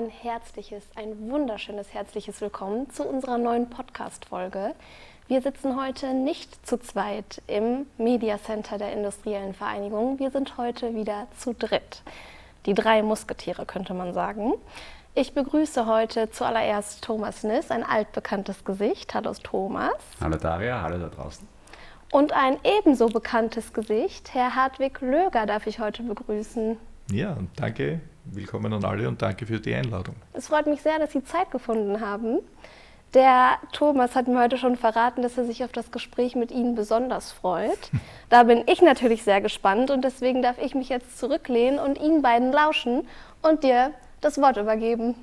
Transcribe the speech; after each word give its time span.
ein 0.00 0.08
herzliches, 0.08 0.82
ein 0.96 1.30
wunderschönes 1.30 1.92
herzliches 1.92 2.40
Willkommen 2.40 2.88
zu 2.88 3.04
unserer 3.04 3.36
neuen 3.36 3.68
Podcast-Folge. 3.68 4.74
Wir 5.28 5.42
sitzen 5.42 5.78
heute 5.78 6.14
nicht 6.14 6.66
zu 6.66 6.78
zweit 6.78 7.42
im 7.46 7.84
Media 7.98 8.38
Center 8.38 8.78
der 8.78 8.94
Industriellen 8.94 9.52
Vereinigung. 9.52 10.18
Wir 10.18 10.30
sind 10.30 10.56
heute 10.56 10.94
wieder 10.94 11.26
zu 11.36 11.52
dritt. 11.52 12.00
Die 12.64 12.72
drei 12.72 13.02
Musketiere 13.02 13.66
könnte 13.66 13.92
man 13.92 14.14
sagen. 14.14 14.54
Ich 15.14 15.34
begrüße 15.34 15.84
heute 15.84 16.30
zuallererst 16.30 17.04
Thomas 17.04 17.44
Niss, 17.44 17.70
ein 17.70 17.84
altbekanntes 17.84 18.64
Gesicht. 18.64 19.12
Hallo 19.12 19.34
Thomas. 19.34 19.92
Hallo 20.18 20.38
Daria, 20.38 20.80
hallo 20.80 20.96
da 20.96 21.08
draußen. 21.08 21.46
Und 22.10 22.32
ein 22.32 22.56
ebenso 22.64 23.08
bekanntes 23.08 23.74
Gesicht, 23.74 24.32
Herr 24.32 24.54
Hartwig 24.54 25.02
Löger, 25.02 25.44
darf 25.44 25.66
ich 25.66 25.78
heute 25.78 26.02
begrüßen. 26.04 26.78
Ja, 27.10 27.36
danke, 27.56 28.00
willkommen 28.32 28.72
an 28.72 28.84
alle 28.84 29.08
und 29.08 29.20
danke 29.20 29.46
für 29.46 29.60
die 29.60 29.74
Einladung. 29.74 30.14
Es 30.32 30.48
freut 30.48 30.66
mich 30.66 30.82
sehr, 30.82 30.98
dass 30.98 31.12
Sie 31.12 31.24
Zeit 31.24 31.50
gefunden 31.50 32.00
haben. 32.00 32.38
Der 33.14 33.58
Thomas 33.72 34.14
hat 34.14 34.28
mir 34.28 34.38
heute 34.38 34.56
schon 34.56 34.76
verraten, 34.76 35.22
dass 35.22 35.36
er 35.36 35.44
sich 35.44 35.64
auf 35.64 35.72
das 35.72 35.90
Gespräch 35.90 36.36
mit 36.36 36.52
Ihnen 36.52 36.74
besonders 36.74 37.32
freut. 37.32 37.90
Da 38.28 38.44
bin 38.44 38.62
ich 38.66 38.80
natürlich 38.80 39.24
sehr 39.24 39.40
gespannt 39.40 39.90
und 39.90 40.04
deswegen 40.04 40.40
darf 40.40 40.56
ich 40.62 40.76
mich 40.76 40.88
jetzt 40.88 41.18
zurücklehnen 41.18 41.80
und 41.80 42.00
Ihnen 42.00 42.22
beiden 42.22 42.52
lauschen 42.52 43.08
und 43.42 43.64
dir 43.64 43.90
das 44.20 44.38
Wort 44.38 44.56
übergeben. 44.56 45.16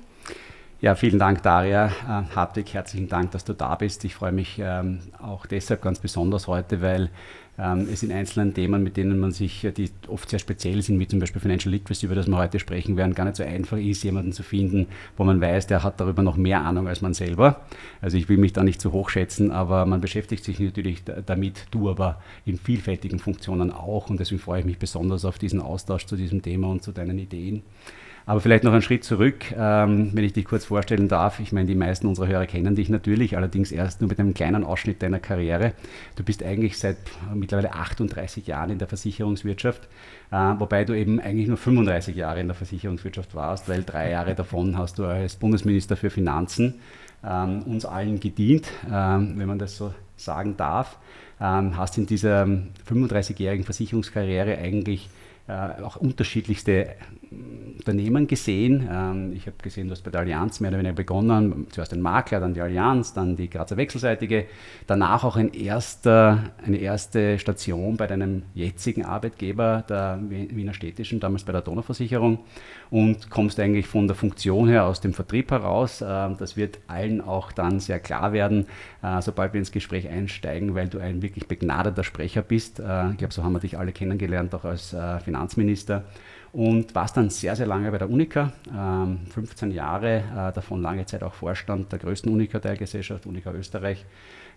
Ja, 0.82 0.94
vielen 0.94 1.18
Dank, 1.18 1.42
Daria. 1.42 1.86
Äh, 1.86 2.34
Hartwig, 2.36 2.74
herzlichen 2.74 3.08
Dank, 3.08 3.30
dass 3.30 3.44
du 3.44 3.54
da 3.54 3.74
bist. 3.76 4.04
Ich 4.04 4.14
freue 4.14 4.32
mich 4.32 4.60
ähm, 4.62 5.00
auch 5.22 5.46
deshalb 5.46 5.80
ganz 5.80 6.00
besonders 6.00 6.48
heute, 6.48 6.82
weil 6.82 7.08
ähm, 7.58 7.88
es 7.92 8.02
in 8.02 8.12
einzelnen 8.12 8.54
Themen, 8.54 8.82
mit 8.82 8.96
denen 8.96 9.18
man 9.18 9.32
sich, 9.32 9.64
äh, 9.64 9.72
die 9.72 9.90
oft 10.06 10.30
sehr 10.30 10.38
speziell 10.38 10.80
sind, 10.82 10.98
wie 11.00 11.08
zum 11.08 11.18
Beispiel 11.18 11.40
Financial 11.40 11.72
Literacy, 11.72 12.06
über 12.06 12.14
das 12.14 12.28
wir 12.28 12.36
heute 12.36 12.58
sprechen 12.58 12.96
werden, 12.96 13.14
gar 13.14 13.24
nicht 13.24 13.36
so 13.36 13.42
einfach 13.42 13.78
ist, 13.78 14.04
jemanden 14.04 14.32
zu 14.32 14.42
finden, 14.42 14.86
wo 15.16 15.24
man 15.24 15.40
weiß, 15.40 15.66
der 15.66 15.82
hat 15.82 16.00
darüber 16.00 16.22
noch 16.22 16.36
mehr 16.36 16.62
Ahnung 16.62 16.86
als 16.86 17.00
man 17.00 17.14
selber. 17.14 17.62
Also 18.00 18.16
ich 18.16 18.28
will 18.28 18.38
mich 18.38 18.52
da 18.52 18.62
nicht 18.62 18.80
zu 18.80 18.92
hoch 18.92 19.10
schätzen, 19.10 19.50
aber 19.50 19.86
man 19.86 20.00
beschäftigt 20.00 20.44
sich 20.44 20.60
natürlich 20.60 21.02
damit, 21.26 21.66
du 21.70 21.90
aber 21.90 22.20
in 22.44 22.58
vielfältigen 22.58 23.18
Funktionen 23.18 23.72
auch 23.72 24.08
und 24.08 24.20
deswegen 24.20 24.40
freue 24.40 24.60
ich 24.60 24.66
mich 24.66 24.78
besonders 24.78 25.24
auf 25.24 25.38
diesen 25.38 25.60
Austausch 25.60 26.06
zu 26.06 26.16
diesem 26.16 26.42
Thema 26.42 26.68
und 26.68 26.82
zu 26.82 26.92
deinen 26.92 27.18
Ideen. 27.18 27.62
Aber 28.28 28.42
vielleicht 28.42 28.62
noch 28.62 28.74
einen 28.74 28.82
Schritt 28.82 29.04
zurück, 29.04 29.54
ähm, 29.56 30.10
wenn 30.12 30.22
ich 30.22 30.34
dich 30.34 30.44
kurz 30.44 30.66
vorstellen 30.66 31.08
darf. 31.08 31.40
Ich 31.40 31.50
meine, 31.50 31.66
die 31.66 31.74
meisten 31.74 32.06
unserer 32.06 32.26
Hörer 32.26 32.44
kennen 32.44 32.74
dich 32.74 32.90
natürlich, 32.90 33.38
allerdings 33.38 33.72
erst 33.72 34.02
nur 34.02 34.08
mit 34.08 34.20
einem 34.20 34.34
kleinen 34.34 34.64
Ausschnitt 34.64 35.02
deiner 35.02 35.18
Karriere. 35.18 35.72
Du 36.14 36.24
bist 36.24 36.42
eigentlich 36.42 36.76
seit 36.76 36.98
mittlerweile 37.34 37.72
38 37.72 38.46
Jahren 38.46 38.68
in 38.68 38.78
der 38.78 38.86
Versicherungswirtschaft, 38.86 39.88
äh, 40.30 40.36
wobei 40.58 40.84
du 40.84 40.92
eben 40.92 41.20
eigentlich 41.20 41.48
nur 41.48 41.56
35 41.56 42.16
Jahre 42.16 42.40
in 42.40 42.48
der 42.48 42.54
Versicherungswirtschaft 42.54 43.34
warst, 43.34 43.66
weil 43.66 43.82
drei 43.82 44.10
Jahre 44.10 44.34
davon 44.34 44.76
hast 44.76 44.98
du 44.98 45.06
als 45.06 45.36
Bundesminister 45.36 45.96
für 45.96 46.10
Finanzen 46.10 46.74
ähm, 47.24 47.62
uns 47.62 47.86
allen 47.86 48.20
gedient, 48.20 48.70
ähm, 48.92 49.38
wenn 49.38 49.48
man 49.48 49.58
das 49.58 49.78
so 49.78 49.94
sagen 50.16 50.54
darf. 50.58 50.98
Ähm, 51.40 51.78
hast 51.78 51.96
in 51.96 52.04
dieser 52.04 52.42
35-jährigen 52.86 53.64
Versicherungskarriere 53.64 54.58
eigentlich 54.58 55.08
äh, 55.48 55.82
auch 55.82 55.96
unterschiedlichste 55.96 56.88
Unternehmen 57.30 58.26
gesehen. 58.26 58.88
Ähm, 58.90 59.32
ich 59.34 59.46
habe 59.46 59.56
gesehen, 59.62 59.88
du 59.88 59.92
hast 59.92 60.02
bei 60.02 60.10
der 60.10 60.20
Allianz 60.20 60.60
mehr 60.60 60.70
oder 60.70 60.78
weniger 60.78 60.94
begonnen, 60.94 61.66
zuerst 61.70 61.92
den 61.92 62.00
Makler, 62.00 62.40
dann 62.40 62.54
die 62.54 62.60
Allianz, 62.60 63.12
dann 63.12 63.36
die 63.36 63.48
Grazer 63.48 63.76
Wechselseitige, 63.76 64.46
danach 64.86 65.24
auch 65.24 65.36
ein 65.36 65.52
erster, 65.52 66.50
eine 66.64 66.78
erste 66.78 67.38
Station 67.38 67.96
bei 67.96 68.06
deinem 68.06 68.42
jetzigen 68.54 69.04
Arbeitgeber, 69.04 69.84
der 69.88 70.18
Wiener 70.28 70.74
Städtischen, 70.74 71.20
damals 71.20 71.44
bei 71.44 71.52
der 71.52 71.62
Donauversicherung 71.62 72.40
und 72.90 73.30
kommst 73.30 73.60
eigentlich 73.60 73.86
von 73.86 74.06
der 74.06 74.16
Funktion 74.16 74.68
her 74.68 74.84
aus 74.84 75.00
dem 75.00 75.12
Vertrieb 75.12 75.50
heraus. 75.50 76.02
Ähm, 76.06 76.36
das 76.38 76.56
wird 76.56 76.78
allen 76.88 77.20
auch 77.20 77.52
dann 77.52 77.80
sehr 77.80 78.00
klar 78.00 78.32
werden, 78.32 78.66
äh, 79.02 79.20
sobald 79.22 79.52
wir 79.52 79.60
ins 79.60 79.72
Gespräch 79.72 80.08
einsteigen, 80.08 80.74
weil 80.74 80.88
du 80.88 80.98
ein 80.98 81.22
wirklich 81.22 81.46
begnadeter 81.46 82.04
Sprecher 82.04 82.42
bist. 82.42 82.80
Äh, 82.80 83.10
ich 83.10 83.18
glaube, 83.18 83.34
so 83.34 83.44
haben 83.44 83.52
wir 83.52 83.60
dich 83.60 83.78
alle 83.78 83.92
kennengelernt, 83.92 84.54
auch 84.54 84.64
als 84.64 84.94
Finanzminister 85.24 86.04
und 86.52 86.94
warst 86.94 87.16
dann 87.16 87.30
sehr, 87.30 87.56
sehr 87.56 87.66
lange 87.66 87.90
bei 87.90 87.98
der 87.98 88.10
Unica, 88.10 88.52
ähm, 88.74 89.20
15 89.30 89.70
Jahre, 89.70 90.16
äh, 90.18 90.52
davon 90.52 90.82
lange 90.82 91.04
Zeit 91.06 91.22
auch 91.22 91.34
Vorstand 91.34 91.92
der 91.92 91.98
größten 91.98 92.32
Unica-Teilgesellschaft, 92.32 93.26
Unica 93.26 93.52
Österreich. 93.52 94.04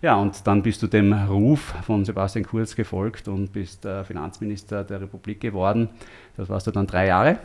Ja, 0.01 0.15
und 0.15 0.47
dann 0.47 0.63
bist 0.63 0.81
du 0.81 0.87
dem 0.87 1.13
Ruf 1.13 1.73
von 1.85 2.05
Sebastian 2.05 2.45
Kurz 2.45 2.75
gefolgt 2.75 3.27
und 3.27 3.53
bist 3.53 3.85
äh, 3.85 4.03
Finanzminister 4.03 4.83
der 4.83 5.01
Republik 5.01 5.41
geworden. 5.41 5.89
Das 6.37 6.49
warst 6.49 6.65
du 6.65 6.71
dann 6.71 6.87
drei 6.87 7.07
Jahre. 7.07 7.37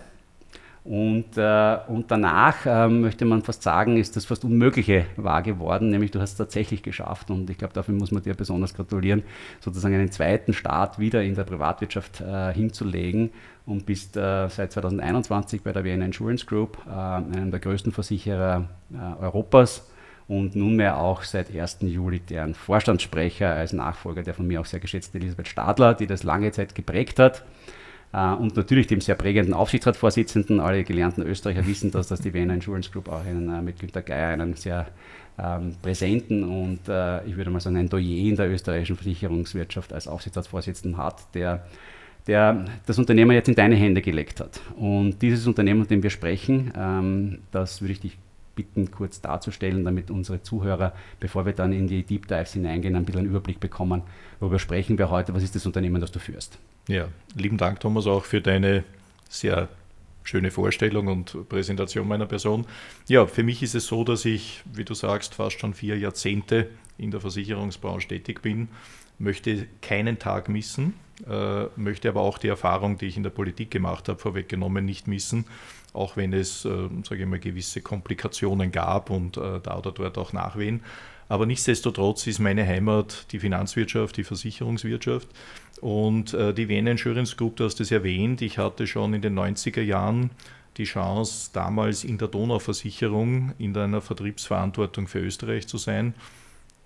Und, 0.86 1.36
äh, 1.36 1.78
und 1.88 2.08
danach 2.12 2.64
äh, 2.64 2.86
möchte 2.88 3.24
man 3.24 3.42
fast 3.42 3.64
sagen, 3.64 3.96
ist 3.96 4.14
das 4.14 4.24
fast 4.24 4.44
Unmögliche 4.44 5.06
wahr 5.16 5.42
geworden, 5.42 5.90
nämlich 5.90 6.12
du 6.12 6.20
hast 6.20 6.32
es 6.32 6.36
tatsächlich 6.36 6.80
geschafft 6.84 7.28
und 7.28 7.50
ich 7.50 7.58
glaube, 7.58 7.74
dafür 7.74 7.92
muss 7.92 8.12
man 8.12 8.22
dir 8.22 8.34
besonders 8.34 8.72
gratulieren, 8.72 9.24
sozusagen 9.58 9.96
einen 9.96 10.12
zweiten 10.12 10.52
Start 10.52 11.00
wieder 11.00 11.24
in 11.24 11.34
der 11.34 11.42
Privatwirtschaft 11.42 12.20
äh, 12.20 12.54
hinzulegen 12.54 13.30
und 13.66 13.84
bist 13.84 14.16
äh, 14.16 14.48
seit 14.48 14.72
2021 14.72 15.62
bei 15.62 15.72
der 15.72 15.84
Vienna 15.84 16.06
Insurance 16.06 16.46
Group, 16.46 16.78
äh, 16.86 16.90
einem 16.90 17.50
der 17.50 17.60
größten 17.60 17.92
Versicherer 17.92 18.68
äh, 18.92 19.22
Europas 19.22 19.90
und 20.28 20.56
nunmehr 20.56 20.98
auch 20.98 21.22
seit 21.22 21.54
1. 21.54 21.78
Juli 21.82 22.20
deren 22.20 22.54
Vorstandssprecher 22.54 23.50
als 23.50 23.72
Nachfolger 23.72 24.22
der 24.22 24.34
von 24.34 24.46
mir 24.46 24.60
auch 24.60 24.66
sehr 24.66 24.80
geschätzten 24.80 25.20
Elisabeth 25.20 25.48
Stadler, 25.48 25.94
die 25.94 26.06
das 26.06 26.22
lange 26.22 26.52
Zeit 26.52 26.74
geprägt 26.74 27.18
hat. 27.18 27.44
Äh, 28.12 28.32
und 28.32 28.56
natürlich 28.56 28.86
dem 28.86 29.00
sehr 29.00 29.14
prägenden 29.14 29.54
Aufsichtsratsvorsitzenden. 29.54 30.60
Alle 30.60 30.84
gelernten 30.84 31.22
Österreicher 31.22 31.66
wissen, 31.66 31.90
dass 31.90 32.08
das 32.08 32.20
die 32.20 32.32
Vienna 32.32 32.54
Insurance 32.54 32.90
Group 32.90 33.08
auch 33.08 33.24
einen, 33.24 33.52
äh, 33.52 33.62
mit 33.62 33.78
Günter 33.78 34.02
Geier 34.02 34.28
einen 34.28 34.54
sehr 34.54 34.86
ähm, 35.38 35.74
präsenten 35.82 36.44
und 36.44 36.88
äh, 36.88 37.22
ich 37.26 37.36
würde 37.36 37.50
mal 37.50 37.60
sagen 37.60 37.76
ein 37.76 37.90
Doyen 37.90 38.30
in 38.30 38.36
der 38.36 38.50
österreichischen 38.50 38.96
Versicherungswirtschaft 38.96 39.92
als 39.92 40.08
Aufsichtsratsvorsitzenden 40.08 40.96
hat, 40.96 41.34
der 41.34 41.66
der 42.26 42.64
das 42.86 42.98
Unternehmen 42.98 43.32
jetzt 43.32 43.48
in 43.48 43.54
deine 43.54 43.76
Hände 43.76 44.02
gelegt 44.02 44.40
hat. 44.40 44.60
Und 44.76 45.22
dieses 45.22 45.46
Unternehmen, 45.46 45.80
von 45.80 45.88
dem 45.88 46.02
wir 46.02 46.10
sprechen, 46.10 46.72
ähm, 46.76 47.38
das 47.52 47.80
würde 47.80 47.92
ich 47.92 48.00
dich 48.00 48.18
bitten, 48.56 48.90
kurz 48.90 49.20
darzustellen, 49.20 49.84
damit 49.84 50.10
unsere 50.10 50.42
Zuhörer, 50.42 50.94
bevor 51.20 51.46
wir 51.46 51.52
dann 51.52 51.72
in 51.72 51.86
die 51.86 52.02
Deep 52.02 52.26
Dives 52.26 52.54
hineingehen, 52.54 52.96
ein 52.96 53.04
bisschen 53.04 53.20
einen 53.20 53.28
Überblick 53.28 53.60
bekommen, 53.60 54.02
worüber 54.40 54.58
sprechen 54.58 54.98
wir 54.98 55.10
heute, 55.10 55.34
was 55.34 55.42
ist 55.42 55.54
das 55.54 55.66
Unternehmen, 55.66 56.00
das 56.00 56.10
du 56.10 56.18
führst. 56.18 56.58
Ja, 56.88 57.08
lieben 57.36 57.58
Dank, 57.58 57.80
Thomas, 57.80 58.06
auch 58.06 58.24
für 58.24 58.40
deine 58.40 58.84
sehr 59.28 59.68
schöne 60.24 60.50
Vorstellung 60.50 61.06
und 61.06 61.48
Präsentation 61.48 62.08
meiner 62.08 62.26
Person. 62.26 62.66
Ja, 63.06 63.26
für 63.26 63.42
mich 63.42 63.62
ist 63.62 63.74
es 63.74 63.86
so, 63.86 64.02
dass 64.02 64.24
ich, 64.24 64.62
wie 64.72 64.84
du 64.84 64.94
sagst, 64.94 65.34
fast 65.34 65.60
schon 65.60 65.74
vier 65.74 65.98
Jahrzehnte 65.98 66.68
in 66.98 67.10
der 67.10 67.20
Versicherungsbranche 67.20 68.08
tätig 68.08 68.42
bin, 68.42 68.68
möchte 69.18 69.66
keinen 69.80 70.18
Tag 70.18 70.48
missen, 70.48 70.94
äh, 71.28 71.64
möchte 71.76 72.08
aber 72.08 72.20
auch 72.20 72.38
die 72.38 72.48
Erfahrung, 72.48 72.98
die 72.98 73.06
ich 73.06 73.16
in 73.16 73.22
der 73.22 73.30
Politik 73.30 73.70
gemacht 73.70 74.08
habe, 74.08 74.18
vorweggenommen 74.18 74.84
nicht 74.84 75.08
missen, 75.08 75.46
auch 75.92 76.16
wenn 76.16 76.32
es, 76.32 76.64
äh, 76.64 76.88
sage 77.02 77.22
ich 77.22 77.26
mal, 77.26 77.38
gewisse 77.38 77.80
Komplikationen 77.80 78.70
gab 78.72 79.10
und 79.10 79.36
äh, 79.36 79.60
da 79.62 79.78
oder 79.78 79.92
dort 79.92 80.18
auch 80.18 80.32
Nachwehen. 80.32 80.82
Aber 81.28 81.46
nichtsdestotrotz 81.46 82.26
ist 82.26 82.38
meine 82.38 82.66
Heimat 82.66 83.26
die 83.32 83.40
Finanzwirtschaft, 83.40 84.16
die 84.16 84.24
Versicherungswirtschaft. 84.24 85.28
Und 85.80 86.32
äh, 86.34 86.54
die 86.54 86.68
Vienna 86.68 86.92
Insurance 86.92 87.36
Group, 87.36 87.56
du 87.56 87.64
hast 87.64 87.80
es 87.80 87.90
erwähnt, 87.90 88.42
ich 88.42 88.58
hatte 88.58 88.86
schon 88.86 89.12
in 89.12 89.22
den 89.22 89.38
90er 89.38 89.82
Jahren 89.82 90.30
die 90.76 90.84
Chance, 90.84 91.50
damals 91.52 92.04
in 92.04 92.18
der 92.18 92.28
Donauversicherung 92.28 93.52
in 93.58 93.76
einer 93.76 94.00
Vertriebsverantwortung 94.00 95.08
für 95.08 95.20
Österreich 95.20 95.66
zu 95.66 95.78
sein. 95.78 96.14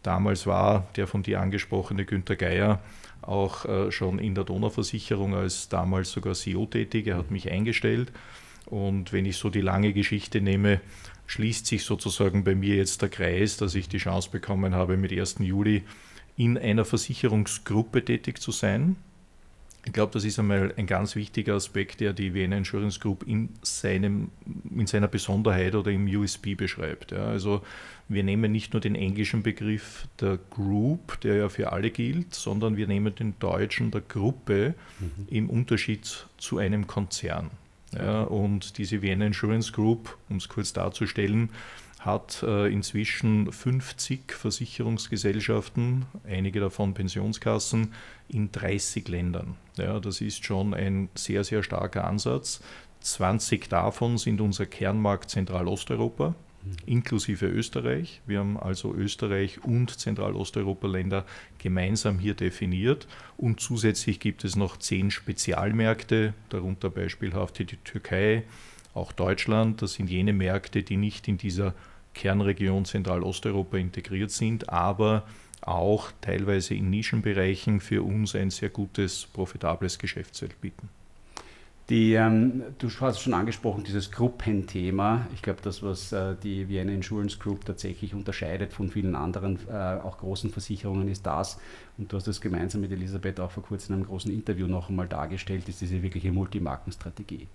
Damals 0.03 0.47
war 0.47 0.87
der 0.97 1.07
von 1.07 1.23
dir 1.23 1.41
angesprochene 1.41 2.05
Günter 2.05 2.37
Geier 2.37 2.81
auch 3.23 3.65
äh, 3.67 3.93
schon 3.93 4.19
in 4.19 4.35
der 4.35 4.45
Donauversicherung 4.45 5.35
als 5.35 5.69
damals 5.69 6.11
sogar 6.11 6.35
CEO 6.35 6.67
tätig. 6.67 7.07
Er 7.07 7.19
hat 7.19 7.31
mich 7.31 7.51
eingestellt. 7.51 8.13
Und 8.67 9.13
wenn 9.13 9.27
ich 9.27 9.37
so 9.37 9.51
die 9.51 9.61
lange 9.61 9.93
Geschichte 9.93 10.41
nehme, 10.41 10.81
schließt 11.27 11.67
sich 11.67 11.85
sozusagen 11.85 12.45
bei 12.45 12.55
mir 12.55 12.77
jetzt 12.77 13.03
der 13.03 13.09
Kreis, 13.09 13.57
dass 13.57 13.75
ich 13.75 13.89
die 13.89 13.99
Chance 13.99 14.31
bekommen 14.31 14.75
habe, 14.75 14.97
mit 14.97 15.13
1. 15.13 15.37
Juli 15.41 15.83
in 16.37 16.57
einer 16.57 16.85
Versicherungsgruppe 16.85 18.05
tätig 18.05 18.41
zu 18.41 18.53
sein. 18.53 18.97
Ich 19.85 19.93
glaube, 19.93 20.13
das 20.13 20.25
ist 20.25 20.39
einmal 20.39 20.75
ein 20.77 20.87
ganz 20.87 21.17
wichtiger 21.17 21.55
Aspekt, 21.55 22.01
der 22.01 22.13
die 22.13 22.35
Vienna 22.35 22.57
Insurance 22.57 23.01
Group 23.01 23.27
in, 23.27 23.49
seinem, 23.63 24.31
in 24.77 24.87
seiner 24.87 25.09
Besonderheit 25.09 25.75
oder 25.75 25.91
im 25.91 26.07
USB 26.07 26.55
beschreibt. 26.55 27.13
Ja, 27.13 27.25
also 27.25 27.63
wir 28.09 28.23
nehmen 28.23 28.53
nicht 28.53 28.73
nur 28.73 28.81
den 28.81 28.95
englischen 28.95 29.43
Begriff 29.43 30.07
der 30.21 30.39
Group, 30.51 31.21
der 31.23 31.37
ja 31.37 31.49
für 31.49 31.73
alle 31.73 31.91
gilt, 31.91 32.35
sondern 32.35 32.77
wir 32.77 32.87
nehmen 32.87 33.15
den 33.15 33.35
deutschen 33.39 33.91
der 33.91 34.03
Gruppe 34.03 34.75
mhm. 34.99 35.29
im 35.31 35.51
Unterschied 35.51 36.27
zu 36.37 36.59
einem 36.59 36.87
Konzern. 36.87 37.51
Ja, 37.97 38.23
und 38.23 38.79
diese 38.79 39.03
Vienna 39.03 39.27
Insurance 39.27 39.73
Group, 39.73 40.17
um 40.29 40.37
es 40.37 40.49
kurz 40.49 40.73
darzustellen, 40.73 41.51
hat 42.01 42.43
äh, 42.43 42.73
inzwischen 42.73 43.53
50 43.53 44.33
Versicherungsgesellschaften, 44.33 46.07
einige 46.25 46.61
davon 46.61 46.95
Pensionskassen, 46.95 47.93
in 48.33 48.53
30 48.53 49.09
Ländern. 49.09 49.57
Ja, 49.77 50.01
das 50.01 50.21
ist 50.21 50.45
schon 50.45 50.75
ein 50.75 51.09
sehr, 51.15 51.45
sehr 51.45 51.63
starker 51.63 52.05
Ansatz, 52.05 52.61
20 53.01 53.69
davon 53.69 54.19
sind 54.19 54.41
unser 54.41 54.67
Kernmarkt 54.67 55.31
Zentralosteuropa, 55.31 56.35
inklusive 56.85 57.47
Österreich. 57.47 58.21
Wir 58.27 58.41
haben 58.41 58.59
also 58.59 58.95
Österreich 58.95 59.65
und 59.65 59.99
Zentralosteuropa-Länder 59.99 61.25
gemeinsam 61.59 62.19
hier 62.19 62.35
definiert. 62.35 63.09
Und 63.39 63.61
zusätzlich 63.61 64.21
gibt 64.21 64.45
es 64.45 64.55
noch 64.55 64.77
zehn 64.77 65.11
Spezialmärkte, 65.11 66.35
darunter 66.51 66.91
beispielhaft 66.91 67.59
die 67.59 67.67
Türkei, 67.67 68.43
auch 68.93 69.13
Deutschland. 69.13 69.81
Das 69.81 69.95
sind 69.95 70.11
jene 70.11 70.35
Märkte, 70.35 70.83
die 70.83 70.97
nicht 70.99 71.27
in 71.27 71.39
dieser 71.39 71.75
Kernregion 72.13 72.85
Zentralosteuropa 72.85 73.79
integriert 73.79 74.31
sind, 74.31 74.69
aber 74.69 75.27
auch 75.63 76.11
teilweise 76.21 76.75
in 76.75 76.91
Nischenbereichen 76.91 77.81
für 77.81 78.03
uns 78.03 78.35
ein 78.35 78.51
sehr 78.51 78.71
gutes, 78.71 79.27
profitables 79.27 79.99
Geschäftsfeld 79.99 80.61
bieten. 80.61 80.89
Die, 81.91 82.15
ähm, 82.15 82.63
du 82.79 82.89
hast 83.01 83.21
schon 83.21 83.35
angesprochen, 83.35 83.83
dieses 83.83 84.13
Gruppenthema. 84.13 85.27
Ich 85.35 85.43
glaube, 85.43 85.59
das, 85.61 85.83
was 85.83 86.13
äh, 86.13 86.37
die 86.41 86.69
Vienna 86.69 86.93
Insurance 86.93 87.37
Group 87.37 87.65
tatsächlich 87.65 88.15
unterscheidet 88.15 88.73
von 88.73 88.91
vielen 88.91 89.17
anderen, 89.17 89.59
äh, 89.69 89.73
auch 89.73 90.19
großen 90.19 90.51
Versicherungen, 90.51 91.09
ist 91.09 91.27
das, 91.27 91.59
und 91.99 92.13
du 92.13 92.17
hast 92.17 92.29
das 92.29 92.41
gemeinsam 92.41 92.83
mit 92.83 92.93
Elisabeth 92.93 93.41
auch 93.41 93.51
vor 93.51 93.65
kurzem 93.65 93.95
in 93.95 94.01
einem 94.01 94.09
großen 94.09 94.33
Interview 94.33 94.69
noch 94.69 94.89
einmal 94.89 95.09
dargestellt, 95.09 95.69
ist 95.69 95.81
diese 95.81 96.01
wirkliche 96.01 96.31
Multimarkenstrategie. 96.31 97.49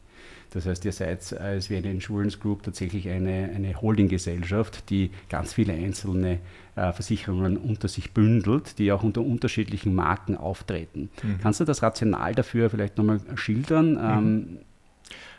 Das 0.52 0.66
heißt, 0.66 0.86
ihr 0.86 0.92
seid 0.94 1.34
als 1.34 1.70
Vienna 1.70 1.90
Insurance 1.90 2.38
Group 2.38 2.64
tatsächlich 2.64 3.10
eine, 3.10 3.52
eine 3.54 3.82
Holdinggesellschaft, 3.82 4.90
die 4.90 5.12
ganz 5.30 5.54
viele 5.54 5.74
einzelne 5.74 6.40
äh, 6.76 6.94
Versicherungen 6.94 7.58
unter 7.58 7.88
sich 7.88 8.14
bündelt, 8.14 8.80
die 8.80 8.92
auch 8.92 9.04
unter 9.04 9.22
unterschiedlichen 9.22 9.94
Marken 9.94 10.38
auftreten. 10.38 11.10
Mhm. 11.24 11.40
Kannst 11.42 11.60
du 11.60 11.66
das 11.66 11.84
Rational 11.84 12.34
dafür 12.34 12.70
vielleicht 12.70 12.98
nochmal 12.98 13.20
schildern? 13.36 13.94
Mhm. 13.94 14.00
Ähm, 14.00 14.58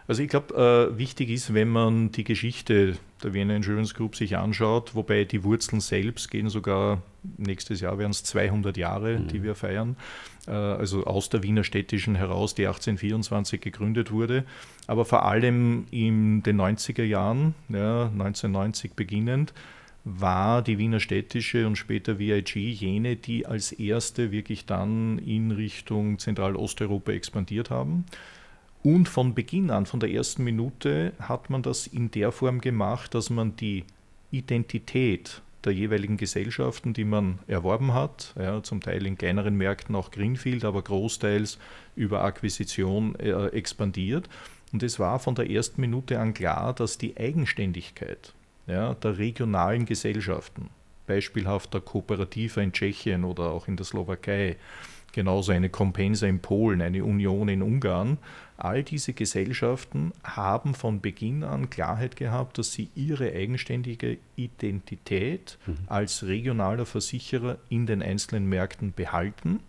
also 0.08 0.22
ich 0.22 0.28
glaube, 0.28 0.54
äh, 0.94 0.98
wichtig 0.98 1.30
ist, 1.30 1.52
wenn 1.52 1.68
man 1.68 2.12
die 2.12 2.24
Geschichte 2.24 2.96
der 3.22 3.34
Vienna 3.34 3.56
Insurance 3.56 3.94
Group 3.94 4.14
sich 4.14 4.36
anschaut, 4.36 4.94
wobei 4.94 5.24
die 5.24 5.42
Wurzeln 5.42 5.80
selbst 5.80 6.30
gehen 6.30 6.48
sogar, 6.48 7.02
nächstes 7.38 7.80
Jahr 7.80 7.98
werden 7.98 8.12
es 8.12 8.22
200 8.24 8.76
Jahre, 8.76 9.18
mhm. 9.18 9.28
die 9.28 9.42
wir 9.42 9.54
feiern, 9.54 9.96
äh, 10.46 10.52
also 10.52 11.04
aus 11.04 11.28
der 11.28 11.42
Wiener 11.42 11.64
Städtischen 11.64 12.14
heraus, 12.14 12.54
die 12.54 12.66
1824 12.66 13.60
gegründet 13.60 14.12
wurde, 14.12 14.44
aber 14.86 15.04
vor 15.04 15.24
allem 15.24 15.86
in 15.90 16.42
den 16.42 16.60
90er 16.60 17.04
Jahren, 17.04 17.54
ja, 17.68 18.04
1990 18.04 18.92
beginnend, 18.94 19.52
war 20.04 20.62
die 20.62 20.78
Wiener 20.78 21.00
Städtische 21.00 21.66
und 21.66 21.74
später 21.74 22.20
VIG 22.20 22.54
jene, 22.54 23.16
die 23.16 23.44
als 23.44 23.72
erste 23.72 24.30
wirklich 24.30 24.64
dann 24.64 25.18
in 25.18 25.50
Richtung 25.50 26.20
Zentralosteuropa 26.20 27.10
expandiert 27.10 27.70
haben. 27.70 28.04
Und 28.86 29.08
von 29.08 29.34
Beginn 29.34 29.72
an, 29.72 29.84
von 29.84 29.98
der 29.98 30.12
ersten 30.12 30.44
Minute, 30.44 31.12
hat 31.18 31.50
man 31.50 31.60
das 31.60 31.88
in 31.88 32.12
der 32.12 32.30
Form 32.30 32.60
gemacht, 32.60 33.16
dass 33.16 33.30
man 33.30 33.56
die 33.56 33.82
Identität 34.30 35.42
der 35.64 35.72
jeweiligen 35.72 36.16
Gesellschaften, 36.16 36.92
die 36.92 37.02
man 37.02 37.40
erworben 37.48 37.94
hat, 37.94 38.32
ja, 38.38 38.62
zum 38.62 38.80
Teil 38.80 39.04
in 39.04 39.18
kleineren 39.18 39.56
Märkten 39.56 39.96
auch 39.96 40.12
Greenfield, 40.12 40.64
aber 40.64 40.82
großteils 40.82 41.58
über 41.96 42.22
Akquisition 42.22 43.16
äh, 43.16 43.46
expandiert. 43.46 44.28
Und 44.72 44.84
es 44.84 45.00
war 45.00 45.18
von 45.18 45.34
der 45.34 45.50
ersten 45.50 45.80
Minute 45.80 46.20
an 46.20 46.32
klar, 46.32 46.72
dass 46.72 46.96
die 46.96 47.16
Eigenständigkeit 47.16 48.34
ja, 48.68 48.94
der 48.94 49.18
regionalen 49.18 49.84
Gesellschaften, 49.84 50.70
beispielhaft 51.08 51.74
der 51.74 51.80
Kooperative 51.80 52.62
in 52.62 52.70
Tschechien 52.70 53.24
oder 53.24 53.50
auch 53.50 53.66
in 53.66 53.76
der 53.76 53.84
Slowakei, 53.84 54.54
genauso 55.16 55.50
eine 55.50 55.70
Compensa 55.70 56.26
in 56.26 56.40
Polen, 56.40 56.82
eine 56.82 57.02
Union 57.02 57.48
in 57.48 57.62
Ungarn. 57.62 58.18
All 58.58 58.84
diese 58.84 59.14
Gesellschaften 59.14 60.12
haben 60.22 60.74
von 60.74 61.00
Beginn 61.00 61.42
an 61.42 61.70
Klarheit 61.70 62.16
gehabt, 62.16 62.58
dass 62.58 62.72
sie 62.72 62.90
ihre 62.94 63.32
eigenständige 63.32 64.18
Identität 64.36 65.58
mhm. 65.66 65.78
als 65.86 66.26
regionaler 66.26 66.84
Versicherer 66.84 67.56
in 67.70 67.86
den 67.86 68.02
einzelnen 68.02 68.46
Märkten 68.46 68.92
behalten. 68.92 69.60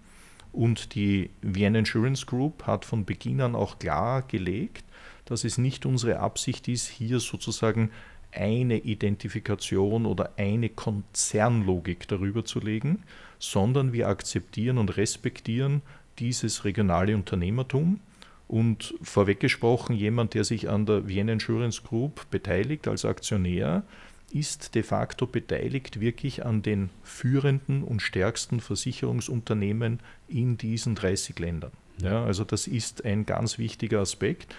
Und 0.51 0.95
die 0.95 1.29
Vienna 1.41 1.79
Insurance 1.79 2.25
Group 2.25 2.67
hat 2.67 2.83
von 2.83 3.05
Beginn 3.05 3.39
an 3.39 3.55
auch 3.55 3.79
klargelegt, 3.79 4.83
dass 5.23 5.45
es 5.45 5.57
nicht 5.57 5.85
unsere 5.85 6.19
Absicht 6.19 6.67
ist, 6.67 6.88
hier 6.88 7.21
sozusagen 7.21 7.91
eine 8.33 8.79
Identifikation 8.79 10.05
oder 10.05 10.33
eine 10.35 10.67
Konzernlogik 10.67 12.05
darüber 12.09 12.44
zu 12.44 12.59
legen, 12.59 13.03
sondern 13.39 13.94
wir 13.94 14.07
akzeptieren 14.07 14.78
und 14.78 14.98
respektieren 14.98 15.81
dieses 16.19 16.66
regionale 16.66 17.16
Unternehmertum. 17.16 18.00
Und 18.48 18.94
vorweggesprochen, 19.01 19.95
jemand, 19.95 20.34
der 20.34 20.44
sich 20.44 20.69
an 20.69 20.86
der 20.86 21.07
Vienna 21.07 21.34
Insurance 21.34 21.81
Group 21.81 22.30
beteiligt 22.31 22.88
als 22.88 23.04
Aktionär, 23.04 23.84
ist 24.31 24.75
de 24.75 24.84
facto 24.84 25.25
beteiligt 25.25 26.00
wirklich 26.00 26.45
an 26.45 26.62
den 26.62 26.89
führenden 27.04 27.84
und 27.84 28.01
stärksten 28.01 28.60
Versicherungsunternehmen 28.60 30.00
in 30.28 30.57
diesen 30.57 30.95
30 30.95 31.40
Ländern. 31.40 31.72
Ja, 32.01 32.24
also 32.24 32.44
das 32.44 32.68
ist 32.68 33.06
ein 33.06 33.25
ganz 33.25 33.57
wichtiger 33.57 34.00
Aspekt, 34.00 34.54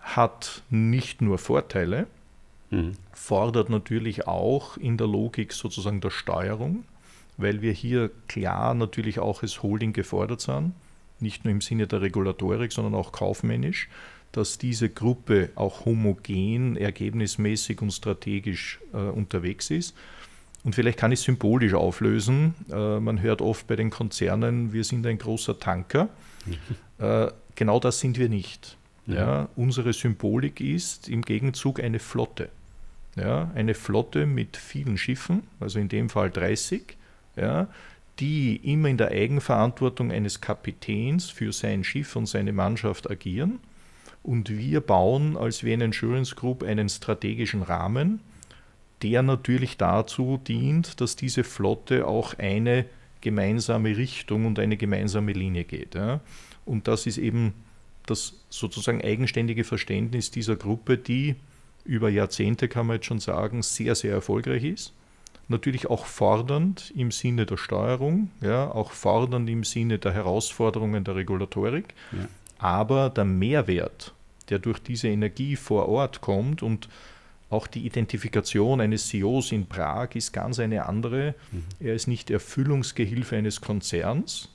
hat 0.00 0.62
nicht 0.70 1.20
nur 1.20 1.38
Vorteile, 1.38 2.06
mhm. 2.70 2.92
fordert 3.12 3.68
natürlich 3.68 4.26
auch 4.26 4.76
in 4.76 4.96
der 4.96 5.06
Logik 5.06 5.52
sozusagen 5.52 6.00
der 6.00 6.10
Steuerung, 6.10 6.84
weil 7.40 7.62
wir 7.62 7.72
hier 7.72 8.10
klar 8.28 8.74
natürlich 8.74 9.18
auch 9.18 9.42
als 9.42 9.62
Holding 9.62 9.92
gefordert 9.92 10.40
sind, 10.40 10.72
nicht 11.20 11.44
nur 11.44 11.52
im 11.52 11.60
Sinne 11.60 11.86
der 11.86 12.00
Regulatorik, 12.00 12.72
sondern 12.72 12.94
auch 12.94 13.12
kaufmännisch, 13.12 13.88
dass 14.32 14.58
diese 14.58 14.88
Gruppe 14.88 15.50
auch 15.54 15.84
homogen, 15.84 16.76
ergebnismäßig 16.76 17.82
und 17.82 17.90
strategisch 17.90 18.80
äh, 18.92 18.96
unterwegs 18.96 19.70
ist. 19.70 19.94
Und 20.62 20.74
vielleicht 20.74 20.98
kann 20.98 21.10
ich 21.10 21.20
symbolisch 21.20 21.74
auflösen. 21.74 22.54
Äh, 22.70 23.00
man 23.00 23.20
hört 23.22 23.40
oft 23.40 23.66
bei 23.66 23.76
den 23.76 23.90
Konzernen, 23.90 24.72
wir 24.72 24.84
sind 24.84 25.06
ein 25.06 25.18
großer 25.18 25.58
Tanker. 25.58 26.08
äh, 26.98 27.28
genau 27.54 27.80
das 27.80 28.00
sind 28.00 28.18
wir 28.18 28.28
nicht. 28.28 28.76
Ja. 29.06 29.14
ja. 29.14 29.48
unsere 29.56 29.92
Symbolik 29.92 30.60
ist 30.60 31.08
im 31.08 31.22
Gegenzug 31.22 31.82
eine 31.82 31.98
Flotte. 31.98 32.50
Ja, 33.16 33.50
eine 33.54 33.74
Flotte 33.74 34.24
mit 34.24 34.56
vielen 34.56 34.96
Schiffen, 34.96 35.42
also 35.58 35.80
in 35.80 35.88
dem 35.88 36.08
Fall 36.08 36.30
30, 36.30 36.96
ja, 37.40 37.68
die 38.18 38.56
immer 38.56 38.88
in 38.88 38.98
der 38.98 39.08
Eigenverantwortung 39.08 40.12
eines 40.12 40.40
Kapitäns 40.40 41.30
für 41.30 41.52
sein 41.52 41.84
Schiff 41.84 42.14
und 42.16 42.26
seine 42.26 42.52
Mannschaft 42.52 43.10
agieren. 43.10 43.60
Und 44.22 44.50
wir 44.50 44.82
bauen 44.82 45.38
als 45.38 45.64
Vienna 45.64 45.86
Insurance 45.86 46.34
Group 46.34 46.62
einen 46.62 46.90
strategischen 46.90 47.62
Rahmen, 47.62 48.20
der 49.02 49.22
natürlich 49.22 49.78
dazu 49.78 50.38
dient, 50.46 51.00
dass 51.00 51.16
diese 51.16 51.42
Flotte 51.42 52.06
auch 52.06 52.38
eine 52.38 52.84
gemeinsame 53.22 53.96
Richtung 53.96 54.44
und 54.44 54.58
eine 54.58 54.76
gemeinsame 54.76 55.32
Linie 55.32 55.64
geht. 55.64 55.94
Ja. 55.94 56.20
Und 56.66 56.86
das 56.86 57.06
ist 57.06 57.16
eben 57.16 57.54
das 58.04 58.44
sozusagen 58.50 59.02
eigenständige 59.02 59.64
Verständnis 59.64 60.30
dieser 60.30 60.56
Gruppe, 60.56 60.98
die 60.98 61.36
über 61.84 62.10
Jahrzehnte, 62.10 62.68
kann 62.68 62.86
man 62.86 62.96
jetzt 62.96 63.06
schon 63.06 63.20
sagen, 63.20 63.62
sehr, 63.62 63.94
sehr 63.94 64.12
erfolgreich 64.12 64.64
ist 64.64 64.92
natürlich 65.50 65.88
auch 65.88 66.06
fordernd 66.06 66.92
im 66.96 67.10
Sinne 67.10 67.46
der 67.46 67.56
Steuerung, 67.56 68.30
ja, 68.40 68.70
auch 68.70 68.92
fordernd 68.92 69.48
im 69.50 69.64
Sinne 69.64 69.98
der 69.98 70.12
Herausforderungen 70.12 71.04
der 71.04 71.16
Regulatorik. 71.16 71.94
Ja. 72.12 72.28
Aber 72.58 73.10
der 73.10 73.24
Mehrwert, 73.24 74.14
der 74.48 74.58
durch 74.58 74.78
diese 74.78 75.08
Energie 75.08 75.56
vor 75.56 75.88
Ort 75.88 76.20
kommt 76.20 76.62
und 76.62 76.88
auch 77.50 77.66
die 77.66 77.84
Identifikation 77.84 78.80
eines 78.80 79.08
CEOs 79.08 79.50
in 79.50 79.66
Prag 79.66 80.10
ist 80.14 80.32
ganz 80.32 80.60
eine 80.60 80.86
andere. 80.86 81.34
Mhm. 81.50 81.64
Er 81.80 81.94
ist 81.94 82.06
nicht 82.06 82.30
Erfüllungsgehilfe 82.30 83.36
eines 83.36 83.60
Konzerns, 83.60 84.48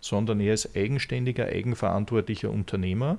sondern 0.00 0.40
er 0.40 0.54
ist 0.54 0.74
eigenständiger, 0.74 1.46
eigenverantwortlicher 1.46 2.50
Unternehmer 2.50 3.18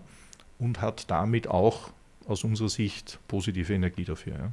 und 0.57 0.81
hat 0.81 1.12
damit 1.12 1.48
auch 1.48 1.91
aus 2.27 2.43
unserer 2.43 2.69
Sicht 2.69 3.19
positive 3.27 3.74
Energie 3.74 4.05
dafür. 4.05 4.33
Ja. 4.33 4.51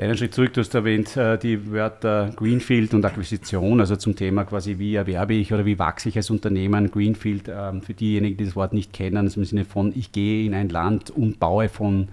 Einen 0.00 0.16
Schritt 0.16 0.34
zurück, 0.34 0.52
du 0.54 0.60
hast 0.60 0.74
erwähnt 0.74 1.16
äh, 1.16 1.38
die 1.38 1.70
Wörter 1.70 2.32
Greenfield 2.36 2.94
und 2.94 3.04
Akquisition, 3.04 3.80
also 3.80 3.96
zum 3.96 4.16
Thema 4.16 4.44
quasi, 4.44 4.78
wie 4.78 4.94
erwerbe 4.94 5.34
ich 5.34 5.52
oder 5.52 5.64
wie 5.64 5.78
wachse 5.78 6.08
ich 6.08 6.16
als 6.16 6.30
Unternehmen. 6.30 6.90
Greenfield, 6.90 7.48
ähm, 7.48 7.82
für 7.82 7.94
diejenigen, 7.94 8.36
die 8.36 8.44
das 8.44 8.56
Wort 8.56 8.72
nicht 8.72 8.92
kennen, 8.92 9.16
also 9.18 9.40
im 9.40 9.46
Sinne 9.46 9.64
von, 9.64 9.92
ich 9.94 10.12
gehe 10.12 10.46
in 10.46 10.54
ein 10.54 10.68
Land 10.68 11.10
und 11.10 11.38
baue 11.38 11.68
von 11.68 12.08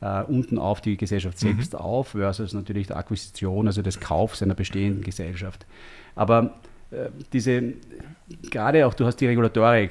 äh, 0.00 0.22
unten 0.22 0.58
auf 0.58 0.80
die 0.80 0.96
Gesellschaft 0.96 1.42
mhm. 1.42 1.48
selbst 1.48 1.72
mhm. 1.72 1.80
auf, 1.80 2.08
versus 2.08 2.52
natürlich 2.52 2.86
der 2.86 2.96
Akquisition, 2.96 3.66
also 3.66 3.82
des 3.82 4.00
Kaufs 4.00 4.42
einer 4.42 4.54
bestehenden 4.54 5.02
Gesellschaft. 5.02 5.66
Aber 6.14 6.54
äh, 6.90 7.08
diese, 7.32 7.74
gerade 8.50 8.86
auch, 8.86 8.94
du 8.94 9.04
hast 9.04 9.16
die 9.16 9.26
Regulatorik, 9.26 9.90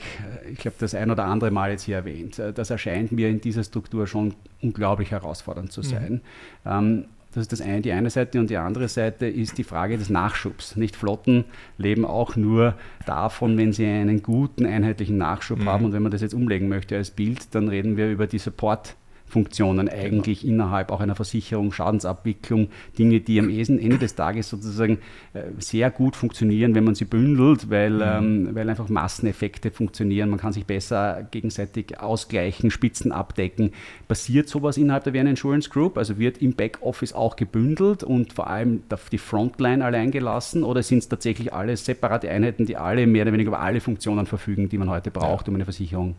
ich 0.51 0.59
glaube, 0.59 0.77
das 0.79 0.95
ein 0.95 1.11
oder 1.11 1.25
andere 1.25 1.51
Mal 1.51 1.71
jetzt 1.71 1.83
hier 1.83 1.97
erwähnt, 1.97 2.39
das 2.39 2.69
erscheint 2.69 3.11
mir 3.11 3.29
in 3.29 3.41
dieser 3.41 3.63
Struktur 3.63 4.07
schon 4.07 4.35
unglaublich 4.61 5.11
herausfordernd 5.11 5.71
zu 5.71 5.81
mhm. 5.81 5.85
sein. 5.85 6.21
Mhm. 6.63 6.71
Ähm, 6.71 7.05
Das 7.35 7.41
ist 7.41 7.51
das 7.51 7.61
eine, 7.61 7.81
die 7.81 7.91
eine 7.91 8.09
Seite 8.09 8.39
und 8.39 8.49
die 8.49 8.55
andere 8.55 8.87
Seite 8.87 9.27
ist 9.27 9.57
die 9.57 9.65
Frage 9.65 9.97
des 9.97 10.09
Nachschubs. 10.09 10.77
Nicht 10.77 10.95
Flotten 10.95 11.43
leben 11.77 12.05
auch 12.05 12.37
nur 12.37 12.75
davon, 13.05 13.57
wenn 13.57 13.73
sie 13.73 13.85
einen 13.85 14.23
guten 14.23 14.65
einheitlichen 14.65 15.17
Nachschub 15.17 15.59
mhm. 15.59 15.69
haben 15.69 15.85
und 15.85 15.91
wenn 15.91 16.01
man 16.01 16.13
das 16.13 16.21
jetzt 16.21 16.33
umlegen 16.33 16.69
möchte 16.69 16.95
als 16.95 17.11
Bild, 17.11 17.53
dann 17.53 17.67
reden 17.67 17.97
wir 17.97 18.09
über 18.09 18.25
die 18.25 18.39
Support 18.39 18.95
Funktionen 19.27 19.89
eigentlich 19.89 20.41
genau. 20.41 20.53
innerhalb 20.53 20.91
auch 20.91 21.01
einer 21.01 21.15
Versicherung, 21.15 21.71
Schadensabwicklung, 21.71 22.69
Dinge, 22.97 23.19
die 23.19 23.39
am 23.39 23.49
Ende 23.49 23.97
des 23.97 24.15
Tages 24.15 24.49
sozusagen 24.49 24.99
äh, 25.33 25.43
sehr 25.57 25.89
gut 25.91 26.15
funktionieren, 26.15 26.75
wenn 26.75 26.83
man 26.83 26.95
sie 26.95 27.05
bündelt, 27.05 27.69
weil, 27.69 27.91
mhm. 27.91 28.47
ähm, 28.47 28.49
weil 28.55 28.69
einfach 28.69 28.87
Masseneffekte 28.87 29.71
funktionieren. 29.71 30.29
Man 30.29 30.39
kann 30.39 30.53
sich 30.53 30.65
besser 30.65 31.27
gegenseitig 31.31 31.99
ausgleichen, 31.99 32.71
Spitzen 32.71 33.11
abdecken. 33.11 33.71
Passiert 34.07 34.47
sowas 34.47 34.77
innerhalb 34.77 35.03
der 35.03 35.13
Vienna 35.13 35.31
Insurance 35.31 35.69
Group? 35.69 35.97
Also 35.97 36.17
wird 36.19 36.41
im 36.41 36.53
Backoffice 36.53 37.13
auch 37.13 37.35
gebündelt 37.35 38.03
und 38.03 38.33
vor 38.33 38.47
allem 38.47 38.83
die 39.11 39.17
Frontline 39.17 39.83
allein 39.83 40.11
gelassen 40.11 40.63
oder 40.63 40.83
sind 40.83 40.99
es 40.99 41.09
tatsächlich 41.09 41.51
alle 41.51 41.75
separate 41.77 42.29
Einheiten, 42.29 42.65
die 42.65 42.77
alle 42.77 43.07
mehr 43.07 43.23
oder 43.23 43.33
weniger 43.33 43.49
über 43.49 43.59
alle 43.59 43.81
Funktionen 43.81 44.27
verfügen, 44.27 44.69
die 44.69 44.77
man 44.77 44.89
heute 44.89 45.11
braucht, 45.11 45.49
um 45.49 45.55
eine 45.55 45.65
Versicherung 45.65 46.15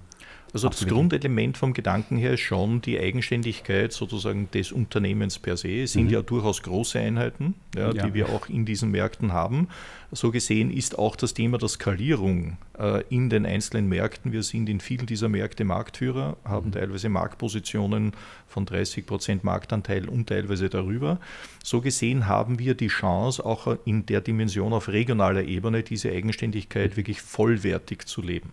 also 0.56 0.70
das 0.70 0.86
Grundelement 0.86 1.58
vom 1.58 1.74
Gedanken 1.74 2.16
her 2.16 2.32
ist 2.32 2.40
schon 2.40 2.80
die 2.80 2.98
Eigenständigkeit 2.98 3.92
sozusagen 3.92 4.50
des 4.52 4.72
Unternehmens 4.72 5.38
per 5.38 5.58
se. 5.58 5.82
Es 5.82 5.92
sind 5.92 6.06
mhm. 6.06 6.12
ja 6.12 6.22
durchaus 6.22 6.62
große 6.62 6.98
Einheiten, 6.98 7.54
ja, 7.76 7.92
ja. 7.92 8.06
die 8.06 8.14
wir 8.14 8.30
auch 8.30 8.48
in 8.48 8.64
diesen 8.64 8.90
Märkten 8.90 9.34
haben. 9.34 9.68
So 10.12 10.30
gesehen 10.30 10.70
ist 10.70 10.98
auch 10.98 11.14
das 11.14 11.34
Thema 11.34 11.58
der 11.58 11.68
Skalierung 11.68 12.56
äh, 12.78 13.02
in 13.10 13.28
den 13.28 13.44
einzelnen 13.44 13.86
Märkten. 13.90 14.32
Wir 14.32 14.42
sind 14.42 14.70
in 14.70 14.80
vielen 14.80 15.04
dieser 15.04 15.28
Märkte 15.28 15.64
Marktführer, 15.64 16.38
haben 16.44 16.68
mhm. 16.68 16.72
teilweise 16.72 17.10
Marktpositionen 17.10 18.12
von 18.46 18.64
30 18.64 19.04
Prozent 19.04 19.44
Marktanteil 19.44 20.08
und 20.08 20.26
teilweise 20.26 20.70
darüber. 20.70 21.20
So 21.62 21.82
gesehen 21.82 22.28
haben 22.28 22.58
wir 22.58 22.74
die 22.74 22.88
Chance, 22.88 23.44
auch 23.44 23.76
in 23.84 24.06
der 24.06 24.22
Dimension 24.22 24.72
auf 24.72 24.88
regionaler 24.88 25.44
Ebene 25.44 25.82
diese 25.82 26.10
Eigenständigkeit 26.12 26.96
wirklich 26.96 27.20
vollwertig 27.20 28.06
zu 28.06 28.22
leben. 28.22 28.52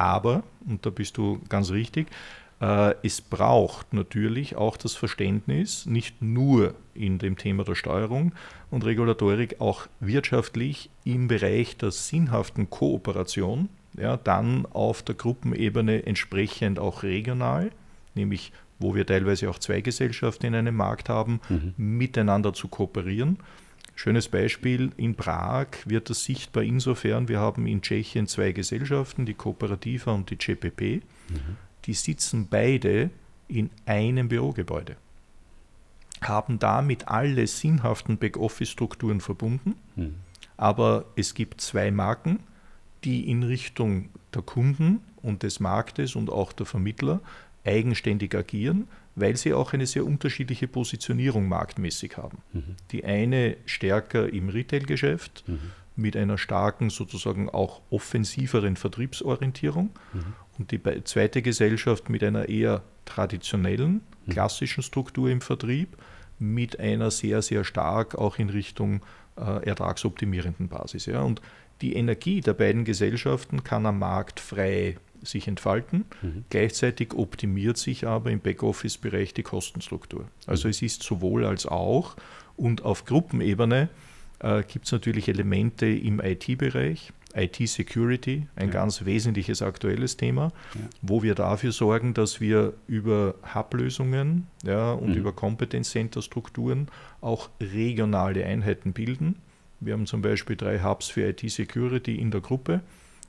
Aber, 0.00 0.44
und 0.66 0.86
da 0.86 0.88
bist 0.88 1.18
du 1.18 1.40
ganz 1.50 1.70
richtig, 1.70 2.06
äh, 2.62 2.94
es 3.02 3.20
braucht 3.20 3.92
natürlich 3.92 4.56
auch 4.56 4.78
das 4.78 4.94
Verständnis, 4.94 5.84
nicht 5.84 6.22
nur 6.22 6.74
in 6.94 7.18
dem 7.18 7.36
Thema 7.36 7.64
der 7.64 7.74
Steuerung 7.74 8.32
und 8.70 8.86
Regulatorik, 8.86 9.60
auch 9.60 9.88
wirtschaftlich 10.00 10.88
im 11.04 11.28
Bereich 11.28 11.76
der 11.76 11.90
sinnhaften 11.90 12.70
Kooperation, 12.70 13.68
ja, 13.98 14.16
dann 14.16 14.64
auf 14.72 15.02
der 15.02 15.16
Gruppenebene 15.16 16.06
entsprechend 16.06 16.78
auch 16.78 17.02
regional, 17.02 17.70
nämlich 18.14 18.52
wo 18.78 18.94
wir 18.94 19.04
teilweise 19.04 19.50
auch 19.50 19.58
zwei 19.58 19.82
Gesellschaften 19.82 20.46
in 20.46 20.54
einem 20.54 20.76
Markt 20.76 21.10
haben, 21.10 21.40
mhm. 21.50 21.74
miteinander 21.76 22.54
zu 22.54 22.68
kooperieren 22.68 23.36
Schönes 24.02 24.28
Beispiel, 24.28 24.92
in 24.96 25.14
Prag 25.14 25.66
wird 25.84 26.08
das 26.08 26.24
sichtbar 26.24 26.62
insofern, 26.62 27.28
wir 27.28 27.38
haben 27.38 27.66
in 27.66 27.82
Tschechien 27.82 28.26
zwei 28.26 28.52
Gesellschaften, 28.52 29.26
die 29.26 29.34
Kooperativa 29.34 30.12
und 30.12 30.30
die 30.30 30.38
CPP, 30.38 31.02
mhm. 31.28 31.56
die 31.84 31.92
sitzen 31.92 32.48
beide 32.48 33.10
in 33.46 33.68
einem 33.84 34.28
Bürogebäude, 34.28 34.96
haben 36.22 36.58
damit 36.58 37.08
alle 37.08 37.46
sinnhaften 37.46 38.16
Backoffice-Strukturen 38.16 39.20
verbunden, 39.20 39.74
mhm. 39.96 40.14
aber 40.56 41.04
es 41.14 41.34
gibt 41.34 41.60
zwei 41.60 41.90
Marken, 41.90 42.40
die 43.04 43.30
in 43.30 43.42
Richtung 43.42 44.08
der 44.32 44.40
Kunden 44.40 45.02
und 45.20 45.42
des 45.42 45.60
Marktes 45.60 46.16
und 46.16 46.30
auch 46.30 46.54
der 46.54 46.64
Vermittler 46.64 47.20
eigenständig 47.66 48.34
agieren, 48.34 48.88
weil 49.20 49.36
sie 49.36 49.52
auch 49.52 49.72
eine 49.72 49.86
sehr 49.86 50.04
unterschiedliche 50.04 50.68
Positionierung 50.68 51.48
marktmäßig 51.48 52.16
haben. 52.16 52.38
Mhm. 52.52 52.76
Die 52.90 53.04
eine 53.04 53.56
stärker 53.66 54.32
im 54.32 54.48
Retail-Geschäft 54.48 55.44
mhm. 55.46 55.58
mit 55.96 56.16
einer 56.16 56.38
starken, 56.38 56.90
sozusagen 56.90 57.48
auch 57.48 57.80
offensiveren 57.90 58.76
Vertriebsorientierung 58.76 59.90
mhm. 60.12 60.24
und 60.58 60.70
die 60.70 60.80
zweite 61.04 61.42
Gesellschaft 61.42 62.08
mit 62.08 62.22
einer 62.22 62.48
eher 62.48 62.82
traditionellen, 63.04 64.02
mhm. 64.26 64.32
klassischen 64.32 64.82
Struktur 64.82 65.30
im 65.30 65.40
Vertrieb 65.40 65.96
mit 66.38 66.80
einer 66.80 67.10
sehr, 67.10 67.42
sehr 67.42 67.64
stark 67.64 68.14
auch 68.14 68.38
in 68.38 68.48
Richtung 68.48 69.02
äh, 69.36 69.66
ertragsoptimierenden 69.66 70.68
Basis. 70.68 71.06
Ja. 71.06 71.20
Und 71.22 71.42
die 71.82 71.94
Energie 71.94 72.40
der 72.40 72.54
beiden 72.54 72.84
Gesellschaften 72.84 73.64
kann 73.64 73.86
am 73.86 73.98
Markt 73.98 74.40
frei 74.40 74.96
sich 75.22 75.48
entfalten. 75.48 76.04
Mhm. 76.22 76.44
Gleichzeitig 76.50 77.14
optimiert 77.14 77.76
sich 77.78 78.06
aber 78.06 78.30
im 78.30 78.40
Backoffice-Bereich 78.40 79.34
die 79.34 79.42
Kostenstruktur. 79.42 80.26
Also 80.46 80.68
mhm. 80.68 80.70
es 80.70 80.82
ist 80.82 81.02
sowohl 81.02 81.44
als 81.44 81.66
auch 81.66 82.16
und 82.56 82.84
auf 82.84 83.04
Gruppenebene 83.04 83.88
äh, 84.40 84.62
gibt 84.62 84.86
es 84.86 84.92
natürlich 84.92 85.28
Elemente 85.28 85.86
im 85.86 86.20
IT-Bereich, 86.20 87.12
IT-Security, 87.34 88.46
ein 88.56 88.68
ja. 88.68 88.72
ganz 88.72 89.04
wesentliches 89.04 89.62
aktuelles 89.62 90.16
Thema, 90.16 90.52
ja. 90.74 90.80
wo 91.00 91.22
wir 91.22 91.34
dafür 91.34 91.72
sorgen, 91.72 92.12
dass 92.12 92.40
wir 92.40 92.74
über 92.86 93.34
Hub-Lösungen 93.54 94.46
ja, 94.64 94.92
und 94.92 95.10
mhm. 95.10 95.16
über 95.16 95.32
Competence-Center-Strukturen 95.32 96.88
auch 97.20 97.50
regionale 97.60 98.44
Einheiten 98.44 98.92
bilden. 98.92 99.36
Wir 99.78 99.94
haben 99.94 100.06
zum 100.06 100.22
Beispiel 100.22 100.56
drei 100.56 100.82
Hubs 100.82 101.08
für 101.08 101.28
IT-Security 101.28 102.16
in 102.16 102.30
der 102.30 102.40
Gruppe 102.40 102.80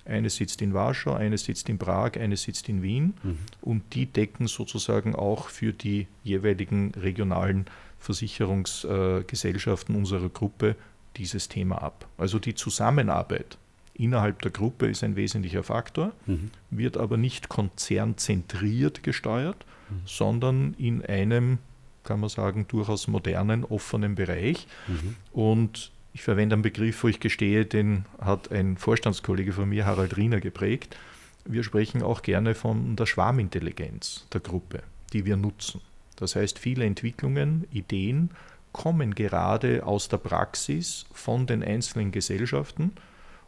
eine 0.05 0.29
sitzt 0.29 0.61
in 0.61 0.73
Warschau, 0.73 1.13
eine 1.13 1.37
sitzt 1.37 1.69
in 1.69 1.77
Prag, 1.77 2.17
eine 2.17 2.37
sitzt 2.37 2.69
in 2.69 2.81
Wien 2.81 3.13
mhm. 3.23 3.37
und 3.61 3.93
die 3.93 4.05
decken 4.05 4.47
sozusagen 4.47 5.15
auch 5.15 5.49
für 5.49 5.73
die 5.73 6.07
jeweiligen 6.23 6.91
regionalen 6.95 7.65
Versicherungsgesellschaften 7.99 9.95
unserer 9.95 10.29
Gruppe 10.29 10.75
dieses 11.17 11.49
Thema 11.49 11.81
ab. 11.81 12.07
Also 12.17 12.39
die 12.39 12.55
Zusammenarbeit 12.55 13.57
innerhalb 13.93 14.41
der 14.41 14.51
Gruppe 14.51 14.87
ist 14.87 15.03
ein 15.03 15.15
wesentlicher 15.15 15.63
Faktor, 15.63 16.13
mhm. 16.25 16.51
wird 16.69 16.97
aber 16.97 17.17
nicht 17.17 17.49
konzernzentriert 17.49 19.03
gesteuert, 19.03 19.65
mhm. 19.89 20.01
sondern 20.05 20.73
in 20.77 21.05
einem, 21.05 21.59
kann 22.03 22.19
man 22.19 22.29
sagen, 22.29 22.65
durchaus 22.67 23.07
modernen, 23.07 23.63
offenen 23.63 24.15
Bereich. 24.15 24.65
Mhm. 24.87 25.15
Und 25.31 25.91
ich 26.13 26.23
verwende 26.23 26.55
einen 26.55 26.61
Begriff, 26.63 27.03
wo 27.03 27.07
ich 27.07 27.19
gestehe, 27.19 27.65
den 27.65 28.05
hat 28.19 28.51
ein 28.51 28.77
Vorstandskollege 28.77 29.53
von 29.53 29.69
mir, 29.69 29.85
Harald 29.85 30.17
Riener, 30.17 30.41
geprägt. 30.41 30.97
Wir 31.45 31.63
sprechen 31.63 32.03
auch 32.03 32.21
gerne 32.21 32.53
von 32.53 32.95
der 32.95 33.05
Schwarmintelligenz 33.05 34.27
der 34.33 34.41
Gruppe, 34.41 34.83
die 35.13 35.25
wir 35.25 35.37
nutzen. 35.37 35.81
Das 36.17 36.35
heißt, 36.35 36.59
viele 36.59 36.85
Entwicklungen, 36.85 37.65
Ideen 37.71 38.29
kommen 38.73 39.15
gerade 39.15 39.85
aus 39.85 40.07
der 40.07 40.17
Praxis 40.17 41.05
von 41.13 41.47
den 41.47 41.63
einzelnen 41.63 42.11
Gesellschaften 42.11 42.91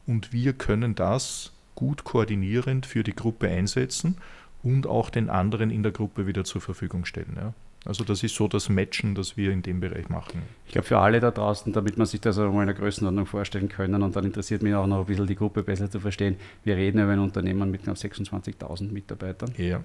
und 0.07 0.33
wir 0.33 0.53
können 0.53 0.95
das 0.95 1.51
gut 1.75 2.03
koordinierend 2.03 2.85
für 2.85 3.03
die 3.03 3.15
Gruppe 3.15 3.47
einsetzen 3.47 4.17
und 4.63 4.87
auch 4.87 5.09
den 5.09 5.29
anderen 5.29 5.69
in 5.69 5.83
der 5.83 5.91
Gruppe 5.91 6.27
wieder 6.27 6.43
zur 6.43 6.61
Verfügung 6.61 7.05
stellen. 7.05 7.33
Ja. 7.35 7.53
Also 7.85 8.05
das 8.05 8.23
ist 8.23 8.35
so 8.35 8.47
das 8.47 8.69
Matchen, 8.69 9.13
das 9.13 9.35
wir 9.35 9.51
in 9.51 9.61
dem 9.61 9.81
Bereich 9.81 10.07
machen. 10.07 10.41
Ich 10.65 10.71
glaube 10.71 10.87
für 10.87 10.99
alle 10.99 11.19
da 11.19 11.31
draußen, 11.31 11.73
damit 11.73 11.97
man 11.97 12.07
sich 12.07 12.21
das 12.21 12.37
auch 12.37 12.51
mal 12.51 12.61
in 12.61 12.67
der 12.67 12.75
Größenordnung 12.75 13.25
vorstellen 13.25 13.67
können 13.67 14.01
und 14.01 14.15
dann 14.15 14.23
interessiert 14.23 14.63
mich 14.63 14.73
auch 14.73 14.87
noch 14.87 15.01
ein 15.01 15.05
bisschen 15.05 15.27
die 15.27 15.35
Gruppe 15.35 15.63
besser 15.63 15.91
zu 15.91 15.99
verstehen. 15.99 16.37
Wir 16.63 16.77
reden 16.77 17.01
über 17.01 17.11
ein 17.11 17.19
Unternehmen 17.19 17.69
mit 17.69 17.83
knapp 17.83 17.97
26.000 17.97 18.91
Mitarbeitern. 18.91 19.51
Ja. 19.57 19.83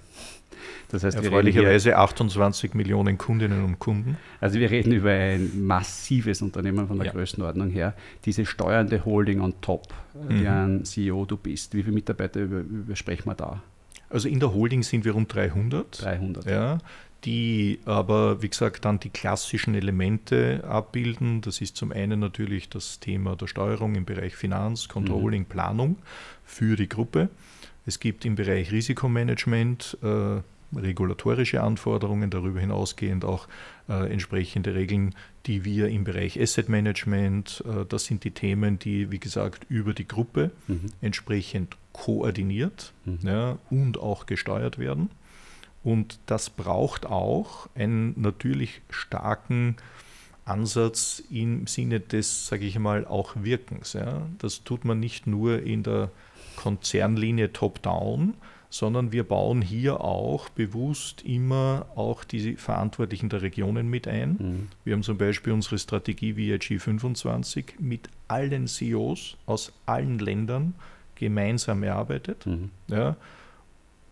Das 0.88 1.02
heißt, 1.02 1.16
erfreulicherweise 1.16 1.96
28 1.96 2.74
Millionen 2.74 3.18
Kundinnen 3.18 3.64
und 3.64 3.80
Kunden. 3.80 4.16
Also 4.40 4.60
wir 4.60 4.70
reden 4.70 4.92
über 4.92 5.10
ein 5.10 5.66
massives 5.66 6.40
Unternehmen 6.40 6.86
von 6.86 6.98
der 6.98 7.08
ja. 7.08 7.12
Größenordnung 7.12 7.70
her. 7.70 7.94
Diese 8.24 8.46
steuernde 8.46 9.04
Holding 9.04 9.40
on 9.40 9.54
top, 9.60 9.88
mhm. 10.14 10.40
deren 10.40 10.84
CEO 10.84 11.24
du 11.24 11.36
bist. 11.36 11.74
Wie 11.74 11.82
viele 11.82 11.94
Mitarbeiter 11.94 12.40
über, 12.40 12.60
über 12.60 12.94
sprechen 12.94 13.28
wir 13.28 13.34
da? 13.34 13.60
Also 14.10 14.28
in 14.28 14.40
der 14.40 14.54
Holding 14.54 14.82
sind 14.82 15.04
wir 15.04 15.12
rund 15.12 15.34
300. 15.34 16.02
300. 16.02 16.46
Ja 16.46 16.78
die 17.24 17.80
aber, 17.84 18.42
wie 18.42 18.48
gesagt, 18.48 18.84
dann 18.84 19.00
die 19.00 19.10
klassischen 19.10 19.74
Elemente 19.74 20.64
abbilden. 20.68 21.40
Das 21.40 21.60
ist 21.60 21.76
zum 21.76 21.92
einen 21.92 22.20
natürlich 22.20 22.68
das 22.68 23.00
Thema 23.00 23.34
der 23.36 23.48
Steuerung 23.48 23.94
im 23.96 24.04
Bereich 24.04 24.36
Finanz, 24.36 24.88
Controlling, 24.88 25.42
mhm. 25.42 25.46
Planung 25.46 25.96
für 26.44 26.76
die 26.76 26.88
Gruppe. 26.88 27.28
Es 27.86 28.00
gibt 28.00 28.24
im 28.24 28.34
Bereich 28.34 28.70
Risikomanagement 28.70 29.98
äh, 30.02 30.40
regulatorische 30.76 31.62
Anforderungen, 31.62 32.30
darüber 32.30 32.60
hinausgehend 32.60 33.24
auch 33.24 33.48
äh, 33.88 34.12
entsprechende 34.12 34.74
Regeln, 34.74 35.14
die 35.46 35.64
wir 35.64 35.88
im 35.88 36.04
Bereich 36.04 36.40
Asset 36.40 36.68
Management, 36.68 37.64
äh, 37.66 37.84
das 37.88 38.04
sind 38.04 38.24
die 38.24 38.32
Themen, 38.32 38.78
die, 38.78 39.10
wie 39.10 39.18
gesagt, 39.18 39.64
über 39.68 39.94
die 39.94 40.06
Gruppe 40.06 40.50
mhm. 40.66 40.90
entsprechend 41.00 41.76
koordiniert 41.92 42.92
mhm. 43.04 43.18
ja, 43.22 43.58
und 43.70 43.98
auch 43.98 44.26
gesteuert 44.26 44.78
werden. 44.78 45.10
Und 45.82 46.18
das 46.26 46.50
braucht 46.50 47.06
auch 47.06 47.68
einen 47.74 48.20
natürlich 48.20 48.82
starken 48.90 49.76
Ansatz 50.44 51.22
im 51.30 51.66
Sinne 51.66 52.00
des, 52.00 52.46
sage 52.46 52.64
ich 52.64 52.78
mal, 52.78 53.06
auch 53.06 53.34
Wirkens. 53.36 53.92
Ja. 53.92 54.22
Das 54.38 54.64
tut 54.64 54.84
man 54.84 54.98
nicht 54.98 55.26
nur 55.26 55.62
in 55.62 55.82
der 55.82 56.10
Konzernlinie 56.56 57.52
top-down, 57.52 58.34
sondern 58.70 59.12
wir 59.12 59.24
bauen 59.24 59.62
hier 59.62 60.00
auch 60.00 60.48
bewusst 60.48 61.22
immer 61.22 61.86
auch 61.94 62.24
die 62.24 62.56
Verantwortlichen 62.56 63.28
der 63.28 63.42
Regionen 63.42 63.88
mit 63.88 64.08
ein. 64.08 64.30
Mhm. 64.38 64.68
Wir 64.84 64.94
haben 64.94 65.02
zum 65.02 65.16
Beispiel 65.16 65.52
unsere 65.52 65.78
Strategie 65.78 66.36
VIG 66.36 66.80
25 66.80 67.76
mit 67.78 68.08
allen 68.26 68.66
CEOs 68.66 69.36
aus 69.46 69.72
allen 69.86 70.18
Ländern 70.18 70.74
gemeinsam 71.14 71.82
erarbeitet. 71.82 72.46
Mhm. 72.46 72.70
Ja, 72.88 73.16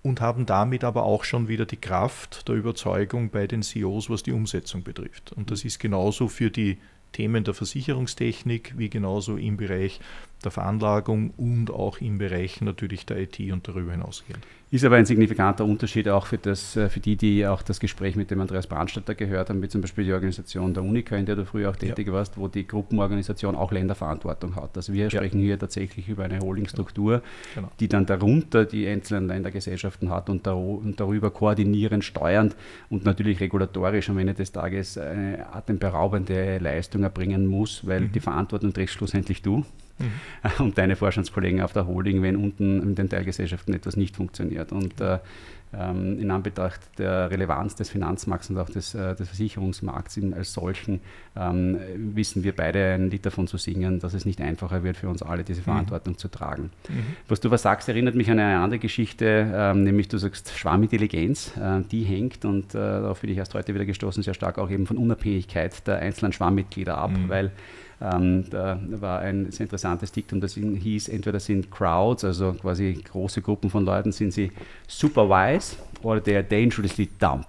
und 0.07 0.21
haben 0.21 0.47
damit 0.47 0.85
aber 0.85 1.03
auch 1.03 1.25
schon 1.25 1.49
wieder 1.49 1.67
die 1.67 1.77
Kraft 1.77 2.49
der 2.49 2.55
Überzeugung 2.55 3.31
bei 3.31 3.47
den 3.47 3.63
CEOs, 3.63 4.09
was 4.09 4.23
die 4.23 4.33
Umsetzung 4.33 4.83
betrifft. 4.83 5.33
Und 5.33 5.51
das 5.51 5.65
ist 5.65 5.81
genauso 5.81 6.29
für 6.29 6.51
die 6.51 6.79
Themen 7.13 7.45
der 7.45 7.55
Versicherungstechnik 7.55 8.75
wie 8.77 8.91
genauso 8.91 9.37
im 9.37 9.57
Bereich 9.57 10.01
der 10.45 10.51
Veranlagung 10.51 11.31
und 11.37 11.71
auch 11.71 11.99
im 12.01 12.19
Bereich 12.19 12.61
natürlich 12.61 13.07
der 13.07 13.19
IT 13.19 13.41
und 13.51 13.67
darüber 13.67 13.93
hinausgehend. 13.93 14.45
Ist 14.76 14.85
aber 14.85 14.97
ein 14.97 15.06
signifikanter 15.06 15.64
Unterschied 15.64 16.06
auch 16.06 16.26
für, 16.26 16.37
das, 16.37 16.76
äh, 16.76 16.90
für 16.90 17.00
die, 17.00 17.16
die 17.16 17.47
auch 17.47 17.62
das 17.62 17.80
Gespräch 17.80 18.14
mit 18.14 18.30
dem 18.30 18.42
Andreas 18.42 18.66
Brandstätter 18.66 19.14
gehört 19.14 19.49
haben, 19.49 19.62
wie 19.62 19.68
zum 19.68 19.80
Beispiel 19.80 20.04
die 20.04 20.12
Organisation 20.12 20.75
der 20.75 20.83
Unica, 20.83 21.16
in 21.16 21.25
der 21.25 21.35
du 21.35 21.47
früher 21.47 21.71
auch 21.71 21.76
tätig 21.76 22.09
ja. 22.09 22.12
warst, 22.12 22.37
wo 22.37 22.47
die 22.47 22.66
Gruppenorganisation 22.66 23.56
auch 23.56 23.73
Länderverantwortung 23.73 24.54
hat. 24.54 24.76
Also 24.76 24.92
wir 24.92 25.04
ja. 25.04 25.11
sprechen 25.11 25.40
hier 25.40 25.59
tatsächlich 25.59 26.11
über 26.11 26.25
eine 26.25 26.40
Holdingstruktur, 26.40 27.23
genau. 27.54 27.71
die 27.80 27.88
dann 27.88 28.04
darunter 28.04 28.66
die 28.66 28.87
einzelnen 28.87 29.28
Ländergesellschaften 29.28 30.11
hat 30.11 30.28
und 30.28 30.47
darüber 30.47 31.30
koordinierend, 31.30 32.04
steuernd 32.04 32.54
und 32.90 33.06
natürlich 33.06 33.40
regulatorisch 33.40 34.11
am 34.11 34.18
Ende 34.18 34.35
des 34.35 34.52
Tages 34.52 34.99
eine 34.99 35.54
atemberaubende 35.54 36.59
Leistung 36.59 37.02
erbringen 37.02 37.47
muss, 37.47 37.87
weil 37.87 38.02
mhm. 38.02 38.12
die 38.12 38.21
Verantwortung 38.21 38.75
trägst 38.75 38.97
schlussendlich 38.97 39.40
du 39.40 39.64
mhm. 39.99 40.12
und 40.65 40.79
deine 40.79 40.97
Vorstandskollegen 40.97 41.61
auf 41.61 41.73
der 41.73 41.87
Holding, 41.87 42.23
wenn 42.23 42.37
unten 42.37 42.83
in 42.83 42.95
den 42.95 43.09
Teilgesellschaften 43.09 43.75
etwas 43.75 43.97
nicht 43.97 44.17
funktioniert. 44.17 44.73
Und 44.73 45.00
äh, 45.00 45.19
ähm, 45.75 46.19
in 46.19 46.31
Anbetracht 46.31 46.81
der 46.99 47.31
Relevanz 47.31 47.75
des 47.75 47.91
Finanzmarkts 47.91 48.50
und 48.50 48.59
auch 48.59 48.71
des, 48.71 48.95
äh, 48.95 49.15
des 49.15 49.29
Versicherungsmarkts 49.29 50.19
als 50.33 50.53
solchen 50.53 51.00
ähm, 51.37 51.79
wissen 51.97 52.45
wir 52.45 52.55
beide 52.55 52.95
ein 52.95 53.11
Lied 53.11 53.26
davon 53.26 53.47
zu 53.47 53.57
singen, 53.57 53.99
dass 53.99 54.15
es 54.15 54.25
nicht 54.25 54.41
einfacher 54.41 54.85
wird 54.85 54.97
für 54.97 55.09
uns 55.09 55.23
alle, 55.23 55.45
diese 55.45 55.61
mhm. 55.61 55.65
Verantwortung 55.65 56.15
mhm. 56.15 56.19
zu 56.19 56.29
tragen. 56.29 56.71
Mhm. 56.88 57.17
Was 57.29 57.41
du 57.41 57.50
was 57.50 57.62
sagst, 57.62 57.88
erinnert 57.88 58.15
mich 58.15 58.31
an 58.31 58.38
eine 58.38 58.59
andere 58.61 58.79
Geschichte, 58.79 59.53
ähm, 59.55 59.83
nämlich 59.83 60.09
du 60.09 60.19
sagst 60.19 60.57
Schwarmintelligenz, 60.57 61.53
äh, 61.57 61.83
die 61.91 62.05
hängt 62.05 62.45
und 62.45 62.75
äh, 62.75 62.79
darauf 62.79 63.21
bin 63.21 63.31
ich 63.31 63.38
erst 63.38 63.55
heute 63.55 63.75
wieder 63.75 63.87
gestoßen, 63.87 64.23
sehr 64.23 64.35
stark 64.35 64.59
auch 64.59 64.71
eben 64.71 64.87
von 64.87 64.97
Unabhängigkeit 64.97 65.87
der 65.87 65.99
einzelnen 65.99 66.33
Schwarmmitglieder 66.33 66.97
ab, 66.97 67.11
mhm. 67.11 67.29
weil 67.29 67.50
ähm, 68.00 68.45
da 68.50 68.79
war 69.00 69.21
ein 69.21 69.50
sehr 69.50 69.65
interessantes 69.65 70.12
Diktum, 70.12 70.41
das 70.41 70.55
hieß, 70.55 71.09
entweder 71.09 71.41
sind 71.41 71.71
Crowds, 71.71 72.25
also 72.25 72.53
quasi 72.53 72.93
große 72.93 73.41
Gruppen 73.41 73.71
von 73.71 73.85
Leuten, 73.85 74.12
sind 74.12 74.33
sie 74.33 74.53
super 74.87 75.29
wise 75.29 75.76
oder 76.03 76.23
they 76.23 76.37
are 76.37 76.45
dangerously 76.45 77.09
dumb. 77.19 77.47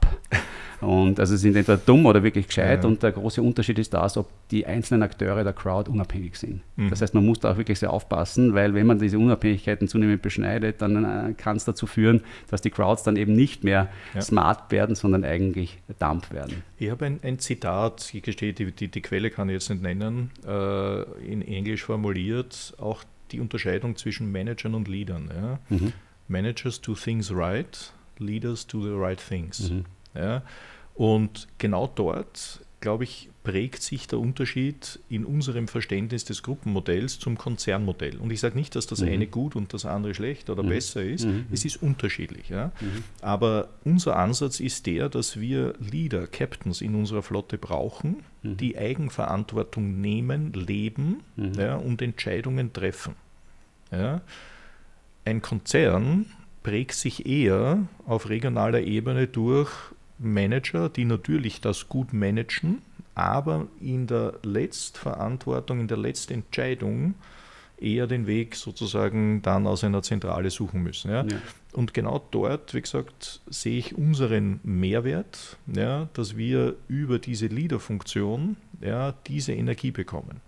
Und 0.81 1.19
also 1.19 1.35
sind 1.35 1.55
entweder 1.55 1.77
dumm 1.77 2.05
oder 2.05 2.21
wirklich 2.21 2.47
gescheit. 2.47 2.83
Ja. 2.83 2.89
Und 2.89 3.01
der 3.01 3.11
große 3.11 3.41
Unterschied 3.41 3.79
ist 3.79 3.93
das, 3.93 4.15
ob 4.15 4.29
die 4.51 4.65
einzelnen 4.65 5.03
Akteure 5.03 5.43
der 5.43 5.53
Crowd 5.53 5.89
unabhängig 5.89 6.35
sind. 6.35 6.61
Mhm. 6.75 6.89
Das 6.89 7.01
heißt, 7.01 7.13
man 7.13 7.25
muss 7.25 7.39
da 7.39 7.51
auch 7.51 7.57
wirklich 7.57 7.79
sehr 7.79 7.91
aufpassen, 7.91 8.53
weil 8.53 8.73
wenn 8.73 8.85
man 8.85 8.99
diese 8.99 9.17
Unabhängigkeiten 9.17 9.87
zunehmend 9.87 10.21
beschneidet, 10.21 10.81
dann 10.81 11.03
äh, 11.03 11.33
kann 11.33 11.57
es 11.57 11.65
dazu 11.65 11.87
führen, 11.87 12.21
dass 12.49 12.61
die 12.61 12.69
Crowds 12.69 13.03
dann 13.03 13.15
eben 13.15 13.33
nicht 13.33 13.63
mehr 13.63 13.89
ja. 14.13 14.21
smart 14.21 14.71
werden, 14.71 14.95
sondern 14.95 15.23
eigentlich 15.23 15.79
dump 15.99 16.31
werden. 16.31 16.63
Ich 16.77 16.91
habe 16.91 17.05
ein, 17.05 17.19
ein, 17.23 17.39
Zitat, 17.39 18.13
ich 18.13 18.21
gestehe, 18.21 18.53
die, 18.53 18.71
die, 18.71 18.87
die, 18.87 19.01
Quelle 19.01 19.31
kann 19.31 19.49
ich 19.49 19.53
jetzt 19.53 19.69
nicht 19.69 19.81
nennen, 19.81 20.31
äh, 20.45 21.01
in 21.25 21.41
Englisch 21.41 21.83
formuliert, 21.83 22.75
auch 22.77 23.03
die 23.31 23.39
Unterscheidung 23.39 23.95
zwischen 23.95 24.31
Managern 24.31 24.75
und 24.75 24.87
Leadern. 24.87 25.31
Ja? 25.35 25.59
Mhm. 25.69 25.93
Managers 26.27 26.81
do 26.81 26.93
things 26.93 27.33
right, 27.33 27.93
Leaders 28.19 28.65
do 28.65 28.81
the 28.81 28.93
right 28.93 29.19
things. 29.19 29.71
Mhm. 29.71 29.85
Ja? 30.15 30.43
Und 30.95 31.47
genau 31.57 31.87
dort, 31.87 32.61
glaube 32.79 33.03
ich, 33.03 33.29
prägt 33.43 33.81
sich 33.81 34.07
der 34.07 34.19
Unterschied 34.19 34.99
in 35.07 35.23
unserem 35.23 35.69
Verständnis 35.69 36.25
des 36.25 36.43
Gruppenmodells 36.43 37.17
zum 37.17 37.37
Konzernmodell. 37.37 38.17
Und 38.17 38.29
ich 38.29 38.41
sage 38.41 38.57
nicht, 38.57 38.75
dass 38.75 38.87
das 38.87 38.99
mhm. 38.99 39.07
eine 39.07 39.27
gut 39.27 39.55
und 39.55 39.73
das 39.73 39.85
andere 39.85 40.13
schlecht 40.13 40.49
oder 40.49 40.63
mhm. 40.63 40.67
besser 40.67 41.01
ist. 41.01 41.25
Mhm. 41.25 41.45
Es 41.49 41.63
ist 41.63 41.81
unterschiedlich. 41.81 42.49
Ja? 42.49 42.73
Mhm. 42.81 43.03
Aber 43.21 43.69
unser 43.85 44.17
Ansatz 44.17 44.59
ist 44.59 44.85
der, 44.85 45.07
dass 45.07 45.39
wir 45.39 45.75
Leader, 45.79 46.27
Captains 46.27 46.81
in 46.81 46.93
unserer 46.93 47.23
Flotte 47.23 47.57
brauchen, 47.57 48.17
mhm. 48.43 48.57
die 48.57 48.77
Eigenverantwortung 48.77 50.01
nehmen, 50.01 50.51
leben 50.51 51.21
mhm. 51.37 51.53
ja, 51.53 51.75
und 51.75 52.01
Entscheidungen 52.01 52.73
treffen. 52.73 53.15
Ja? 53.93 54.19
Ein 55.23 55.41
Konzern 55.41 56.25
prägt 56.63 56.95
sich 56.95 57.25
eher 57.25 57.87
auf 58.05 58.27
regionaler 58.27 58.81
Ebene 58.81 59.27
durch 59.27 59.71
Manager, 60.19 60.89
die 60.89 61.05
natürlich 61.05 61.61
das 61.61 61.87
gut 61.87 62.13
managen, 62.13 62.81
aber 63.15 63.67
in 63.81 64.07
der 64.07 64.33
Letztverantwortung, 64.43 65.79
in 65.79 65.87
der 65.87 65.97
Letztentscheidung 65.97 67.15
eher 67.79 68.07
den 68.07 68.27
Weg 68.27 68.55
sozusagen 68.55 69.41
dann 69.41 69.67
aus 69.67 69.83
einer 69.83 70.01
Zentrale 70.01 70.49
suchen 70.49 70.83
müssen. 70.83 71.11
Ja? 71.11 71.23
ja. 71.23 71.37
Und 71.73 71.93
genau 71.93 72.23
dort, 72.31 72.73
wie 72.73 72.81
gesagt, 72.81 73.41
sehe 73.49 73.77
ich 73.77 73.95
unseren 73.95 74.59
Mehrwert, 74.63 75.57
ja, 75.67 76.09
dass 76.13 76.37
wir 76.37 76.75
über 76.87 77.19
diese 77.19 77.47
Leader-Funktion 77.47 78.57
ja, 78.81 79.13
diese 79.27 79.53
Energie 79.53 79.91
bekommen. 79.91 80.41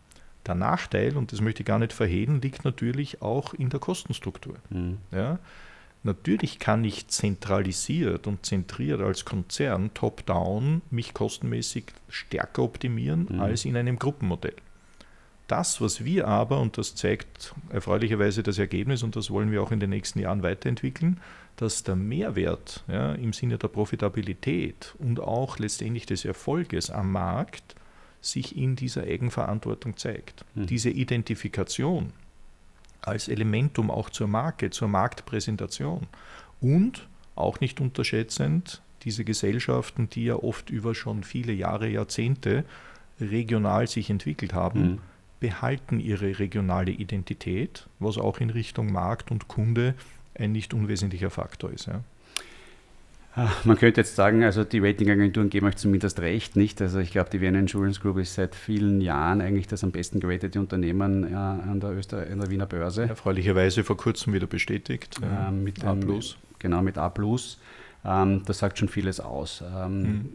Der 0.46 0.56
Nachteil, 0.56 1.18
und 1.18 1.32
das 1.32 1.42
möchte 1.42 1.62
ich 1.62 1.68
gar 1.68 1.80
nicht 1.80 1.94
verhehlen, 1.94 2.42
liegt 2.42 2.66
natürlich 2.66 3.22
auch 3.22 3.54
in 3.54 3.70
der 3.70 3.80
Kostenstruktur. 3.80 4.56
Mhm. 4.70 4.98
Ja? 5.12 5.38
Natürlich 6.04 6.60
kann 6.60 6.86
ich 6.86 7.08
zentralisiert 7.08 8.26
und 8.26 8.46
zentriert 8.46 9.02
als 9.02 9.26
Konzern 9.26 9.94
top-down 9.94 10.82
mich 10.90 11.14
kostenmäßig 11.14 11.86
stärker 12.08 12.64
optimieren 12.64 13.28
mhm. 13.30 13.42
als 13.42 13.66
in 13.66 13.76
einem 13.76 14.00
Gruppenmodell. 14.00 14.56
Das, 15.48 15.82
was 15.82 16.06
wir 16.06 16.28
aber, 16.28 16.62
und 16.62 16.78
das 16.78 16.96
zeigt 16.96 17.56
erfreulicherweise 17.70 18.44
das 18.44 18.60
Ergebnis, 18.60 19.04
und 19.04 19.16
das 19.16 19.32
wollen 19.32 19.52
wir 19.52 19.64
auch 19.64 19.72
in 19.72 19.80
den 19.80 19.90
nächsten 19.90 20.20
Jahren 20.20 20.44
weiterentwickeln, 20.44 21.20
dass 21.56 21.84
der 21.84 21.96
Mehrwert 21.96 22.84
ja, 22.88 23.14
im 23.14 23.34
Sinne 23.34 23.58
der 23.58 23.68
Profitabilität 23.68 24.96
und 25.00 25.20
auch 25.20 25.58
letztendlich 25.58 26.06
des 26.06 26.24
Erfolges 26.24 26.92
am 26.92 27.12
Markt 27.12 27.76
sich 28.22 28.56
in 28.56 28.76
dieser 28.76 29.04
Eigenverantwortung 29.04 29.98
zeigt. 29.98 30.46
Mhm. 30.54 30.68
Diese 30.68 30.92
Identifikation 30.92 32.14
als 33.02 33.28
Elementum 33.28 33.92
auch 33.92 34.10
zur 34.10 34.28
Marke, 34.28 34.70
zur 34.70 34.88
Marktpräsentation. 34.88 36.08
Und 36.62 37.08
auch 37.36 37.60
nicht 37.60 37.80
unterschätzend, 37.80 38.82
diese 39.04 39.24
Gesellschaften, 39.24 40.10
die 40.10 40.26
ja 40.26 40.36
oft 40.36 40.70
über 40.70 40.94
schon 40.94 41.24
viele 41.24 41.54
Jahre, 41.54 41.88
Jahrzehnte 41.88 42.66
regional 43.20 43.88
sich 43.88 44.10
entwickelt 44.10 44.54
haben, 44.54 44.82
mhm. 44.82 45.00
behalten 45.40 46.00
ihre 46.00 46.40
regionale 46.40 46.92
Identität, 46.92 47.88
was 48.00 48.18
auch 48.18 48.40
in 48.40 48.50
Richtung 48.50 48.92
Markt 48.92 49.32
und 49.32 49.48
Kunde 49.48 49.96
ein 50.36 50.52
nicht 50.52 50.74
unwesentlicher 50.74 51.30
Faktor 51.30 51.72
ist. 51.72 51.88
Ja. 51.88 52.04
Ah, 53.36 53.50
man 53.64 53.78
könnte 53.78 54.02
jetzt 54.02 54.16
sagen, 54.16 54.44
also 54.44 54.64
die 54.64 54.80
Ratingagenturen 54.80 55.50
geben 55.50 55.68
euch 55.68 55.76
zumindest 55.76 56.20
recht, 56.20 56.56
nicht? 56.56 56.82
Also 56.82 57.00
ich 57.00 57.12
glaube, 57.12 57.30
die 57.30 57.40
Vienna 57.40 57.60
Insurance 57.60 58.00
Group 58.00 58.18
ist 58.18 58.34
seit 58.34 58.56
vielen 58.56 59.02
Jahren 59.02 59.40
eigentlich 59.42 59.68
das 59.68 59.84
am 59.84 59.92
besten 59.92 60.20
geratete 60.20 60.60
Unternehmen 60.60 61.32
ja, 61.32 61.60
an, 61.60 61.80
der 61.80 61.92
Öster 61.92 62.26
an 62.30 62.40
der 62.40 62.50
Wiener 62.50 62.66
Börse. 62.66 63.04
Erfreulicherweise 63.04 63.84
vor 63.84 63.98
kurzem 63.98 64.34
wieder 64.34 64.48
bestätigt. 64.48 65.20
Ähm, 65.22 65.64
mit 65.64 65.84
A+. 65.86 65.94
Dem, 65.94 66.20
genau, 66.58 66.82
mit 66.82 66.98
A+. 66.98 67.14
Ähm, 68.04 68.42
das 68.46 68.60
sagt 68.60 68.80
schon 68.80 68.90
vieles 68.90 69.20
aus. 69.20 69.64
Ähm, 69.76 70.02
mhm. 70.02 70.30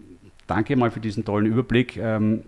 Danke 0.47 0.77
mal 0.77 0.91
für 0.91 1.01
diesen 1.01 1.25
tollen 1.25 1.47
Überblick. 1.47 1.97
Ähm, 1.97 2.45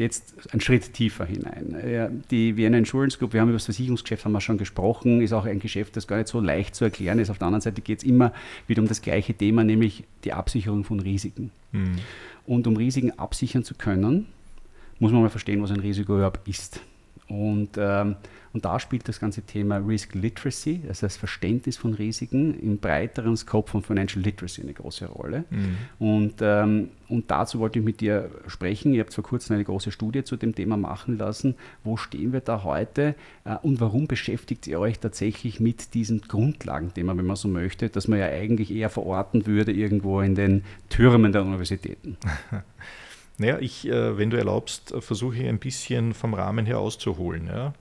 jetzt 0.00 0.34
einen 0.52 0.60
Schritt 0.60 0.92
tiefer 0.92 1.24
hinein. 1.24 2.24
Die 2.30 2.56
Vienna 2.56 2.78
Insurance 2.78 3.18
Group, 3.18 3.32
wir 3.32 3.40
haben 3.40 3.48
über 3.48 3.56
das 3.56 3.66
Versicherungsgeschäft 3.66 4.24
haben 4.24 4.32
wir 4.32 4.40
schon 4.40 4.58
gesprochen, 4.58 5.20
ist 5.20 5.32
auch 5.32 5.44
ein 5.44 5.60
Geschäft, 5.60 5.96
das 5.96 6.06
gar 6.06 6.16
nicht 6.16 6.28
so 6.28 6.40
leicht 6.40 6.74
zu 6.74 6.84
erklären 6.84 7.18
ist. 7.18 7.30
Auf 7.30 7.38
der 7.38 7.46
anderen 7.46 7.60
Seite 7.60 7.80
geht 7.80 7.98
es 7.98 8.04
immer 8.04 8.32
wieder 8.66 8.82
um 8.82 8.88
das 8.88 9.02
gleiche 9.02 9.34
Thema, 9.34 9.64
nämlich 9.64 10.04
die 10.24 10.32
Absicherung 10.32 10.84
von 10.84 11.00
Risiken. 11.00 11.50
Mhm. 11.72 11.98
Und 12.46 12.66
um 12.66 12.76
Risiken 12.76 13.18
absichern 13.18 13.62
zu 13.62 13.74
können, 13.74 14.26
muss 14.98 15.12
man 15.12 15.22
mal 15.22 15.30
verstehen, 15.30 15.62
was 15.62 15.70
ein 15.70 15.80
Risiko 15.80 16.16
überhaupt 16.16 16.46
ist. 16.48 16.80
Und 17.30 17.70
ähm, 17.78 18.16
und 18.52 18.64
da 18.64 18.80
spielt 18.80 19.06
das 19.08 19.20
ganze 19.20 19.42
Thema 19.42 19.76
Risk 19.76 20.14
Literacy, 20.14 20.80
also 20.88 21.06
das 21.06 21.16
Verständnis 21.16 21.76
von 21.76 21.94
Risiken 21.94 22.58
im 22.58 22.78
breiteren 22.78 23.36
Scope 23.36 23.70
von 23.70 23.82
Financial 23.82 24.22
Literacy 24.22 24.62
eine 24.62 24.72
große 24.72 25.06
Rolle. 25.06 25.44
Mhm. 25.50 25.76
Und, 25.98 26.34
ähm, 26.40 26.88
und 27.08 27.30
dazu 27.30 27.60
wollte 27.60 27.78
ich 27.78 27.84
mit 27.84 28.00
dir 28.00 28.28
sprechen. 28.48 28.92
Ihr 28.92 29.02
habt 29.02 29.14
vor 29.14 29.22
kurzem 29.22 29.54
eine 29.54 29.64
große 29.64 29.92
Studie 29.92 30.24
zu 30.24 30.36
dem 30.36 30.54
Thema 30.54 30.76
machen 30.76 31.16
lassen. 31.16 31.54
Wo 31.84 31.96
stehen 31.96 32.32
wir 32.32 32.40
da 32.40 32.64
heute 32.64 33.14
äh, 33.44 33.54
und 33.62 33.80
warum 33.80 34.08
beschäftigt 34.08 34.66
ihr 34.66 34.80
euch 34.80 34.98
tatsächlich 34.98 35.60
mit 35.60 35.94
diesem 35.94 36.20
Grundlagenthema, 36.20 37.16
wenn 37.16 37.26
man 37.26 37.36
so 37.36 37.46
möchte, 37.46 37.88
das 37.88 38.08
man 38.08 38.18
ja 38.18 38.26
eigentlich 38.26 38.72
eher 38.72 38.90
verorten 38.90 39.46
würde 39.46 39.72
irgendwo 39.72 40.20
in 40.22 40.34
den 40.34 40.64
Türmen 40.88 41.30
der 41.30 41.42
Universitäten? 41.42 42.16
Naja, 43.40 43.58
ich, 43.58 43.88
äh, 43.88 44.18
wenn 44.18 44.28
du 44.28 44.36
erlaubst, 44.36 44.94
versuche 44.98 45.36
ich 45.36 45.48
ein 45.48 45.58
bisschen 45.58 46.12
vom 46.12 46.34
Rahmen 46.34 46.66
her 46.66 46.78
auszuholen. 46.78 47.46
Ja. 47.46 47.72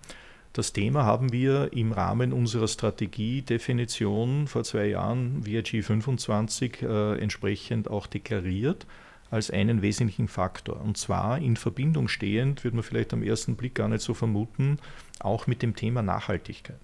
Das 0.54 0.72
Thema 0.72 1.04
haben 1.04 1.34
wir 1.34 1.74
im 1.74 1.92
Rahmen 1.92 2.32
unserer 2.32 2.70
Strategiedefinition 2.70 4.48
vor 4.48 4.64
zwei 4.64 4.86
Jahren 4.86 5.46
VIG 5.46 5.84
25 5.84 6.82
äh, 6.82 7.20
entsprechend 7.20 7.90
auch 7.90 8.08
deklariert 8.08 8.88
als 9.32 9.52
einen 9.52 9.82
wesentlichen 9.82 10.30
Faktor. 10.30 10.80
Und 10.80 10.98
zwar 10.98 11.40
in 11.40 11.58
Verbindung 11.58 12.08
stehend, 12.08 12.64
würde 12.64 12.78
man 12.78 12.84
vielleicht 12.84 13.12
am 13.12 13.22
ersten 13.22 13.58
Blick 13.58 13.76
gar 13.76 13.90
nicht 13.90 14.02
so 14.02 14.14
vermuten, 14.14 14.80
auch 15.20 15.46
mit 15.46 15.62
dem 15.62 15.76
Thema 15.76 16.02
Nachhaltigkeit. 16.02 16.80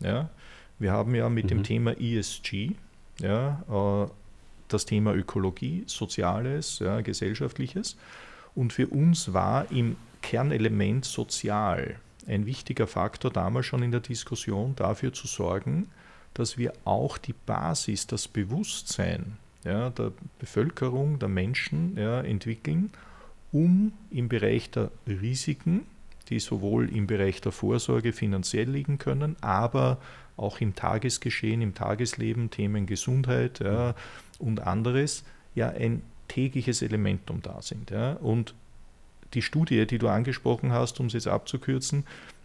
Ja? 0.00 0.30
Wir 0.78 0.92
haben 0.92 1.14
ja 1.14 1.28
mit 1.28 1.44
mhm. 1.44 1.48
dem 1.48 1.62
Thema 1.62 2.00
ESG 2.00 2.70
ja, 3.20 3.62
äh, 3.68 4.08
das 4.74 4.84
Thema 4.84 5.14
Ökologie, 5.14 5.84
Soziales, 5.86 6.80
ja, 6.80 7.00
Gesellschaftliches. 7.00 7.96
Und 8.54 8.72
für 8.72 8.88
uns 8.88 9.32
war 9.32 9.70
im 9.70 9.96
Kernelement 10.20 11.04
sozial 11.04 11.96
ein 12.26 12.46
wichtiger 12.46 12.86
Faktor 12.86 13.30
damals 13.30 13.66
schon 13.66 13.82
in 13.82 13.90
der 13.90 14.00
Diskussion, 14.00 14.74
dafür 14.76 15.12
zu 15.12 15.26
sorgen, 15.26 15.88
dass 16.34 16.58
wir 16.58 16.72
auch 16.84 17.18
die 17.18 17.34
Basis, 17.34 18.06
das 18.06 18.28
Bewusstsein 18.28 19.36
ja, 19.64 19.90
der 19.90 20.12
Bevölkerung, 20.38 21.18
der 21.18 21.28
Menschen 21.28 21.96
ja, 21.96 22.20
entwickeln, 22.20 22.90
um 23.52 23.92
im 24.10 24.28
Bereich 24.28 24.70
der 24.70 24.90
Risiken, 25.06 25.86
die 26.28 26.40
sowohl 26.40 26.88
im 26.94 27.06
Bereich 27.06 27.40
der 27.40 27.52
Vorsorge 27.52 28.12
finanziell 28.12 28.68
liegen 28.68 28.98
können, 28.98 29.36
aber 29.40 29.98
auch 30.36 30.60
im 30.60 30.74
Tagesgeschehen, 30.74 31.62
im 31.62 31.74
Tagesleben, 31.74 32.50
Themen 32.50 32.86
Gesundheit 32.86 33.60
ja, 33.60 33.94
und 34.38 34.60
anderes, 34.60 35.24
ja 35.54 35.68
ein 35.68 36.02
tägliches 36.28 36.82
Elementum 36.82 37.42
da 37.42 37.62
sind. 37.62 37.90
Ja. 37.90 38.14
Und 38.14 38.54
die 39.34 39.42
Studie, 39.42 39.86
die 39.86 39.98
du 39.98 40.08
angesprochen 40.08 40.72
hast, 40.72 41.00
um 41.00 41.06
es 41.06 41.12
jetzt 41.12 41.28
abzukürzen, 41.28 42.04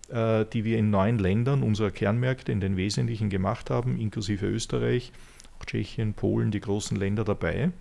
äh, 0.10 0.45
die 0.45 0.63
wir 0.63 0.78
in 0.78 0.89
neun 0.89 1.19
Ländern 1.19 1.63
unserer 1.63 1.91
Kernmärkte 1.91 2.52
in 2.52 2.60
den 2.60 2.78
Wesentlichen 2.78 3.30
gemacht 3.30 3.69
haben, 3.69 3.99
inklusive 3.99 4.47
Österreich, 4.47 5.12
auch 5.60 5.65
Tschechien, 5.65 6.13
Polen, 6.13 6.52
die 6.52 6.62
großen 6.62 6.97
Länder 6.97 7.23
dabei, 7.23 7.71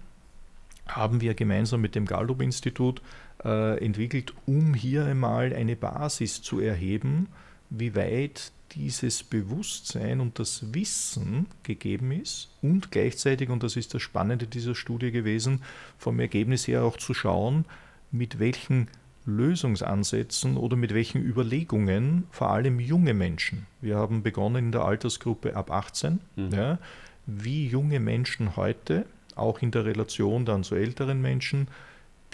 haben 0.86 1.20
wir 1.20 1.34
gemeinsam 1.34 1.80
mit 1.80 1.94
dem 1.94 2.06
Gallup-Institut 2.06 3.02
äh, 3.44 3.84
entwickelt, 3.84 4.32
um 4.46 4.74
hier 4.74 5.04
einmal 5.04 5.54
eine 5.54 5.76
Basis 5.76 6.42
zu 6.42 6.60
erheben, 6.60 7.28
wie 7.70 7.94
weit 7.94 8.52
dieses 8.72 9.22
Bewusstsein 9.22 10.20
und 10.20 10.38
das 10.38 10.74
Wissen 10.74 11.46
gegeben 11.62 12.12
ist 12.12 12.50
und 12.62 12.90
gleichzeitig, 12.90 13.48
und 13.48 13.62
das 13.62 13.76
ist 13.76 13.94
das 13.94 14.02
Spannende 14.02 14.46
dieser 14.46 14.74
Studie 14.74 15.10
gewesen, 15.10 15.62
vom 15.98 16.20
Ergebnis 16.20 16.68
her 16.68 16.84
auch 16.84 16.96
zu 16.96 17.14
schauen, 17.14 17.64
mit 18.10 18.38
welchen 18.38 18.88
Lösungsansätzen 19.24 20.56
oder 20.56 20.76
mit 20.76 20.94
welchen 20.94 21.22
Überlegungen 21.22 22.24
vor 22.30 22.50
allem 22.50 22.80
junge 22.80 23.14
Menschen, 23.14 23.66
wir 23.80 23.96
haben 23.96 24.22
begonnen 24.22 24.66
in 24.66 24.72
der 24.72 24.84
Altersgruppe 24.84 25.54
ab 25.54 25.70
18, 25.70 26.20
mhm. 26.36 26.50
ja, 26.50 26.78
wie 27.26 27.68
junge 27.68 28.00
Menschen 28.00 28.56
heute, 28.56 29.04
auch 29.34 29.60
in 29.60 29.70
der 29.70 29.84
Relation 29.84 30.46
dann 30.46 30.64
zu 30.64 30.74
älteren 30.74 31.20
Menschen, 31.20 31.68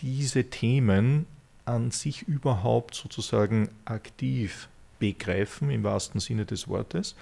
diese 0.00 0.44
Themen 0.44 1.26
an 1.64 1.90
sich 1.90 2.22
überhaupt 2.22 2.94
sozusagen 2.94 3.68
aktiv 3.84 4.68
begreifen 4.98 5.70
im 5.70 5.82
wahrsten 5.82 6.20
Sinne 6.20 6.44
des 6.46 6.68
Wortes 6.68 7.14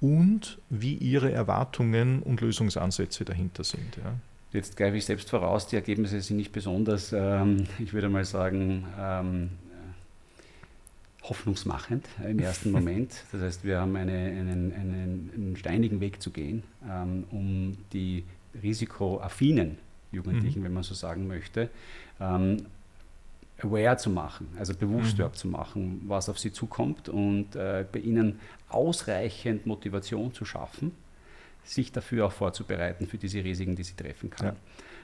und 0.00 0.58
wie 0.68 0.94
ihre 0.94 1.32
Erwartungen 1.32 2.22
und 2.22 2.40
Lösungsansätze 2.40 3.24
dahinter 3.24 3.64
sind. 3.64 3.96
Ja. 3.96 4.14
Jetzt 4.52 4.76
greife 4.76 4.96
ich 4.96 5.04
selbst 5.04 5.30
voraus, 5.30 5.66
die 5.66 5.76
Ergebnisse 5.76 6.20
sind 6.20 6.36
nicht 6.36 6.52
besonders, 6.52 7.12
ähm, 7.12 7.66
ich 7.78 7.92
würde 7.92 8.08
mal 8.08 8.24
sagen, 8.24 8.86
ähm, 8.98 9.50
hoffnungsmachend 11.22 12.06
im 12.26 12.38
ersten 12.38 12.70
Moment. 12.72 13.24
Das 13.32 13.40
heißt, 13.40 13.64
wir 13.64 13.80
haben 13.80 13.96
eine, 13.96 14.12
einen, 14.12 14.72
einen, 14.72 15.30
einen, 15.34 15.56
steinigen 15.56 16.00
Weg 16.00 16.22
zu 16.22 16.30
gehen, 16.30 16.62
ähm, 16.88 17.24
um 17.30 17.76
die 17.92 18.24
risikoaffinen 18.62 19.78
Jugendlichen, 20.12 20.60
mhm. 20.60 20.64
wenn 20.64 20.72
man 20.74 20.82
so 20.82 20.94
sagen 20.94 21.26
möchte, 21.26 21.68
ähm, 22.20 22.66
aware 23.62 23.96
zu 23.96 24.10
machen, 24.10 24.48
also 24.58 24.74
bewusst 24.74 25.18
mhm. 25.18 25.32
zu 25.32 25.48
machen, 25.48 26.02
was 26.06 26.28
auf 26.28 26.38
sie 26.38 26.52
zukommt 26.52 27.08
und 27.08 27.56
äh, 27.56 27.84
bei 27.90 28.00
ihnen 28.00 28.38
ausreichend 28.68 29.66
Motivation 29.66 30.32
zu 30.34 30.44
schaffen, 30.44 30.92
sich 31.64 31.90
dafür 31.90 32.26
auch 32.26 32.32
vorzubereiten 32.32 33.06
für 33.06 33.16
diese 33.16 33.42
Risiken, 33.42 33.74
die 33.74 33.82
sie 33.82 33.94
treffen 33.94 34.30
kann. 34.30 34.46
Ja. 34.46 34.56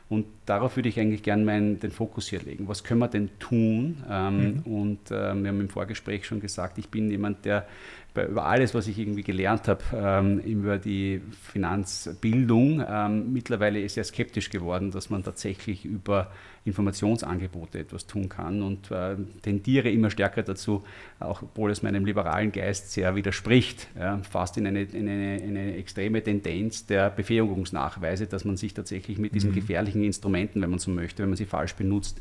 Und 0.09 0.27
darauf 0.45 0.77
würde 0.77 0.91
ich 0.91 1.01
eigentlich 1.01 1.23
gerne 1.23 1.77
den 1.77 1.91
Fokus 1.91 2.29
hier 2.29 2.43
legen. 2.43 2.69
Was 2.69 2.85
können 2.85 3.01
wir 3.01 3.09
denn 3.09 3.31
tun? 3.39 4.05
Ähm, 4.11 4.63
mhm. 4.65 4.81
Und 4.81 5.11
äh, 5.11 5.35
wir 5.35 5.49
haben 5.49 5.61
im 5.61 5.71
Vorgespräch 5.71 6.27
schon 6.27 6.41
gesagt, 6.41 6.77
ich 6.77 6.91
bin 6.91 7.11
jemand, 7.11 7.47
der 7.47 7.67
bei, 8.15 8.27
über 8.27 8.47
alles, 8.47 8.75
was 8.75 8.87
ich 8.89 8.99
irgendwie 8.99 9.23
gelernt 9.23 9.69
habe, 9.69 9.83
ähm, 9.95 10.39
über 10.41 10.79
die 10.79 11.23
Finanzbildung, 11.53 12.85
ähm, 12.87 13.33
mittlerweile 13.33 13.89
sehr 13.89 14.05
skeptisch 14.05 14.51
geworden, 14.51 14.91
dass 14.91 15.11
man 15.11 15.23
tatsächlich 15.23 15.85
über 15.85 16.31
Informationsangebote 16.65 17.81
etwas 17.81 18.07
tun 18.07 18.29
kann 18.29 18.63
und 18.63 18.91
äh, 18.91 19.17
tendiere 19.43 19.91
immer 19.91 20.11
stärker 20.11 20.43
dazu, 20.43 20.85
auch 21.19 21.43
obwohl 21.43 21.71
es 21.71 21.83
meinem 21.83 22.05
liberalen 22.05 22.53
Geist 22.53 22.93
sehr 22.93 23.17
widerspricht, 23.17 23.89
ja, 23.99 24.19
fast 24.19 24.57
in 24.59 24.67
eine, 24.67 24.83
in 24.83 25.09
eine, 25.09 25.43
eine, 25.43 25.77
extreme 25.77 26.23
Tendenz 26.23 26.87
der 26.87 27.11
Befähigungsnachweise, 27.11 28.27
dass 28.27 28.45
man 28.45 28.57
sich 28.57 28.75
tatsächlich 28.75 29.19
mit 29.19 29.35
diesen 29.35 29.51
mhm. 29.51 29.55
gefährlichen 29.57 30.05
Instrumenten, 30.05 30.63
wenn 30.63 30.71
man 30.71 30.79
so 30.79 30.91
möchte, 30.91 31.23
wenn 31.23 31.31
man 31.31 31.37
sie 31.37 31.47
falsch 31.47 31.75
benutzt, 31.75 32.21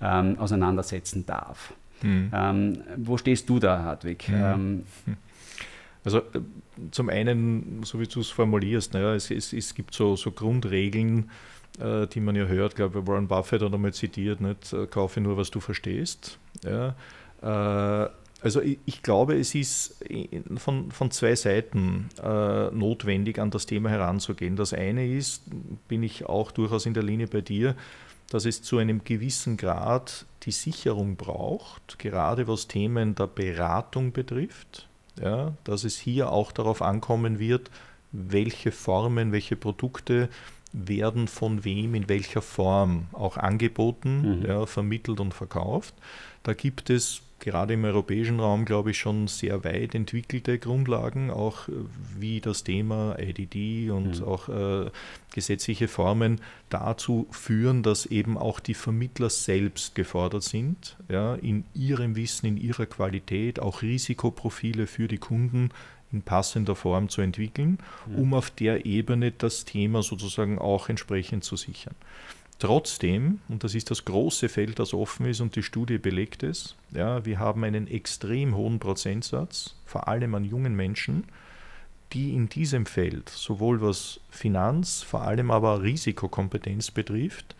ähm, 0.00 0.38
auseinandersetzen 0.38 1.26
darf. 1.26 1.74
Mhm. 2.02 2.30
Ähm, 2.34 2.82
wo 2.96 3.16
stehst 3.16 3.48
du 3.48 3.58
da, 3.58 3.82
Hartwig? 3.82 4.28
Mhm. 4.28 4.34
Ähm, 4.34 4.82
also 6.04 6.18
äh, 6.18 6.40
zum 6.90 7.08
einen, 7.08 7.82
so 7.84 8.00
wie 8.00 8.06
du 8.06 8.20
es 8.20 8.30
formulierst, 8.30 8.94
naja, 8.94 9.14
es, 9.14 9.30
es, 9.30 9.52
es 9.52 9.74
gibt 9.74 9.94
so, 9.94 10.16
so 10.16 10.32
Grundregeln, 10.32 11.30
äh, 11.78 12.06
die 12.06 12.20
man 12.20 12.36
ja 12.36 12.44
hört, 12.44 12.76
glaube 12.76 13.00
ich, 13.00 13.06
Warren 13.06 13.28
Buffett 13.28 13.62
hat 13.62 13.72
einmal 13.72 13.94
zitiert, 13.94 14.40
nicht, 14.40 14.72
äh, 14.72 14.86
kaufe 14.86 15.20
nur, 15.20 15.36
was 15.36 15.50
du 15.50 15.60
verstehst. 15.60 16.38
Ja. 16.64 16.94
Äh, 17.42 18.10
also 18.42 18.60
ich, 18.60 18.78
ich, 18.86 19.02
glaube, 19.02 19.38
es 19.38 19.54
ist 19.54 20.04
von, 20.56 20.90
von 20.90 21.10
zwei 21.12 21.36
Seiten 21.36 22.08
äh, 22.22 22.70
notwendig, 22.72 23.38
an 23.38 23.50
das 23.50 23.66
Thema 23.66 23.88
heranzugehen. 23.88 24.56
Das 24.56 24.74
eine 24.74 25.06
ist, 25.06 25.44
bin 25.86 26.02
ich 26.02 26.26
auch 26.26 26.50
durchaus 26.50 26.86
in 26.86 26.94
der 26.94 27.04
Linie 27.04 27.28
bei 27.28 27.40
dir, 27.40 27.76
dass 28.32 28.46
es 28.46 28.62
zu 28.62 28.78
einem 28.78 29.04
gewissen 29.04 29.58
Grad 29.58 30.24
die 30.44 30.52
Sicherung 30.52 31.16
braucht, 31.16 31.98
gerade 31.98 32.48
was 32.48 32.66
Themen 32.66 33.14
der 33.14 33.26
Beratung 33.26 34.12
betrifft, 34.12 34.88
ja, 35.20 35.52
dass 35.64 35.84
es 35.84 35.98
hier 35.98 36.32
auch 36.32 36.50
darauf 36.50 36.80
ankommen 36.80 37.38
wird, 37.38 37.70
welche 38.10 38.72
Formen, 38.72 39.32
welche 39.32 39.54
Produkte 39.56 40.30
werden 40.72 41.28
von 41.28 41.62
wem 41.64 41.94
in 41.94 42.08
welcher 42.08 42.40
Form 42.40 43.08
auch 43.12 43.36
angeboten, 43.36 44.38
mhm. 44.38 44.46
ja, 44.46 44.64
vermittelt 44.64 45.20
und 45.20 45.34
verkauft. 45.34 45.94
Da 46.42 46.54
gibt 46.54 46.88
es 46.88 47.20
gerade 47.42 47.74
im 47.74 47.84
europäischen 47.84 48.40
Raum, 48.40 48.64
glaube 48.64 48.92
ich, 48.92 48.98
schon 48.98 49.26
sehr 49.26 49.64
weit 49.64 49.94
entwickelte 49.94 50.58
Grundlagen, 50.58 51.30
auch 51.30 51.68
äh, 51.68 51.72
wie 52.18 52.40
das 52.40 52.64
Thema 52.64 53.16
IDD 53.18 53.90
und 53.90 54.20
mhm. 54.20 54.26
auch 54.26 54.48
äh, 54.48 54.90
gesetzliche 55.34 55.88
Formen 55.88 56.40
dazu 56.70 57.26
führen, 57.30 57.82
dass 57.82 58.06
eben 58.06 58.38
auch 58.38 58.60
die 58.60 58.74
Vermittler 58.74 59.28
selbst 59.28 59.94
gefordert 59.94 60.44
sind, 60.44 60.96
ja, 61.10 61.34
in 61.34 61.64
ihrem 61.74 62.16
Wissen, 62.16 62.46
in 62.46 62.56
ihrer 62.56 62.86
Qualität, 62.86 63.60
auch 63.60 63.82
Risikoprofile 63.82 64.86
für 64.86 65.08
die 65.08 65.18
Kunden 65.18 65.70
in 66.12 66.22
passender 66.22 66.76
Form 66.76 67.08
zu 67.08 67.22
entwickeln, 67.22 67.78
um 68.14 68.34
auf 68.34 68.50
der 68.50 68.84
Ebene 68.86 69.32
das 69.32 69.64
Thema 69.64 70.02
sozusagen 70.02 70.58
auch 70.58 70.88
entsprechend 70.90 71.42
zu 71.42 71.56
sichern. 71.56 71.94
Trotzdem, 72.58 73.40
und 73.48 73.64
das 73.64 73.74
ist 73.74 73.90
das 73.90 74.04
große 74.04 74.48
Feld, 74.48 74.78
das 74.78 74.94
offen 74.94 75.26
ist 75.26 75.40
und 75.40 75.56
die 75.56 75.62
Studie 75.62 75.98
belegt 75.98 76.42
es, 76.42 76.76
ja, 76.92 77.24
wir 77.24 77.38
haben 77.38 77.64
einen 77.64 77.88
extrem 77.88 78.56
hohen 78.56 78.78
Prozentsatz, 78.78 79.74
vor 79.84 80.06
allem 80.06 80.34
an 80.34 80.44
jungen 80.44 80.76
Menschen, 80.76 81.24
die 82.12 82.34
in 82.34 82.48
diesem 82.48 82.86
Feld, 82.86 83.28
sowohl 83.30 83.80
was 83.80 84.20
Finanz, 84.30 85.02
vor 85.02 85.22
allem 85.22 85.50
aber 85.50 85.82
Risikokompetenz 85.82 86.90
betrifft, 86.90 87.56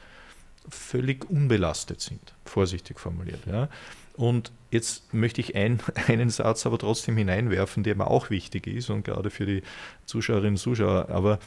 völlig 0.69 1.29
unbelastet 1.29 2.01
sind, 2.01 2.21
vorsichtig 2.45 3.01
formuliert. 3.01 3.41
Ja. 3.47 3.69
Und 4.17 4.53
jetzt 4.71 5.13
möchte 5.15 5.41
ich 5.41 5.57
ein, 5.57 5.81
einen 6.09 6.31
Satz 6.31 6.67
aber 6.67 6.79
trotzdem 6.79 7.17
hineinwerfen, 7.17 7.83
der 7.83 7.97
mir 7.97 8.07
auch 8.07 8.31
wichtig 8.31 8.67
ist 8.67 8.91
und 8.91 9.05
gerade 9.05 9.31
für 9.31 9.47
die 9.47 9.63
Zuschauerinnen 10.07 10.55
und 10.55 10.59
Zuschauer. 10.59 11.09
Aber 11.09 11.39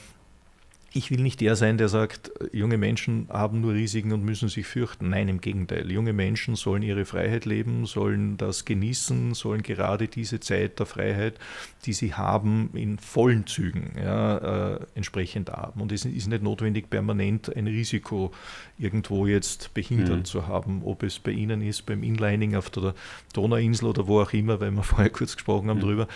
ich 0.96 1.12
will 1.12 1.20
nicht 1.20 1.42
der 1.42 1.58
sein, 1.58 1.78
der 1.78 1.90
sagt, 1.90 2.32
junge 2.54 2.78
Menschen 2.78 3.28
haben 3.30 3.60
nur 3.60 3.74
Risiken 3.74 4.14
und 4.14 4.24
müssen 4.24 4.48
sich 4.48 4.66
fürchten. 4.66 5.10
Nein, 5.10 5.28
im 5.28 5.42
Gegenteil. 5.42 5.92
Junge 5.92 6.14
Menschen 6.14 6.56
sollen 6.56 6.84
ihre 6.84 7.04
Freiheit 7.04 7.44
leben, 7.44 7.86
sollen 7.86 8.38
das 8.38 8.64
genießen, 8.64 9.34
sollen 9.34 9.62
gerade 9.62 10.08
diese 10.08 10.40
Zeit 10.40 10.80
der 10.80 10.86
Freiheit, 10.86 11.38
die 11.86 11.92
sie 11.92 12.14
haben, 12.14 12.70
in 12.74 12.98
vollen 12.98 13.46
Zügen 13.46 13.92
ja, 14.02 14.76
äh, 14.76 14.80
entsprechend 14.96 15.50
haben. 15.50 15.82
Und 15.82 15.92
es 15.92 16.06
ist 16.06 16.28
nicht 16.28 16.44
notwendig, 16.44 16.90
permanent 16.90 17.54
ein 17.54 17.68
Risiko 17.68 18.32
irgendwo 18.78 19.28
jetzt 19.28 19.74
behindert 19.74 20.20
mhm. 20.20 20.26
zu 20.26 20.48
haben, 20.48 20.82
ob 20.86 21.04
es 21.04 21.20
bei 21.20 21.32
Ihnen 21.32 21.62
ist, 21.62 21.86
beim 21.86 22.04
Inlining 22.04 22.56
auf 22.56 22.70
der 22.70 22.96
Donauinsel 23.34 23.90
oder 23.90 24.08
wo 24.08 24.22
auch 24.22 24.32
immer, 24.32 24.62
weil 24.62 24.72
wir 24.72 24.84
vorher 24.84 25.10
kurz 25.10 25.36
gesprochen 25.36 25.70
haben 25.70 25.80
mhm. 25.80 25.82
darüber 25.82 26.08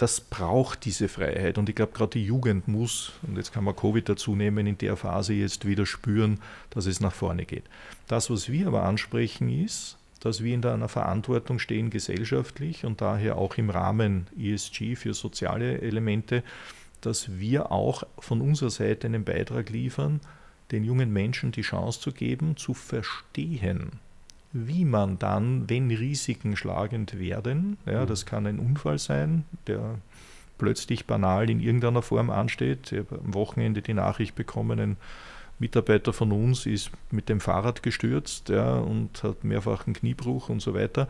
das 0.00 0.22
braucht 0.22 0.86
diese 0.86 1.08
Freiheit. 1.08 1.58
Und 1.58 1.68
ich 1.68 1.74
glaube, 1.74 1.92
gerade 1.92 2.12
die 2.12 2.24
Jugend 2.24 2.66
muss, 2.68 3.12
und 3.20 3.36
jetzt 3.36 3.52
kann 3.52 3.64
man 3.64 3.76
Covid 3.76 4.08
dazu 4.08 4.34
nehmen, 4.34 4.66
in 4.66 4.78
der 4.78 4.96
Phase 4.96 5.34
jetzt 5.34 5.66
wieder 5.66 5.84
spüren, 5.84 6.40
dass 6.70 6.86
es 6.86 7.00
nach 7.00 7.12
vorne 7.12 7.44
geht. 7.44 7.64
Das, 8.08 8.30
was 8.30 8.50
wir 8.50 8.68
aber 8.68 8.84
ansprechen, 8.84 9.50
ist, 9.50 9.98
dass 10.20 10.42
wir 10.42 10.54
in 10.54 10.64
einer 10.64 10.88
Verantwortung 10.88 11.58
stehen 11.58 11.90
gesellschaftlich 11.90 12.86
und 12.86 13.02
daher 13.02 13.36
auch 13.36 13.56
im 13.56 13.68
Rahmen 13.68 14.26
ESG 14.38 14.96
für 14.96 15.12
soziale 15.12 15.82
Elemente, 15.82 16.44
dass 17.02 17.38
wir 17.38 17.70
auch 17.70 18.04
von 18.18 18.40
unserer 18.40 18.70
Seite 18.70 19.06
einen 19.06 19.24
Beitrag 19.24 19.68
liefern, 19.68 20.20
den 20.70 20.82
jungen 20.82 21.12
Menschen 21.12 21.52
die 21.52 21.60
Chance 21.60 22.00
zu 22.00 22.12
geben, 22.12 22.56
zu 22.56 22.72
verstehen, 22.72 24.00
wie 24.52 24.84
man 24.84 25.18
dann, 25.18 25.68
wenn 25.68 25.90
Risiken 25.90 26.56
schlagend 26.56 27.18
werden, 27.18 27.76
ja, 27.86 28.02
mhm. 28.02 28.06
das 28.06 28.26
kann 28.26 28.46
ein 28.46 28.58
Unfall 28.58 28.98
sein, 28.98 29.44
der 29.66 29.98
plötzlich 30.58 31.06
banal 31.06 31.48
in 31.48 31.60
irgendeiner 31.60 32.02
Form 32.02 32.30
ansteht. 32.30 32.92
Ich 32.92 32.98
habe 32.98 33.20
am 33.24 33.34
Wochenende 33.34 33.80
die 33.80 33.94
Nachricht 33.94 34.34
bekommen, 34.34 34.78
ein 34.78 34.96
Mitarbeiter 35.58 36.12
von 36.12 36.32
uns 36.32 36.66
ist 36.66 36.90
mit 37.10 37.28
dem 37.28 37.40
Fahrrad 37.40 37.82
gestürzt 37.82 38.48
ja, 38.48 38.78
und 38.78 39.22
hat 39.22 39.44
mehrfach 39.44 39.86
einen 39.86 39.94
Kniebruch 39.94 40.48
und 40.48 40.60
so 40.60 40.74
weiter. 40.74 41.06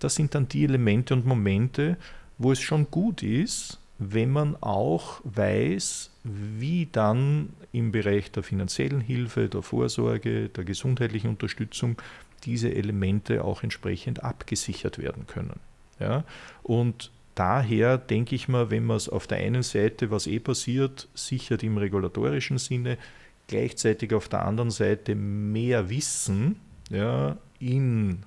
Das 0.00 0.16
sind 0.16 0.34
dann 0.34 0.48
die 0.48 0.64
Elemente 0.64 1.14
und 1.14 1.24
Momente, 1.24 1.96
wo 2.36 2.52
es 2.52 2.60
schon 2.60 2.90
gut 2.90 3.22
ist, 3.22 3.78
wenn 3.98 4.30
man 4.30 4.56
auch 4.60 5.20
weiß, 5.24 6.10
wie 6.24 6.88
dann 6.90 7.50
im 7.70 7.92
Bereich 7.92 8.32
der 8.32 8.42
finanziellen 8.42 9.00
Hilfe, 9.00 9.48
der 9.48 9.62
Vorsorge, 9.62 10.48
der 10.48 10.64
gesundheitlichen 10.64 11.30
Unterstützung 11.30 11.96
diese 12.44 12.74
Elemente 12.74 13.44
auch 13.44 13.62
entsprechend 13.62 14.24
abgesichert 14.24 14.98
werden 14.98 15.26
können. 15.26 15.60
Ja? 15.98 16.24
Und 16.62 17.10
daher 17.34 17.98
denke 17.98 18.34
ich 18.34 18.48
mal, 18.48 18.70
wenn 18.70 18.84
man 18.84 18.96
es 18.96 19.08
auf 19.08 19.26
der 19.26 19.38
einen 19.38 19.62
Seite, 19.62 20.10
was 20.10 20.26
eh 20.26 20.40
passiert, 20.40 21.08
sichert 21.14 21.62
im 21.62 21.78
regulatorischen 21.78 22.58
Sinne, 22.58 22.98
gleichzeitig 23.46 24.14
auf 24.14 24.28
der 24.28 24.44
anderen 24.44 24.70
Seite 24.70 25.14
mehr 25.14 25.90
Wissen 25.90 26.56
ja, 26.90 27.36
in 27.58 28.24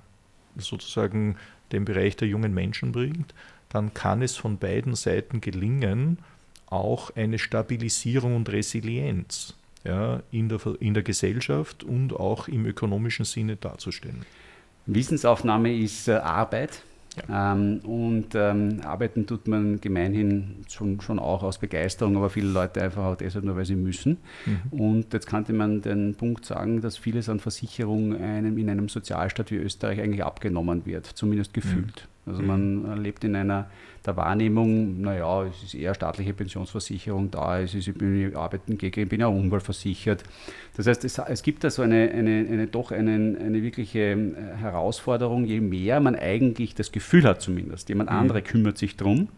sozusagen 0.56 1.36
den 1.72 1.84
Bereich 1.84 2.16
der 2.16 2.28
jungen 2.28 2.54
Menschen 2.54 2.92
bringt, 2.92 3.34
dann 3.68 3.92
kann 3.92 4.22
es 4.22 4.36
von 4.36 4.58
beiden 4.58 4.94
Seiten 4.94 5.40
gelingen, 5.40 6.18
auch 6.66 7.14
eine 7.14 7.38
Stabilisierung 7.38 8.36
und 8.36 8.48
Resilienz 8.48 9.54
ja, 9.86 10.22
in, 10.30 10.48
der, 10.48 10.60
in 10.80 10.94
der 10.94 11.02
Gesellschaft 11.02 11.84
und 11.84 12.12
auch 12.12 12.48
im 12.48 12.66
ökonomischen 12.66 13.24
Sinne 13.24 13.56
darzustellen. 13.56 14.24
Wissensaufnahme 14.86 15.74
ist 15.76 16.08
äh, 16.08 16.14
Arbeit. 16.14 16.82
Ja. 17.28 17.54
Ähm, 17.54 17.80
und 17.84 18.34
ähm, 18.34 18.80
arbeiten 18.84 19.26
tut 19.26 19.48
man 19.48 19.80
gemeinhin 19.80 20.64
schon, 20.68 21.00
schon 21.00 21.18
auch 21.18 21.42
aus 21.42 21.56
Begeisterung, 21.56 22.16
aber 22.18 22.28
viele 22.28 22.48
Leute 22.48 22.82
einfach 22.82 23.04
auch 23.04 23.16
deshalb 23.16 23.44
nur, 23.44 23.56
weil 23.56 23.64
sie 23.64 23.74
müssen. 23.74 24.18
Mhm. 24.44 24.78
Und 24.78 25.12
jetzt 25.14 25.26
könnte 25.26 25.54
man 25.54 25.80
den 25.80 26.14
Punkt 26.14 26.44
sagen, 26.44 26.82
dass 26.82 26.98
vieles 26.98 27.30
an 27.30 27.40
Versicherung 27.40 28.14
einem, 28.14 28.58
in 28.58 28.68
einem 28.68 28.90
Sozialstaat 28.90 29.50
wie 29.50 29.56
Österreich 29.56 30.00
eigentlich 30.00 30.24
abgenommen 30.24 30.84
wird, 30.84 31.06
zumindest 31.06 31.54
gefühlt. 31.54 32.06
Mhm. 32.06 32.15
Also 32.26 32.42
man 32.42 33.00
lebt 33.02 33.22
in 33.22 33.36
einer 33.36 33.70
der 34.04 34.16
Wahrnehmung, 34.16 35.00
naja, 35.00 35.44
es 35.44 35.62
ist 35.62 35.74
eher 35.74 35.94
staatliche 35.94 36.32
Pensionsversicherung 36.32 37.30
da, 37.30 37.60
es 37.60 37.74
ist, 37.74 37.86
ich 37.86 37.94
bin 37.94 38.34
arbeiten 38.34 38.78
gegen, 38.78 39.00
ich 39.00 39.08
bin 39.08 39.20
ja 39.20 39.28
unfallversichert. 39.28 40.24
Das 40.76 40.88
heißt, 40.88 41.04
es, 41.04 41.18
es 41.18 41.42
gibt 41.42 41.62
da 41.62 41.70
so 41.70 41.82
eine, 41.82 42.10
eine, 42.10 42.46
eine 42.50 42.66
doch 42.66 42.90
einen, 42.90 43.36
eine 43.38 43.62
wirkliche 43.62 44.00
äh, 44.00 44.56
Herausforderung, 44.56 45.44
je 45.44 45.60
mehr 45.60 46.00
man 46.00 46.16
eigentlich 46.16 46.74
das 46.74 46.90
Gefühl 46.90 47.24
hat 47.24 47.42
zumindest, 47.42 47.88
jemand 47.88 48.10
mhm. 48.10 48.16
andere 48.16 48.42
kümmert 48.42 48.76
sich 48.76 48.96
drum, 48.96 49.28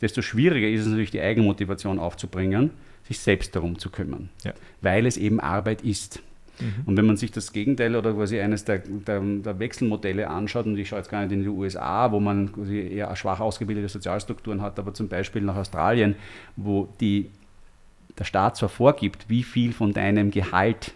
desto 0.00 0.20
schwieriger 0.20 0.68
ist 0.68 0.82
es 0.82 0.86
natürlich 0.88 1.12
die 1.12 1.20
Eigenmotivation 1.20 2.00
aufzubringen, 2.00 2.70
sich 3.04 3.20
selbst 3.20 3.54
darum 3.54 3.78
zu 3.78 3.90
kümmern, 3.90 4.28
ja. 4.44 4.54
weil 4.80 5.06
es 5.06 5.16
eben 5.16 5.38
Arbeit 5.38 5.82
ist. 5.82 6.20
Mhm. 6.60 6.82
Und 6.86 6.96
wenn 6.96 7.06
man 7.06 7.16
sich 7.16 7.30
das 7.30 7.52
Gegenteil 7.52 7.96
oder 7.96 8.12
quasi 8.12 8.40
eines 8.40 8.64
der, 8.64 8.78
der, 8.78 9.20
der, 9.20 9.58
Wechselmodelle 9.58 10.28
anschaut, 10.28 10.66
und 10.66 10.78
ich 10.78 10.88
schaue 10.88 11.00
jetzt 11.00 11.10
gar 11.10 11.22
nicht 11.22 11.32
in 11.32 11.42
die 11.42 11.48
USA, 11.48 12.12
wo 12.12 12.20
man 12.20 12.52
quasi 12.52 12.78
eher 12.78 13.14
schwach 13.16 13.40
ausgebildete 13.40 13.88
Sozialstrukturen 13.88 14.62
hat, 14.62 14.78
aber 14.78 14.94
zum 14.94 15.08
Beispiel 15.08 15.42
nach 15.42 15.56
Australien, 15.56 16.16
wo 16.56 16.88
die, 17.00 17.30
der 18.18 18.24
Staat 18.24 18.56
zwar 18.56 18.68
vorgibt, 18.68 19.28
wie 19.28 19.42
viel 19.42 19.72
von 19.72 19.92
deinem 19.92 20.30
Gehalt 20.30 20.94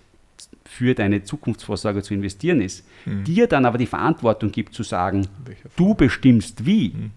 für 0.64 0.94
deine 0.94 1.22
Zukunftsvorsorge 1.22 2.02
zu 2.02 2.14
investieren 2.14 2.60
ist, 2.60 2.86
mhm. 3.06 3.24
dir 3.24 3.46
dann 3.46 3.64
aber 3.64 3.78
die 3.78 3.86
Verantwortung 3.86 4.52
gibt 4.52 4.74
zu 4.74 4.82
sagen, 4.82 5.26
du 5.76 5.94
bestimmst 5.94 6.66
wie. 6.66 6.90
Mhm 6.90 7.10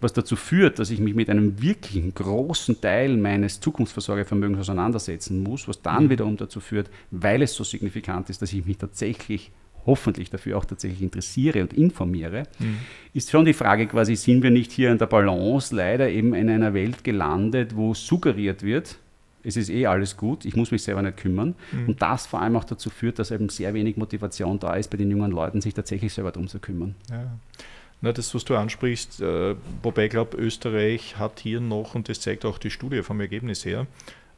was 0.00 0.12
dazu 0.12 0.36
führt, 0.36 0.78
dass 0.78 0.90
ich 0.90 1.00
mich 1.00 1.14
mit 1.14 1.28
einem 1.28 1.60
wirklichen 1.60 2.14
großen 2.14 2.80
Teil 2.80 3.16
meines 3.16 3.60
Zukunftsversorgevermögens 3.60 4.60
auseinandersetzen 4.60 5.42
muss, 5.42 5.68
was 5.68 5.82
dann 5.82 6.04
mhm. 6.04 6.10
wiederum 6.10 6.36
dazu 6.36 6.60
führt, 6.60 6.90
weil 7.10 7.42
es 7.42 7.54
so 7.54 7.64
signifikant 7.64 8.30
ist, 8.30 8.42
dass 8.42 8.52
ich 8.52 8.64
mich 8.64 8.78
tatsächlich 8.78 9.50
hoffentlich 9.86 10.30
dafür 10.30 10.58
auch 10.58 10.64
tatsächlich 10.64 11.02
interessiere 11.02 11.62
und 11.62 11.72
informiere, 11.72 12.44
mhm. 12.58 12.76
ist 13.14 13.30
schon 13.30 13.44
die 13.44 13.54
Frage 13.54 13.86
quasi, 13.86 14.14
sind 14.14 14.42
wir 14.42 14.50
nicht 14.50 14.72
hier 14.72 14.90
in 14.90 14.98
der 14.98 15.06
Balance 15.06 15.74
leider 15.74 16.10
eben 16.10 16.34
in 16.34 16.50
einer 16.50 16.74
Welt 16.74 17.02
gelandet, 17.02 17.74
wo 17.76 17.94
suggeriert 17.94 18.62
wird, 18.62 18.98
es 19.42 19.56
ist 19.56 19.70
eh 19.70 19.86
alles 19.86 20.16
gut, 20.16 20.44
ich 20.44 20.56
muss 20.56 20.70
mich 20.70 20.82
selber 20.82 21.02
nicht 21.02 21.16
kümmern. 21.16 21.54
Mhm. 21.72 21.88
Und 21.88 22.02
das 22.02 22.26
vor 22.26 22.42
allem 22.42 22.56
auch 22.56 22.64
dazu 22.64 22.90
führt, 22.90 23.18
dass 23.18 23.30
eben 23.30 23.48
sehr 23.48 23.72
wenig 23.74 23.96
Motivation 23.96 24.58
da 24.58 24.74
ist, 24.74 24.90
bei 24.90 24.96
den 24.96 25.10
jungen 25.10 25.30
Leuten 25.30 25.60
sich 25.60 25.74
tatsächlich 25.74 26.12
selber 26.12 26.30
darum 26.30 26.48
zu 26.48 26.58
kümmern. 26.58 26.94
Ja. 27.10 27.38
Na, 28.02 28.12
das, 28.12 28.34
was 28.34 28.44
du 28.44 28.56
ansprichst, 28.56 29.20
äh, 29.20 29.56
wobei 29.82 30.06
ich 30.06 30.10
glaube, 30.10 30.36
Österreich 30.38 31.18
hat 31.18 31.40
hier 31.40 31.60
noch, 31.60 31.94
und 31.94 32.08
das 32.08 32.20
zeigt 32.20 32.44
auch 32.44 32.58
die 32.58 32.70
Studie 32.70 33.02
vom 33.02 33.20
Ergebnis 33.20 33.64
her, 33.64 33.86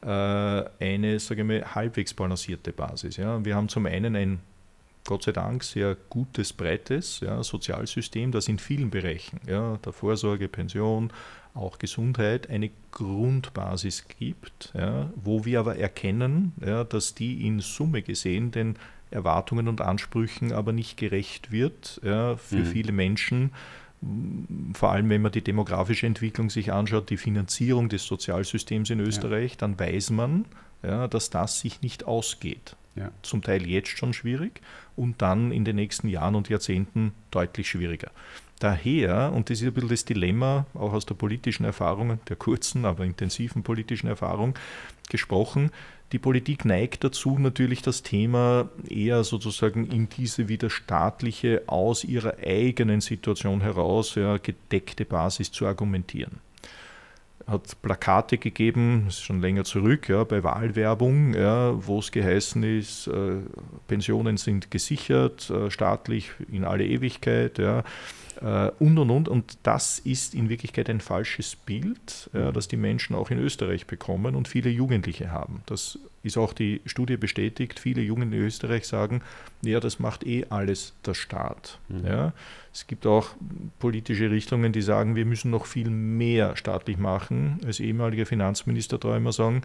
äh, 0.01 0.83
eine, 0.83 1.19
sage 1.19 1.43
mal, 1.43 1.63
halbwegs 1.73 2.13
balancierte 2.13 2.73
Basis. 2.73 3.17
Ja. 3.17 3.43
Wir 3.43 3.55
haben 3.55 3.69
zum 3.69 3.85
einen 3.85 4.15
ein 4.15 4.39
Gott 5.05 5.23
sei 5.23 5.33
Dank 5.33 5.63
sehr 5.63 5.97
gutes, 6.09 6.53
breites 6.53 7.19
ja, 7.19 7.43
Sozialsystem, 7.43 8.31
das 8.31 8.47
in 8.47 8.57
vielen 8.57 8.89
Bereichen, 8.89 9.39
ja, 9.45 9.77
der 9.83 9.91
Vorsorge, 9.91 10.47
Pension, 10.47 11.11
auch 11.53 11.77
Gesundheit, 11.77 12.49
eine 12.49 12.71
Grundbasis 12.91 14.07
gibt, 14.07 14.71
ja, 14.73 15.11
wo 15.15 15.45
wir 15.45 15.59
aber 15.59 15.75
erkennen, 15.75 16.53
dass 16.89 17.15
die 17.15 17.45
in 17.45 17.59
Summe 17.59 18.01
gesehen 18.01 18.51
den 18.51 18.77
Erwartungen 19.13 19.67
und 19.67 19.81
Ansprüchen 19.81 20.51
aber 20.51 20.73
nicht 20.73 20.97
gerecht 20.97 21.51
wird 21.51 22.01
ja, 22.03 22.35
für 22.35 22.57
mhm. 22.57 22.65
viele 22.65 22.91
Menschen. 22.91 23.51
Vor 24.73 24.91
allem, 24.91 25.09
wenn 25.09 25.21
man 25.21 25.31
die 25.31 25.43
demografische 25.43 26.05
Entwicklung 26.07 26.49
sich 26.49 26.73
anschaut, 26.73 27.09
die 27.09 27.17
Finanzierung 27.17 27.87
des 27.87 28.05
Sozialsystems 28.05 28.89
in 28.89 28.99
Österreich, 28.99 29.51
ja. 29.51 29.57
dann 29.59 29.79
weiß 29.79 30.09
man, 30.09 30.45
ja, 30.81 31.07
dass 31.07 31.29
das 31.29 31.59
sich 31.59 31.81
nicht 31.81 32.05
ausgeht. 32.05 32.75
Ja. 32.95 33.11
Zum 33.23 33.41
Teil 33.41 33.65
jetzt 33.67 33.97
schon 33.97 34.13
schwierig 34.13 34.61
und 34.95 35.21
dann 35.21 35.51
in 35.51 35.65
den 35.65 35.77
nächsten 35.77 36.07
Jahren 36.09 36.35
und 36.35 36.49
Jahrzehnten 36.49 37.13
deutlich 37.31 37.69
schwieriger. 37.69 38.11
Daher, 38.59 39.33
und 39.33 39.49
das 39.49 39.61
ist 39.61 39.67
ein 39.67 39.73
bisschen 39.73 39.89
das 39.89 40.05
Dilemma, 40.05 40.65
auch 40.73 40.93
aus 40.93 41.05
der 41.05 41.15
politischen 41.15 41.65
Erfahrung, 41.65 42.19
der 42.29 42.35
kurzen, 42.35 42.85
aber 42.85 43.03
intensiven 43.03 43.63
politischen 43.63 44.07
Erfahrung 44.07 44.53
gesprochen, 45.09 45.71
die 46.13 46.19
Politik 46.19 46.63
neigt 46.63 47.03
dazu, 47.03 47.39
natürlich 47.39 47.81
das 47.81 48.03
Thema 48.03 48.69
eher 48.87 49.23
sozusagen 49.23 49.87
in 49.87 50.07
diese 50.09 50.47
wieder 50.47 50.69
staatliche, 50.69 51.63
aus 51.65 52.03
ihrer 52.03 52.35
eigenen 52.37 53.01
Situation 53.01 53.61
heraus 53.61 54.13
ja, 54.13 54.37
gedeckte 54.37 55.05
Basis 55.05 55.51
zu 55.51 55.65
argumentieren. 55.65 56.39
Hat 57.47 57.81
Plakate 57.81 58.37
gegeben, 58.37 59.03
das 59.07 59.15
ist 59.15 59.23
schon 59.23 59.41
länger 59.41 59.63
zurück, 59.63 60.07
ja, 60.07 60.23
bei 60.23 60.43
Wahlwerbung, 60.43 61.33
ja, 61.33 61.73
wo 61.85 61.97
es 61.97 62.11
geheißen 62.11 62.63
ist, 62.63 63.07
äh, 63.07 63.37
Pensionen 63.87 64.37
sind 64.37 64.69
gesichert, 64.69 65.49
äh, 65.49 65.71
staatlich 65.71 66.31
in 66.51 66.63
alle 66.63 66.85
Ewigkeit, 66.85 67.57
ja, 67.57 67.83
und 68.41 68.97
und 68.97 69.09
und. 69.09 69.29
Und 69.29 69.57
das 69.63 69.99
ist 69.99 70.33
in 70.33 70.49
Wirklichkeit 70.49 70.89
ein 70.89 71.01
falsches 71.01 71.55
Bild, 71.55 72.29
ja, 72.33 72.51
das 72.51 72.67
die 72.67 72.77
Menschen 72.77 73.15
auch 73.15 73.29
in 73.29 73.39
Österreich 73.39 73.87
bekommen 73.87 74.35
und 74.35 74.47
viele 74.47 74.69
Jugendliche 74.69 75.31
haben. 75.31 75.61
Das 75.65 75.99
ist 76.23 76.37
auch 76.37 76.53
die 76.53 76.81
Studie 76.85 77.17
bestätigt. 77.17 77.79
Viele 77.79 78.01
Jungen 78.01 78.31
in 78.31 78.39
Österreich 78.39 78.87
sagen, 78.87 79.21
ja, 79.61 79.79
das 79.79 79.99
macht 79.99 80.25
eh 80.25 80.45
alles 80.49 80.93
der 81.05 81.13
Staat. 81.13 81.79
Mhm. 81.89 82.07
Ja. 82.07 82.33
Es 82.73 82.87
gibt 82.87 83.05
auch 83.05 83.29
politische 83.79 84.31
Richtungen, 84.31 84.71
die 84.71 84.81
sagen, 84.81 85.15
wir 85.15 85.25
müssen 85.25 85.51
noch 85.51 85.65
viel 85.65 85.89
mehr 85.89 86.55
staatlich 86.55 86.97
machen. 86.97 87.59
Als 87.65 87.79
ehemaliger 87.79 88.25
Finanzminister 88.25 88.99
immer 89.15 89.33
sagen, 89.33 89.61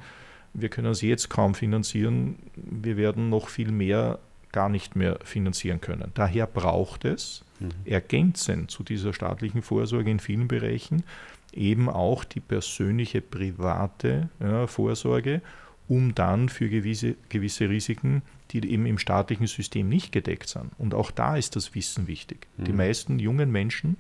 wir 0.53 0.69
können 0.69 0.91
es 0.91 1.03
jetzt 1.03 1.31
kaum 1.31 1.55
finanzieren, 1.55 2.37
wir 2.55 2.97
werden 2.97 3.29
noch 3.29 3.49
viel 3.49 3.71
mehr 3.71 4.19
gar 4.51 4.69
nicht 4.69 4.97
mehr 4.97 5.19
finanzieren 5.23 5.81
können. 5.81 6.11
Daher 6.15 6.47
braucht 6.47 7.05
es 7.05 7.45
mhm. 7.61 7.71
ergänzend 7.85 8.71
zu 8.71 8.83
dieser 8.83 9.13
staatlichen 9.13 9.63
Vorsorge 9.63 10.11
in 10.11 10.21
vielen 10.21 10.49
Bereichen 10.49 11.05
eben 11.53 11.89
auch 11.89 12.25
die 12.25 12.41
persönliche 12.41 13.21
private 13.21 14.29
ja, 14.41 14.67
Vorsorge, 14.67 15.41
um 15.89 16.15
dann 16.15 16.49
für 16.49 16.69
gewisse, 16.69 17.17
gewisse 17.29 17.69
Risiken, 17.69 18.23
die 18.51 18.71
eben 18.71 18.87
im 18.87 18.99
staatlichen 18.99 19.47
System 19.47 19.89
nicht 19.89 20.13
gedeckt 20.13 20.49
sind. 20.49 20.71
Und 20.79 20.95
auch 20.95 21.11
da 21.11 21.37
ist 21.37 21.57
das 21.57 21.75
Wissen 21.75 22.07
wichtig. 22.07 22.47
Mhm. 22.57 22.65
Die 22.65 22.73
meisten 22.73 23.19
jungen 23.19 23.51
Menschen 23.51 23.97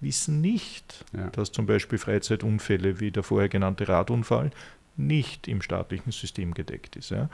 wissen 0.00 0.40
nicht, 0.40 1.04
ja. 1.16 1.28
dass 1.30 1.52
zum 1.52 1.66
Beispiel 1.66 1.98
Freizeitunfälle 1.98 3.00
wie 3.00 3.10
der 3.10 3.22
vorher 3.22 3.48
genannte 3.48 3.88
Radunfall 3.88 4.50
nicht 4.96 5.48
im 5.48 5.62
staatlichen 5.62 6.12
System 6.12 6.54
gedeckt 6.54 6.96
ist. 6.96 7.10
Ja. 7.10 7.28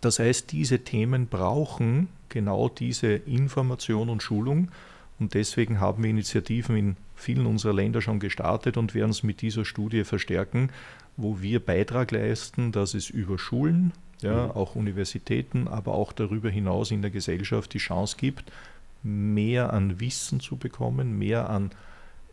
Das 0.00 0.18
heißt, 0.18 0.50
diese 0.52 0.80
Themen 0.80 1.26
brauchen 1.26 2.08
genau 2.28 2.68
diese 2.68 3.12
Information 3.12 4.08
und 4.08 4.22
Schulung 4.22 4.70
und 5.22 5.34
deswegen 5.34 5.80
haben 5.80 6.02
wir 6.02 6.10
Initiativen 6.10 6.76
in 6.76 6.96
vielen 7.14 7.46
unserer 7.46 7.72
Länder 7.72 8.00
schon 8.00 8.18
gestartet 8.18 8.76
und 8.76 8.94
werden 8.94 9.10
es 9.10 9.22
mit 9.22 9.40
dieser 9.40 9.64
Studie 9.64 10.02
verstärken, 10.02 10.70
wo 11.16 11.40
wir 11.40 11.60
Beitrag 11.60 12.10
leisten, 12.10 12.72
dass 12.72 12.94
es 12.94 13.08
über 13.08 13.38
Schulen, 13.38 13.92
ja, 14.20 14.46
mhm. 14.46 14.50
auch 14.52 14.74
Universitäten, 14.74 15.68
aber 15.68 15.94
auch 15.94 16.12
darüber 16.12 16.50
hinaus 16.50 16.90
in 16.90 17.02
der 17.02 17.12
Gesellschaft 17.12 17.72
die 17.74 17.78
Chance 17.78 18.16
gibt, 18.18 18.50
mehr 19.04 19.72
an 19.72 20.00
Wissen 20.00 20.40
zu 20.40 20.56
bekommen, 20.56 21.18
mehr 21.18 21.48
an 21.50 21.70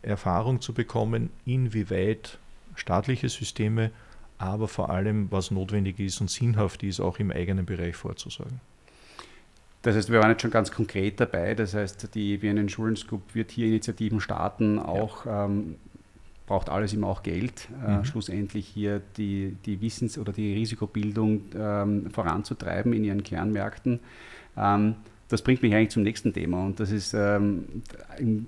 Erfahrung 0.02 0.60
zu 0.60 0.72
bekommen, 0.72 1.30
inwieweit 1.44 2.38
staatliche 2.74 3.28
Systeme 3.28 3.90
aber 4.40 4.68
vor 4.68 4.88
allem, 4.88 5.30
was 5.30 5.50
notwendig 5.50 6.00
ist 6.00 6.20
und 6.20 6.30
sinnhaft 6.30 6.82
ist, 6.82 6.98
auch 6.98 7.18
im 7.18 7.30
eigenen 7.30 7.66
Bereich 7.66 7.94
vorzusagen. 7.94 8.60
Das 9.82 9.96
heißt, 9.96 10.10
wir 10.10 10.20
waren 10.20 10.30
jetzt 10.30 10.42
schon 10.42 10.50
ganz 10.50 10.70
konkret 10.70 11.20
dabei. 11.20 11.54
Das 11.54 11.74
heißt, 11.74 12.14
die 12.14 12.40
Vienna 12.40 12.62
Insurance 12.62 13.06
Group 13.06 13.34
wird 13.34 13.50
hier 13.50 13.66
Initiativen 13.66 14.20
starten, 14.20 14.78
auch 14.78 15.26
ja. 15.26 15.44
ähm, 15.44 15.76
braucht 16.46 16.70
alles 16.70 16.92
immer 16.94 17.06
auch 17.08 17.22
Geld, 17.22 17.68
äh, 17.86 17.98
mhm. 17.98 18.04
schlussendlich 18.04 18.66
hier 18.66 19.02
die, 19.18 19.56
die 19.66 19.80
Wissens- 19.80 20.18
oder 20.18 20.32
die 20.32 20.54
Risikobildung 20.54 21.42
ähm, 21.54 22.10
voranzutreiben 22.10 22.92
in 22.94 23.04
ihren 23.04 23.22
Kernmärkten. 23.22 24.00
Ähm, 24.56 24.96
das 25.30 25.42
bringt 25.42 25.62
mich 25.62 25.72
eigentlich 25.72 25.90
zum 25.90 26.02
nächsten 26.02 26.32
Thema 26.32 26.64
und 26.66 26.80
das 26.80 26.90
ist, 26.90 27.14
ähm, 27.14 27.64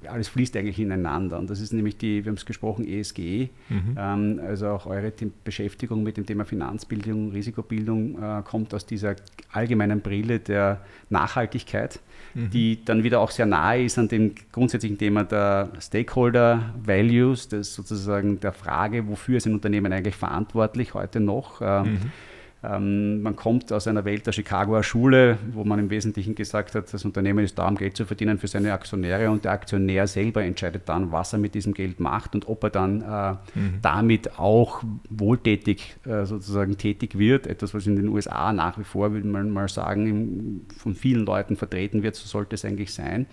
alles 0.09 0.29
fließt 0.29 0.57
eigentlich 0.57 0.81
ineinander 0.81 1.39
und 1.39 1.49
das 1.49 1.61
ist 1.61 1.73
nämlich 1.73 1.97
die, 1.97 2.25
wir 2.25 2.31
haben 2.31 2.37
es 2.37 2.45
gesprochen, 2.45 2.87
ESG, 2.87 3.51
mhm. 3.69 3.97
ähm, 3.97 4.41
also 4.45 4.69
auch 4.69 4.87
eure 4.87 5.13
Beschäftigung 5.45 6.03
mit 6.03 6.17
dem 6.17 6.27
Thema 6.27 6.45
Finanzbildung, 6.45 7.31
Risikobildung 7.31 8.21
äh, 8.21 8.43
kommt 8.43 8.75
aus 8.75 8.85
dieser 8.85 9.15
allgemeinen 9.53 10.01
Brille 10.01 10.41
der 10.41 10.81
Nachhaltigkeit, 11.09 12.01
mhm. 12.35 12.51
die 12.51 12.85
dann 12.85 13.05
wieder 13.05 13.21
auch 13.21 13.31
sehr 13.31 13.47
nahe 13.47 13.85
ist 13.85 13.97
an 13.99 14.09
dem 14.09 14.35
grundsätzlichen 14.51 14.99
Thema 14.99 15.23
der 15.23 15.71
Stakeholder 15.81 16.75
Values, 16.85 17.49
das 17.49 17.75
sozusagen 17.75 18.41
der 18.41 18.53
Frage, 18.53 19.07
wofür 19.07 19.37
ist 19.37 19.47
ein 19.47 19.55
Unternehmen 19.55 19.93
eigentlich 19.93 20.17
verantwortlich 20.17 20.95
heute 20.95 21.21
noch. 21.21 21.61
Äh, 21.61 21.85
mhm 21.85 21.99
ähm, 22.65 23.23
man 23.23 23.35
kommt 23.35 23.73
aus 23.73 23.89
einer 23.89 24.05
Welt 24.05 24.27
der 24.27 24.33
Chicagoer 24.33 24.85
Schule, 24.85 25.39
wo 25.53 25.65
man 25.65 25.81
im 25.81 25.91
Wesentlichen 25.91 26.37
gesagt 26.37 26.77
hat, 26.77 26.93
das 26.95 27.05
Unternehmen 27.05 27.45
ist 27.45 27.59
da, 27.59 27.67
um 27.67 27.77
Geld 27.77 27.97
zu 27.97 28.05
verdienen 28.05 28.39
für 28.39 28.47
seine 28.47 28.73
Aktionäre 28.73 29.31
und 29.31 29.45
der 29.45 29.53
Aktionär 29.53 30.07
selber 30.07 30.45
entscheidet 30.45 30.89
dann, 30.89 31.11
was 31.11 31.33
er 31.33 31.41
mit 31.41 31.57
diesem 31.57 31.75
Geld 31.75 31.99
macht 31.99 32.37
und 32.37 32.47
ob 32.47 32.63
er 32.63 32.71
dann 32.71 33.03
äh, 33.03 33.59
mhm. 33.59 33.79
damit 33.83 34.39
auch 34.39 34.85
wohltätig 35.11 35.97
äh, 36.07 36.25
sozusagen 36.25 36.79
tätig 36.79 37.19
wird. 37.19 37.49
Etwas, 37.49 37.75
was 37.75 37.87
in 37.89 37.97
den 37.97 38.09
USA 38.09 38.53
nach 38.53 38.79
wie 38.79 38.85
vor, 38.85 39.13
würde 39.13 39.27
man 39.27 39.51
mal 39.51 39.69
sagen, 39.69 40.67
von 40.77 40.95
vielen 40.95 41.27
Leuten 41.27 41.57
vertreten 41.57 42.05
wird, 42.05 42.15
so 42.15 42.29
sollte 42.29 42.55
es 42.55 42.65
eigentlich 42.65 42.95
sein. 42.95 43.27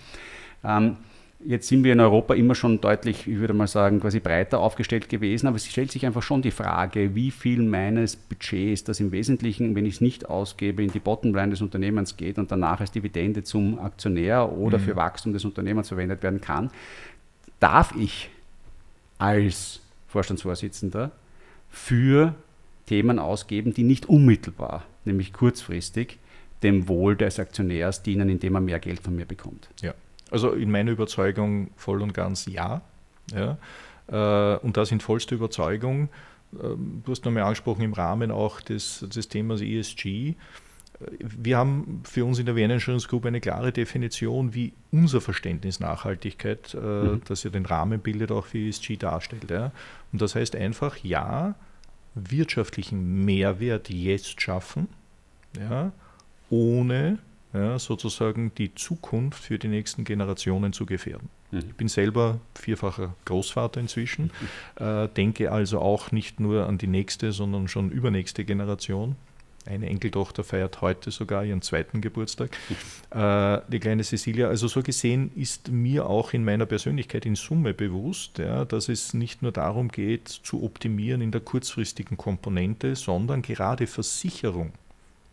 Ähm, 0.63 0.97
Jetzt 1.41 1.69
sind 1.69 1.85
wir 1.85 1.93
in 1.93 2.01
Europa 2.01 2.33
immer 2.33 2.53
schon 2.53 2.81
deutlich, 2.81 3.25
ich 3.25 3.39
würde 3.39 3.53
mal 3.53 3.67
sagen, 3.67 4.01
quasi 4.01 4.19
breiter 4.19 4.59
aufgestellt 4.59 5.07
gewesen, 5.07 5.47
aber 5.47 5.55
es 5.55 5.65
stellt 5.65 5.89
sich 5.89 6.05
einfach 6.05 6.21
schon 6.21 6.41
die 6.41 6.51
Frage, 6.51 7.15
wie 7.15 7.31
viel 7.31 7.63
meines 7.63 8.17
Budgets, 8.17 8.83
das 8.83 8.99
im 8.99 9.13
Wesentlichen, 9.13 9.73
wenn 9.73 9.85
ich 9.85 9.95
es 9.95 10.01
nicht 10.01 10.29
ausgebe, 10.29 10.83
in 10.83 10.91
die 10.91 10.99
Bottomline 10.99 11.51
des 11.51 11.61
Unternehmens 11.61 12.17
geht 12.17 12.37
und 12.39 12.51
danach 12.51 12.81
als 12.81 12.91
Dividende 12.91 13.43
zum 13.43 13.79
Aktionär 13.79 14.51
oder 14.51 14.79
mhm. 14.79 14.81
für 14.81 14.95
Wachstum 14.97 15.31
des 15.31 15.45
Unternehmens 15.45 15.87
verwendet 15.87 16.23
werden 16.23 16.41
kann, 16.41 16.71
darf 17.61 17.95
ich 17.97 18.29
als 19.17 19.79
Vorstandsvorsitzender 20.07 21.11
für 21.69 22.35
Themen 22.85 23.17
ausgeben, 23.17 23.73
die 23.73 23.83
nicht 23.83 24.07
unmittelbar, 24.09 24.83
nämlich 25.05 25.31
kurzfristig, 25.31 26.17
dem 26.63 26.89
Wohl 26.89 27.15
des 27.15 27.39
Aktionärs 27.39 28.03
dienen, 28.03 28.27
indem 28.27 28.55
er 28.55 28.61
mehr 28.61 28.79
Geld 28.79 28.99
von 28.99 29.15
mir 29.15 29.25
bekommt. 29.25 29.69
Ja. 29.81 29.93
Also 30.31 30.51
in 30.51 30.71
meiner 30.71 30.91
Überzeugung 30.91 31.71
voll 31.75 32.01
und 32.01 32.13
ganz 32.13 32.45
ja. 32.45 32.81
ja. 33.33 33.57
Äh, 34.07 34.57
und 34.59 34.77
das 34.77 34.91
in 34.91 34.99
vollster 34.99 35.35
Überzeugung. 35.35 36.09
Ähm, 36.53 37.01
du 37.05 37.11
hast 37.11 37.25
nochmal 37.25 37.43
angesprochen 37.43 37.81
im 37.83 37.93
Rahmen 37.93 38.31
auch 38.31 38.61
des, 38.61 39.05
des 39.07 39.27
Themas 39.27 39.61
ESG. 39.61 40.35
Wir 41.19 41.57
haben 41.57 42.01
für 42.03 42.25
uns 42.25 42.39
in 42.39 42.45
der 42.45 42.55
Vienna 42.55 42.73
Insurance 42.73 43.07
Group 43.07 43.25
eine 43.25 43.39
klare 43.39 43.71
Definition, 43.71 44.53
wie 44.53 44.73
unser 44.91 45.21
Verständnis 45.21 45.79
Nachhaltigkeit, 45.79 46.73
äh, 46.73 46.77
mhm. 46.77 47.21
das 47.25 47.43
ja 47.43 47.49
den 47.49 47.65
Rahmen 47.65 48.01
bildet, 48.01 48.31
auch 48.31 48.47
für 48.47 48.57
ESG 48.57 48.97
darstellt. 48.97 49.49
Ja. 49.49 49.71
Und 50.11 50.21
das 50.21 50.35
heißt 50.35 50.55
einfach, 50.55 50.97
ja, 50.97 51.55
wirtschaftlichen 52.15 53.23
Mehrwert 53.23 53.89
jetzt 53.89 54.41
schaffen, 54.41 54.87
ja, 55.57 55.91
ohne 56.49 57.19
ja, 57.53 57.79
sozusagen 57.79 58.51
die 58.57 58.75
Zukunft 58.75 59.43
für 59.43 59.57
die 59.57 59.67
nächsten 59.67 60.03
Generationen 60.03 60.73
zu 60.73 60.85
gefährden. 60.85 61.29
Mhm. 61.51 61.59
Ich 61.59 61.75
bin 61.75 61.87
selber 61.87 62.39
vierfacher 62.55 63.15
Großvater 63.25 63.79
inzwischen, 63.79 64.31
mhm. 64.79 64.85
äh, 64.85 65.07
denke 65.07 65.51
also 65.51 65.79
auch 65.79 66.11
nicht 66.11 66.39
nur 66.39 66.67
an 66.67 66.77
die 66.77 66.87
nächste, 66.87 67.31
sondern 67.31 67.67
schon 67.67 67.89
übernächste 67.89 68.45
Generation. 68.45 69.15
Eine 69.65 69.87
Enkeltochter 69.87 70.43
feiert 70.43 70.81
heute 70.81 71.11
sogar 71.11 71.43
ihren 71.43 71.61
zweiten 71.61 72.01
Geburtstag. 72.01 72.51
Mhm. 72.69 73.19
Äh, 73.19 73.61
die 73.67 73.79
kleine 73.79 74.03
Cecilia. 74.03 74.47
Also 74.47 74.67
so 74.67 74.81
gesehen 74.81 75.31
ist 75.35 75.69
mir 75.69 76.07
auch 76.07 76.33
in 76.33 76.45
meiner 76.45 76.65
Persönlichkeit 76.65 77.25
in 77.25 77.35
Summe 77.35 77.73
bewusst, 77.73 78.37
ja, 78.37 78.63
dass 78.65 78.89
es 78.89 79.13
nicht 79.13 79.41
nur 79.41 79.51
darum 79.51 79.89
geht, 79.89 80.27
zu 80.27 80.63
optimieren 80.63 81.21
in 81.21 81.31
der 81.31 81.41
kurzfristigen 81.41 82.15
Komponente, 82.15 82.95
sondern 82.95 83.41
gerade 83.41 83.85
Versicherung 83.85 84.71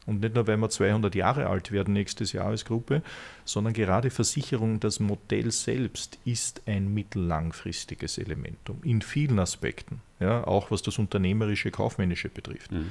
und 0.06 0.20
nicht 0.20 0.34
nur, 0.34 0.46
weil 0.46 0.56
wir 0.56 0.70
200 0.70 1.14
Jahre 1.14 1.46
alt 1.48 1.72
werden 1.72 1.92
nächstes 1.92 2.32
Jahr 2.32 2.46
als 2.46 2.64
Gruppe, 2.64 3.02
sondern 3.44 3.72
gerade 3.72 4.10
Versicherung, 4.10 4.80
das 4.80 5.00
Modell 5.00 5.50
selbst 5.50 6.18
ist 6.24 6.62
ein 6.66 6.94
mittellangfristiges 6.94 8.18
Elementum 8.18 8.78
in 8.84 9.02
vielen 9.02 9.38
Aspekten, 9.38 10.00
ja, 10.20 10.46
auch 10.46 10.70
was 10.70 10.82
das 10.82 10.98
unternehmerische, 10.98 11.70
kaufmännische 11.70 12.28
betrifft. 12.28 12.72
Mhm. 12.72 12.90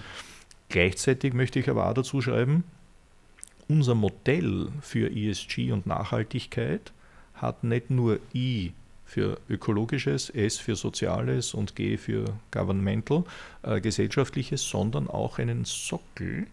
Gleichzeitig 0.70 1.34
möchte 1.34 1.60
ich 1.60 1.70
aber 1.70 1.90
auch 1.90 1.94
dazu 1.94 2.22
schreiben, 2.22 2.64
unser 3.68 3.96
Modell 3.96 4.70
für 4.82 5.10
ESG 5.10 5.72
und 5.72 5.88
Nachhaltigkeit 5.88 6.92
hat 7.34 7.64
nicht 7.64 7.90
nur 7.90 8.20
I 8.34 8.74
für 9.06 9.40
ökologisches, 9.50 10.30
S 10.30 10.58
für 10.58 10.76
soziales 10.76 11.54
und 11.54 11.76
G 11.76 11.98
für 11.98 12.26
governmental, 12.52 13.24
äh, 13.64 13.80
gesellschaftliches, 13.80 14.68
sondern 14.68 15.08
auch 15.08 15.40
einen 15.40 15.66
Sockel, 15.66 16.48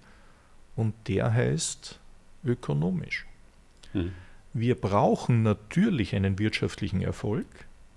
und 0.76 0.94
der 1.08 1.32
heißt 1.32 1.98
ökonomisch. 2.44 3.26
Mhm. 3.92 4.12
Wir 4.54 4.74
brauchen 4.74 5.42
natürlich 5.42 6.14
einen 6.14 6.38
wirtschaftlichen 6.38 7.00
Erfolg, 7.00 7.46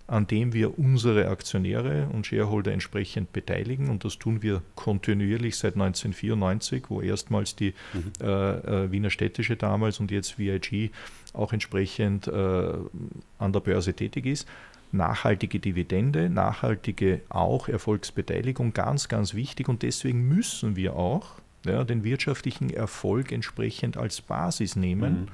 an 0.08 0.28
dem 0.28 0.54
wir 0.54 0.78
unsere 0.78 1.28
Aktionäre 1.28 2.08
und 2.14 2.28
Shareholder 2.28 2.72
entsprechend 2.72 3.34
beteiligen. 3.34 3.90
Und 3.90 4.06
das 4.06 4.20
tun 4.20 4.42
wir 4.42 4.62
kontinuierlich 4.76 5.58
seit 5.58 5.74
1994, 5.74 6.86
wo 6.90 7.02
erstmals 7.02 7.56
die 7.56 7.74
mhm. 7.94 8.12
äh, 8.22 8.86
äh, 8.86 8.92
Wiener 8.92 9.10
Städtische 9.10 9.56
damals 9.56 10.00
und 10.00 10.12
jetzt 10.12 10.38
VIG 10.38 10.92
auch 11.34 11.52
entsprechend 11.54 12.28
äh, 12.28 12.32
an 12.32 13.52
der 13.52 13.60
Börse 13.60 13.94
tätig 13.94 14.26
ist. 14.26 14.48
Nachhaltige 14.92 15.60
Dividende, 15.60 16.30
nachhaltige 16.30 17.22
auch 17.28 17.68
Erfolgsbeteiligung, 17.68 18.72
ganz, 18.72 19.10
ganz 19.10 19.34
wichtig. 19.34 19.68
Und 19.68 19.82
deswegen 19.82 20.28
müssen 20.28 20.76
wir 20.76 20.96
auch 20.96 21.42
ja, 21.66 21.84
den 21.84 22.04
wirtschaftlichen 22.04 22.70
Erfolg 22.70 23.32
entsprechend 23.32 23.98
als 23.98 24.22
Basis 24.22 24.76
nehmen, 24.76 25.22
mhm. 25.22 25.28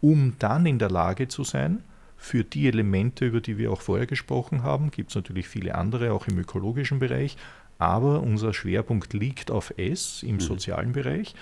um 0.00 0.32
dann 0.38 0.66
in 0.66 0.78
der 0.78 0.90
Lage 0.90 1.28
zu 1.28 1.44
sein, 1.44 1.82
für 2.16 2.44
die 2.44 2.66
Elemente, 2.66 3.26
über 3.26 3.40
die 3.40 3.58
wir 3.58 3.70
auch 3.70 3.82
vorher 3.82 4.06
gesprochen 4.06 4.62
haben, 4.62 4.90
gibt 4.90 5.10
es 5.10 5.16
natürlich 5.16 5.48
viele 5.48 5.74
andere, 5.74 6.12
auch 6.12 6.26
im 6.26 6.38
ökologischen 6.38 6.98
Bereich, 6.98 7.36
aber 7.78 8.22
unser 8.22 8.54
Schwerpunkt 8.54 9.12
liegt 9.12 9.50
auf 9.50 9.74
S 9.76 10.22
im 10.22 10.36
mhm. 10.36 10.40
sozialen 10.40 10.92
Bereich. 10.92 11.34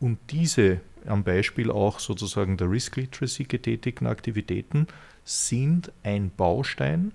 Und 0.00 0.18
diese 0.30 0.80
am 1.06 1.22
Beispiel 1.22 1.70
auch 1.70 2.00
sozusagen 2.00 2.56
der 2.56 2.70
Risk 2.70 2.96
Literacy 2.96 3.44
getätigten 3.44 4.06
Aktivitäten 4.06 4.88
sind 5.24 5.92
ein 6.02 6.30
Baustein, 6.36 7.12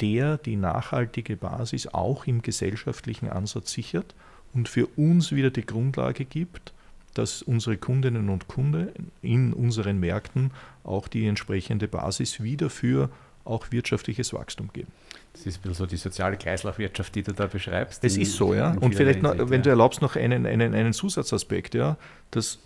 der 0.00 0.38
die 0.38 0.56
nachhaltige 0.56 1.36
Basis 1.36 1.88
auch 1.88 2.26
im 2.26 2.42
gesellschaftlichen 2.42 3.28
Ansatz 3.28 3.72
sichert 3.72 4.14
und 4.54 4.68
für 4.68 4.86
uns 4.96 5.32
wieder 5.32 5.50
die 5.50 5.66
Grundlage 5.66 6.24
gibt, 6.24 6.72
dass 7.14 7.42
unsere 7.42 7.76
Kundinnen 7.76 8.28
und 8.28 8.48
Kunden 8.48 8.88
in 9.22 9.52
unseren 9.52 10.00
Märkten 10.00 10.50
auch 10.82 11.08
die 11.08 11.26
entsprechende 11.26 11.88
Basis 11.88 12.42
wieder 12.42 12.70
für 12.70 13.10
auch 13.44 13.70
wirtschaftliches 13.70 14.32
Wachstum 14.32 14.70
geben. 14.72 14.90
Das 15.32 15.46
ist 15.46 15.58
ein 15.58 15.62
bisschen 15.62 15.74
so 15.74 15.86
die 15.86 15.96
soziale 15.96 16.36
Kreislaufwirtschaft, 16.36 17.14
die 17.14 17.22
du 17.22 17.32
da 17.32 17.46
beschreibst. 17.46 18.02
Es 18.04 18.16
ist 18.16 18.34
so, 18.34 18.54
ja. 18.54 18.76
Und 18.80 18.94
vielleicht, 18.94 19.22
noch, 19.22 19.34
wenn 19.50 19.62
du 19.62 19.70
erlaubst, 19.70 20.00
noch 20.00 20.16
einen, 20.16 20.46
einen, 20.46 20.74
einen 20.74 20.92
Zusatzaspekt, 20.92 21.74
ja. 21.74 21.96
Das 22.30 22.58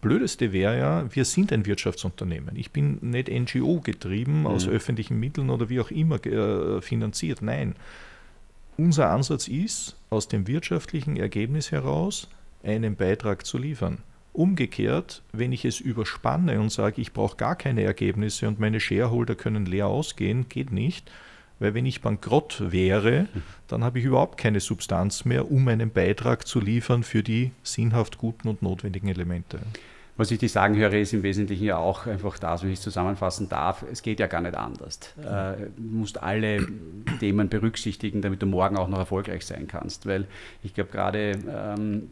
Blödeste 0.00 0.52
wäre 0.52 0.78
ja, 0.78 1.14
wir 1.14 1.24
sind 1.24 1.52
ein 1.52 1.66
Wirtschaftsunternehmen. 1.66 2.54
Ich 2.54 2.70
bin 2.70 2.98
nicht 3.00 3.28
NGO 3.28 3.80
getrieben, 3.80 4.40
mhm. 4.40 4.46
aus 4.46 4.68
öffentlichen 4.68 5.18
Mitteln 5.18 5.50
oder 5.50 5.68
wie 5.68 5.80
auch 5.80 5.90
immer 5.90 6.24
äh, 6.24 6.80
finanziert. 6.82 7.42
Nein. 7.42 7.74
Unser 8.78 9.10
Ansatz 9.10 9.48
ist, 9.48 9.96
aus 10.10 10.28
dem 10.28 10.46
wirtschaftlichen 10.46 11.16
Ergebnis 11.16 11.72
heraus 11.72 12.28
einen 12.62 12.94
Beitrag 12.94 13.46
zu 13.46 13.56
liefern. 13.56 13.98
Umgekehrt, 14.34 15.22
wenn 15.32 15.52
ich 15.52 15.64
es 15.64 15.80
überspanne 15.80 16.60
und 16.60 16.70
sage, 16.70 17.00
ich 17.00 17.14
brauche 17.14 17.38
gar 17.38 17.56
keine 17.56 17.84
Ergebnisse 17.84 18.46
und 18.46 18.60
meine 18.60 18.78
Shareholder 18.78 19.34
können 19.34 19.64
leer 19.64 19.86
ausgehen, 19.86 20.50
geht 20.50 20.72
nicht, 20.72 21.10
weil 21.58 21.72
wenn 21.72 21.86
ich 21.86 22.02
bankrott 22.02 22.70
wäre, 22.70 23.28
dann 23.66 23.82
habe 23.82 23.98
ich 23.98 24.04
überhaupt 24.04 24.36
keine 24.36 24.60
Substanz 24.60 25.24
mehr, 25.24 25.50
um 25.50 25.66
einen 25.68 25.90
Beitrag 25.90 26.46
zu 26.46 26.60
liefern 26.60 27.02
für 27.02 27.22
die 27.22 27.52
sinnhaft 27.62 28.18
guten 28.18 28.48
und 28.48 28.60
notwendigen 28.60 29.08
Elemente. 29.08 29.58
Was 30.18 30.30
ich 30.30 30.38
dir 30.38 30.48
sagen 30.48 30.76
höre, 30.76 30.94
ist 30.94 31.12
im 31.12 31.22
Wesentlichen 31.22 31.64
ja 31.64 31.76
auch 31.76 32.06
einfach 32.06 32.38
das, 32.38 32.62
wie 32.62 32.68
ich 32.68 32.74
es 32.74 32.80
zusammenfassen 32.80 33.50
darf. 33.50 33.84
Es 33.90 34.00
geht 34.02 34.18
ja 34.18 34.26
gar 34.26 34.40
nicht 34.40 34.56
anders. 34.56 34.98
Äh, 35.18 35.66
du 35.76 35.82
musst 35.82 36.22
alle 36.22 36.66
Themen 37.20 37.50
berücksichtigen, 37.50 38.22
damit 38.22 38.40
du 38.40 38.46
morgen 38.46 38.78
auch 38.78 38.88
noch 38.88 38.98
erfolgreich 38.98 39.44
sein 39.44 39.68
kannst. 39.68 40.06
Weil 40.06 40.26
ich 40.62 40.72
glaube, 40.72 40.90
gerade 40.90 41.32
ähm, 41.32 42.10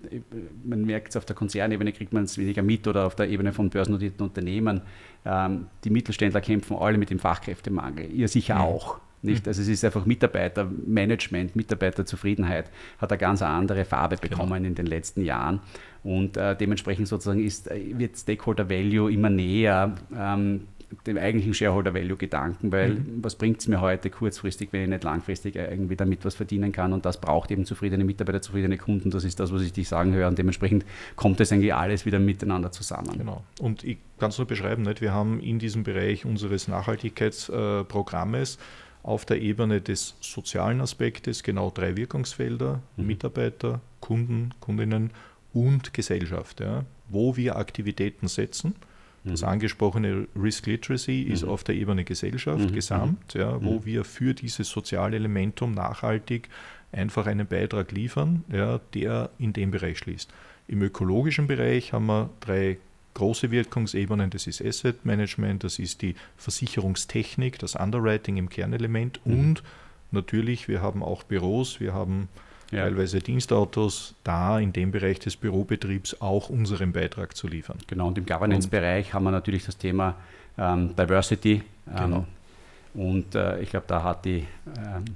man 0.65 0.85
merkt 0.85 1.11
es 1.11 1.17
auf 1.17 1.25
der 1.25 1.35
Konzernebene, 1.35 1.93
kriegt 1.93 2.13
man 2.13 2.25
es 2.25 2.37
weniger 2.37 2.63
mit 2.63 2.87
oder 2.87 3.07
auf 3.07 3.17
der 3.17 3.31
Ebene 3.31 3.55
von 3.55 3.71
börsennotierten 3.71 4.27
Unternehmen. 4.27 4.83
Ähm, 5.25 5.69
die 5.85 5.91
Mittelständler 5.91 6.43
kämpfen 6.43 6.77
alle 6.77 6.99
mit 6.99 7.09
dem 7.09 7.19
Fachkräftemangel. 7.19 8.11
Ihr 8.13 8.29
sicher 8.29 8.61
auch. 8.61 9.01
Nicht? 9.25 9.47
Mhm. 9.47 9.51
Also 9.51 9.63
es 9.63 9.69
ist 9.69 9.85
einfach 9.85 10.07
Mitarbeitermanagement, 10.07 11.57
Mitarbeiterzufriedenheit 11.57 12.71
hat 12.99 13.11
eine 13.11 13.19
ganz 13.19 13.43
andere 13.43 13.85
Farbe 13.85 14.17
genau. 14.17 14.37
bekommen 14.37 14.55
genau. 14.55 14.69
in 14.69 14.75
den 14.75 14.87
letzten 14.87 15.25
Jahren. 15.25 15.61
Und 16.03 16.37
äh, 16.37 16.55
dementsprechend 16.55 17.09
sozusagen 17.09 17.43
ist, 17.43 17.71
äh, 17.71 17.99
wird 17.99 18.17
Stakeholder 18.17 18.69
Value 18.69 19.11
immer 19.11 19.31
näher 19.31 19.95
ähm, 20.15 20.67
dem 21.07 21.19
eigentlichen 21.19 21.55
Shareholder 21.55 21.95
Value 21.95 22.17
Gedanken, 22.17 22.73
weil 22.73 22.95
mhm. 22.95 23.19
was 23.23 23.37
bringt 23.37 23.61
es 23.61 23.69
mir 23.69 23.81
heute 23.81 24.11
kurzfristig, 24.11 24.69
wenn 24.73 24.83
ich 24.83 24.89
nicht 24.89 25.05
langfristig 25.05 25.57
irgendwie 25.57 25.97
damit 25.97 26.25
was 26.25 26.35
verdienen 26.35 26.73
kann 26.73 26.93
und 26.93 27.05
das 27.05 27.21
braucht 27.21 27.51
eben 27.51 27.65
zufriedene 27.65 28.05
Mitarbeiter, 28.05 28.43
zufriedene 28.43 28.79
Kunden, 28.79 29.11
das 29.11 29.25
ist 29.25 29.41
das, 29.41 29.53
was 29.53 29.63
ich 29.63 29.73
dich 29.73 29.89
sagen 29.89 30.13
höre 30.13 30.29
und 30.29 30.39
dementsprechend 30.39 30.85
kommt 31.17 31.41
es 31.41 31.53
eigentlich 31.53 31.75
alles 31.75 32.07
wieder 32.07 32.19
miteinander 32.19 32.71
zusammen. 32.73 33.19
Genau 33.19 33.43
und 33.61 33.85
ich 33.85 33.99
kann 34.19 34.31
es 34.31 34.39
nur 34.39 34.47
beschreiben, 34.47 34.83
nicht? 34.83 35.01
wir 35.01 35.13
haben 35.13 35.41
in 35.41 35.59
diesem 35.59 35.83
Bereich 35.83 36.25
unseres 36.25 36.69
Nachhaltigkeitsprogrammes 36.69 38.57
äh, 38.57 38.59
auf 39.05 39.27
der 39.27 39.41
Ebene 39.41 39.81
des 39.81 40.17
sozialen 40.21 40.81
Aspektes 40.81 41.43
genau 41.43 41.71
drei 41.71 41.97
Wirkungsfelder, 41.97 42.81
mhm. 42.97 43.07
Mitarbeiter, 43.07 43.81
Kunden, 44.01 44.53
Kundinnen 44.61 45.11
und 45.53 45.95
Gesellschaft, 45.95 46.61
ja, 46.61 46.85
wo 47.09 47.37
wir 47.37 47.57
Aktivitäten 47.57 48.27
setzen. 48.27 48.75
Das 49.23 49.43
mhm. 49.43 49.49
angesprochene 49.49 50.27
Risk 50.35 50.67
Literacy 50.67 51.27
mhm. 51.27 51.33
ist 51.33 51.45
auf 51.45 51.65
der 51.65 51.75
Ebene 51.75 52.05
Gesellschaft 52.05 52.71
mhm. 52.71 52.73
gesamt, 52.73 53.35
ja, 53.35 53.63
wo 53.63 53.75
mhm. 53.75 53.85
wir 53.85 54.05
für 54.05 54.35
dieses 54.35 54.69
soziale 54.69 55.17
Elementum 55.17 55.73
nachhaltig 55.73 56.49
einfach 56.91 57.27
einen 57.27 57.47
Beitrag 57.47 57.93
liefern, 57.93 58.45
ja, 58.51 58.81
der 58.95 59.31
in 59.39 59.53
dem 59.53 59.71
Bereich 59.71 59.99
schließt. 59.99 60.33
Im 60.67 60.81
ökologischen 60.81 61.47
Bereich 61.47 61.93
haben 61.93 62.07
wir 62.07 62.31
drei 62.41 62.79
große 63.15 63.51
Wirkungsebenen, 63.51 64.31
das 64.31 64.47
ist 64.47 64.63
Asset 64.63 65.05
Management, 65.05 65.65
das 65.65 65.79
ist 65.79 66.03
die 66.03 66.15
Versicherungstechnik, 66.37 67.59
das 67.59 67.77
Underwriting 67.77 68.37
im 68.37 68.49
Kernelement 68.49 69.21
mhm. 69.25 69.33
und 69.33 69.63
natürlich, 70.11 70.69
wir 70.69 70.83
haben 70.83 71.03
auch 71.03 71.23
Büros, 71.23 71.81
wir 71.81 71.95
haben 71.95 72.29
ja. 72.71 72.85
teilweise 72.85 73.21
Dienstautos, 73.21 74.15
da 74.25 74.59
in 74.59 74.73
dem 74.73 74.91
Bereich 74.91 75.19
des 75.21 75.37
Bürobetriebs 75.37 76.21
auch 76.21 76.51
unseren 76.51 76.93
Beitrag 76.93 77.37
zu 77.37 77.49
liefern. 77.49 77.79
Genau, 77.87 78.09
und 78.09 78.19
im 78.19 78.27
Governance-Bereich 78.27 79.15
haben 79.15 79.25
wir 79.25 79.31
natürlich 79.31 79.65
das 79.65 79.77
Thema 79.77 80.17
ähm, 80.59 80.95
Diversity. 80.97 81.63
Ähm, 81.89 81.97
genau. 81.97 82.27
Und 82.95 83.35
äh, 83.35 83.61
ich 83.61 83.71
glaube, 83.71 83.87
da 83.89 84.05
hat 84.05 84.25
die 84.25 84.39
äh, 84.39 84.47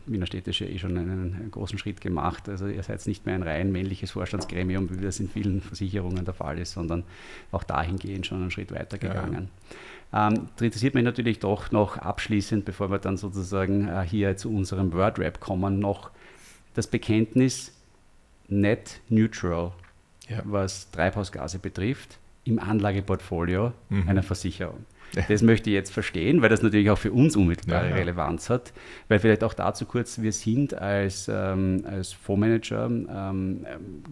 Wiener 0.07 0.27
Städtische 0.27 0.67
eh 0.67 0.79
schon 0.79 0.99
einen, 0.99 1.35
einen, 1.35 1.51
großen 1.53 1.79
Schritt 1.79 2.01
gemacht. 2.01 2.49
Also 2.49 2.67
ihr 2.67 2.83
seid 2.83 3.07
nicht 3.07 3.25
mehr 3.25 3.37
ein 3.37 3.45
rein 3.45 3.71
männliches 3.71 4.11
Vorstandsgremium, 4.11 4.91
wie 4.91 5.05
das 5.05 5.21
in 5.21 5.29
vielen 5.29 5.61
Versicherungen 5.61 6.25
der 6.25 6.35
Fall 6.35 6.59
ist, 6.59 6.73
sondern 6.73 7.05
auch 7.53 7.63
dahingehend 7.63 8.27
schon 8.27 8.43
einen 8.43 8.51
Schritt 8.51 8.73
weiter 8.73 8.99
gegangen. 8.99 9.49
Ja. 10.13 10.29
Ähm, 10.29 10.49
interessiert 10.61 10.95
mich 10.95 11.05
natürlich 11.05 11.39
doch 11.39 11.71
noch 11.71 11.99
abschließend, 11.99 12.65
bevor 12.65 12.91
wir 12.91 12.99
dann 12.99 13.17
sozusagen 13.17 13.87
äh, 13.87 14.03
hier 14.03 14.37
zu 14.37 14.53
unserem 14.53 14.93
Wordrap 14.93 15.39
kommen, 15.39 15.79
noch 15.79 16.11
das 16.75 16.89
Bekenntnis 16.89 17.73
net 18.49 19.01
neutral, 19.09 19.73
ja. 20.29 20.41
was 20.45 20.91
Treibhausgase 20.91 21.61
betrifft, 21.61 22.19
im 22.45 22.59
Anlageportfolio 22.59 23.73
mhm. 23.91 24.09
einer 24.09 24.23
Versicherung. 24.25 24.85
Das 25.29 25.43
möchte 25.43 25.71
ich 25.71 25.75
jetzt 25.75 25.93
verstehen, 25.93 26.43
weil 26.43 26.49
das 26.49 26.63
natürlich 26.63 26.91
auch 26.91 26.99
für 26.99 27.13
uns 27.13 27.37
unmittelbare 27.37 27.85
ja, 27.85 27.91
ja. 27.91 27.97
Relevanz 27.97 28.51
hat. 28.51 28.73
Weil 29.09 29.19
vielleicht 29.19 29.43
auch 29.43 29.55
dazu 29.55 29.87
kurz, 29.87 30.21
wir 30.21 30.33
sind 30.33 30.75
als, 30.75 31.31
ähm, 31.33 31.85
als 31.87 32.13
Fondsmanager, 32.13 32.87
ähm, 32.87 33.67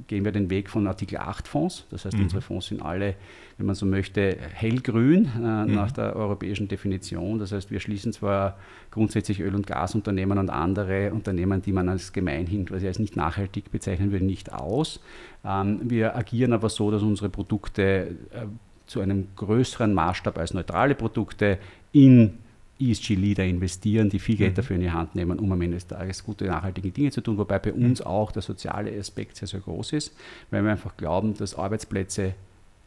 gehen 0.06 0.24
wir 0.24 0.32
den 0.32 0.50
Weg 0.50 0.70
von 0.70 0.86
Artikel 0.86 1.18
8 1.18 1.46
Fonds. 1.46 1.86
Das 1.90 2.04
heißt, 2.04 2.16
mhm. 2.16 2.24
unsere 2.24 2.42
Fonds 2.42 2.66
sind 2.66 2.82
alle, 2.82 3.14
wenn 3.58 3.66
man 3.66 3.74
so 3.74 3.86
möchte, 3.86 4.36
hellgrün 4.52 5.26
äh, 5.36 5.38
mhm. 5.38 5.74
nach 5.74 5.92
der 5.92 6.16
europäischen 6.16 6.68
Definition. 6.68 7.38
Das 7.38 7.52
heißt, 7.52 7.70
wir 7.70 7.80
schließen 7.80 8.12
zwar 8.12 8.58
grundsätzlich 8.90 9.40
Öl- 9.40 9.54
und 9.54 9.66
Gasunternehmen 9.66 10.38
und 10.38 10.50
andere 10.50 11.12
Unternehmen, 11.12 11.62
die 11.62 11.72
man 11.72 11.88
als 11.88 12.12
gemeinhin 12.12 12.64
quasi 12.64 12.86
als 12.86 12.98
nicht 12.98 13.16
nachhaltig 13.16 13.70
bezeichnen 13.70 14.12
würde, 14.12 14.24
nicht 14.24 14.52
aus. 14.52 15.00
Ähm, 15.44 15.80
wir 15.84 16.16
agieren 16.16 16.52
aber 16.52 16.68
so, 16.68 16.90
dass 16.90 17.02
unsere 17.02 17.28
Produkte 17.28 18.16
äh, 18.32 18.46
zu 18.86 19.00
einem 19.00 19.28
größeren 19.36 19.92
Maßstab 19.92 20.38
als 20.38 20.54
neutrale 20.54 20.94
Produkte 20.94 21.58
in 21.92 22.38
ESG-Leader 22.78 23.44
investieren, 23.44 24.10
die 24.10 24.18
viel 24.18 24.36
Geld 24.36 24.52
mhm. 24.52 24.56
dafür 24.56 24.76
in 24.76 24.82
die 24.82 24.90
Hand 24.90 25.14
nehmen, 25.14 25.38
um 25.38 25.50
am 25.50 25.62
Ende 25.62 25.76
des 25.76 25.86
Tages 25.86 26.24
gute, 26.24 26.44
nachhaltige 26.44 26.90
Dinge 26.90 27.10
zu 27.10 27.20
tun, 27.20 27.38
wobei 27.38 27.58
bei 27.58 27.72
uns 27.72 28.02
auch 28.02 28.32
der 28.32 28.42
soziale 28.42 28.96
Aspekt 28.98 29.36
sehr, 29.36 29.48
sehr 29.48 29.60
groß 29.60 29.94
ist, 29.94 30.14
weil 30.50 30.62
wir 30.62 30.70
einfach 30.70 30.96
glauben, 30.96 31.34
dass 31.34 31.54
Arbeitsplätze 31.54 32.34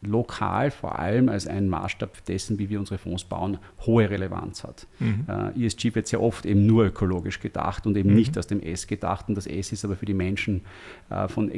lokal 0.02 0.70
vor 0.70 0.98
allem 0.98 1.28
als 1.28 1.46
ein 1.46 1.68
Maßstab 1.68 2.24
dessen, 2.24 2.58
wie 2.58 2.70
wir 2.70 2.78
unsere 2.78 2.98
Fonds 2.98 3.24
bauen, 3.24 3.58
hohe 3.84 4.08
Relevanz 4.08 4.64
hat. 4.64 4.86
Mhm. 4.98 5.26
Äh, 5.28 5.66
ESG 5.66 5.94
wird 5.94 6.06
sehr 6.06 6.22
oft 6.22 6.46
eben 6.46 6.66
nur 6.66 6.86
ökologisch 6.86 7.40
gedacht 7.40 7.86
und 7.86 7.96
eben 7.96 8.10
mhm. 8.10 8.16
nicht 8.16 8.38
aus 8.38 8.46
dem 8.46 8.60
S 8.60 8.86
gedacht. 8.86 9.28
Und 9.28 9.34
das 9.34 9.46
S 9.46 9.72
ist 9.72 9.84
aber 9.84 9.96
für 9.96 10.06
die 10.06 10.14
Menschen 10.14 10.62
äh, 11.10 11.28
von 11.28 11.50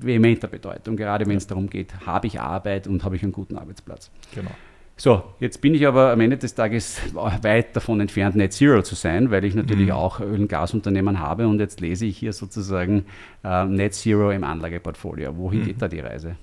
vehementer 0.00 0.48
Bedeutung, 0.48 0.96
gerade 0.96 1.26
wenn 1.26 1.32
ja. 1.32 1.38
es 1.38 1.46
darum 1.46 1.70
geht, 1.70 2.06
habe 2.06 2.26
ich 2.26 2.40
Arbeit 2.40 2.86
und 2.86 3.04
habe 3.04 3.16
ich 3.16 3.22
einen 3.22 3.32
guten 3.32 3.56
Arbeitsplatz. 3.56 4.10
Genau. 4.34 4.50
So, 4.98 5.22
jetzt 5.40 5.60
bin 5.60 5.74
ich 5.74 5.86
aber 5.86 6.10
am 6.10 6.20
Ende 6.20 6.38
des 6.38 6.54
Tages 6.54 6.98
weit 7.14 7.76
davon 7.76 8.00
entfernt, 8.00 8.34
Net 8.34 8.54
Zero 8.54 8.80
zu 8.80 8.94
sein, 8.94 9.30
weil 9.30 9.44
ich 9.44 9.54
natürlich 9.54 9.88
mhm. 9.88 9.92
auch 9.92 10.20
Öl- 10.20 10.40
und 10.40 10.48
Gasunternehmen 10.48 11.20
habe 11.20 11.46
und 11.46 11.60
jetzt 11.60 11.82
lese 11.82 12.06
ich 12.06 12.16
hier 12.16 12.32
sozusagen 12.32 13.04
äh, 13.44 13.66
Net 13.66 13.92
Zero 13.92 14.30
im 14.30 14.42
Anlageportfolio. 14.42 15.36
Wohin 15.36 15.60
mhm. 15.60 15.64
geht 15.64 15.82
da 15.82 15.88
die 15.88 16.00
Reise? 16.00 16.36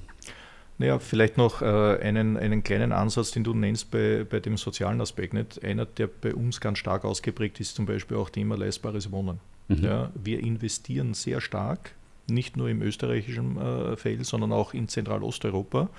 Naja, 0.79 0.99
vielleicht 0.99 1.37
noch 1.37 1.61
äh, 1.61 1.65
einen, 1.65 2.35
einen 2.35 2.63
kleinen 2.63 2.91
Ansatz, 2.91 3.31
den 3.31 3.43
du 3.43 3.53
nennst 3.53 3.91
bei, 3.91 4.25
bei 4.27 4.39
dem 4.39 4.57
sozialen 4.57 5.01
Aspekt. 5.01 5.33
Nicht? 5.33 5.63
Einer, 5.63 5.85
der 5.85 6.07
bei 6.07 6.33
uns 6.33 6.59
ganz 6.59 6.79
stark 6.79 7.05
ausgeprägt 7.05 7.59
ist, 7.59 7.75
zum 7.75 7.85
Beispiel 7.85 8.17
auch 8.17 8.29
Thema 8.29 8.57
leistbares 8.57 9.11
Wohnen. 9.11 9.39
Mhm. 9.67 9.83
Ja, 9.83 10.11
wir 10.15 10.39
investieren 10.39 11.13
sehr 11.13 11.41
stark, 11.41 11.91
nicht 12.27 12.57
nur 12.57 12.69
im 12.69 12.81
österreichischen 12.81 13.57
äh, 13.57 13.95
Feld, 13.95 14.25
sondern 14.25 14.51
auch 14.51 14.73
in 14.73 14.87
Zentralosteuropa 14.87 15.89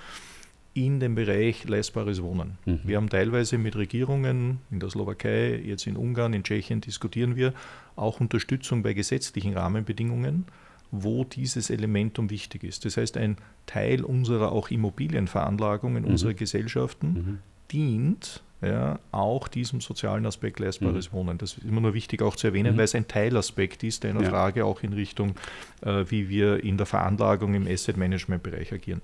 in 0.75 0.99
den 0.99 1.15
Bereich 1.15 1.63
leistbares 1.67 2.21
Wohnen. 2.21 2.57
Mhm. 2.65 2.81
Wir 2.83 2.97
haben 2.97 3.09
teilweise 3.09 3.57
mit 3.57 3.77
Regierungen 3.77 4.59
in 4.69 4.81
der 4.81 4.89
Slowakei, 4.89 5.55
jetzt 5.55 5.87
in 5.87 5.95
Ungarn, 5.95 6.33
in 6.33 6.43
Tschechien 6.43 6.81
diskutieren 6.81 7.37
wir 7.37 7.53
auch 7.95 8.19
Unterstützung 8.19 8.83
bei 8.83 8.93
gesetzlichen 8.93 9.53
Rahmenbedingungen 9.53 10.45
wo 11.03 11.23
dieses 11.23 11.69
Elementum 11.69 12.29
wichtig 12.29 12.63
ist. 12.63 12.85
Das 12.85 12.97
heißt, 12.97 13.17
ein 13.17 13.37
Teil 13.65 14.03
unserer 14.03 14.51
auch 14.51 14.69
Immobilienveranlagung 14.69 15.97
in 15.97 16.03
mhm. 16.03 16.11
unserer 16.11 16.33
Gesellschaften 16.33 17.07
mhm. 17.07 17.39
dient 17.71 18.43
ja, 18.61 18.99
auch 19.11 19.47
diesem 19.47 19.81
sozialen 19.81 20.25
Aspekt 20.25 20.59
leistbares 20.59 21.11
mhm. 21.11 21.17
Wohnen. 21.17 21.37
Das 21.37 21.57
ist 21.57 21.65
immer 21.65 21.81
nur 21.81 21.93
wichtig 21.93 22.21
auch 22.21 22.35
zu 22.35 22.47
erwähnen, 22.47 22.73
mhm. 22.73 22.77
weil 22.77 22.85
es 22.85 22.95
ein 22.95 23.07
Teilaspekt 23.07 23.83
ist 23.83 24.05
einer 24.05 24.23
ja. 24.23 24.29
Frage 24.29 24.65
auch 24.65 24.81
in 24.81 24.93
Richtung, 24.93 25.35
äh, 25.81 26.05
wie 26.09 26.29
wir 26.29 26.63
in 26.63 26.77
der 26.77 26.85
Veranlagung 26.85 27.53
im 27.53 27.67
Asset-Management-Bereich 27.67 28.73
agieren. 28.73 29.01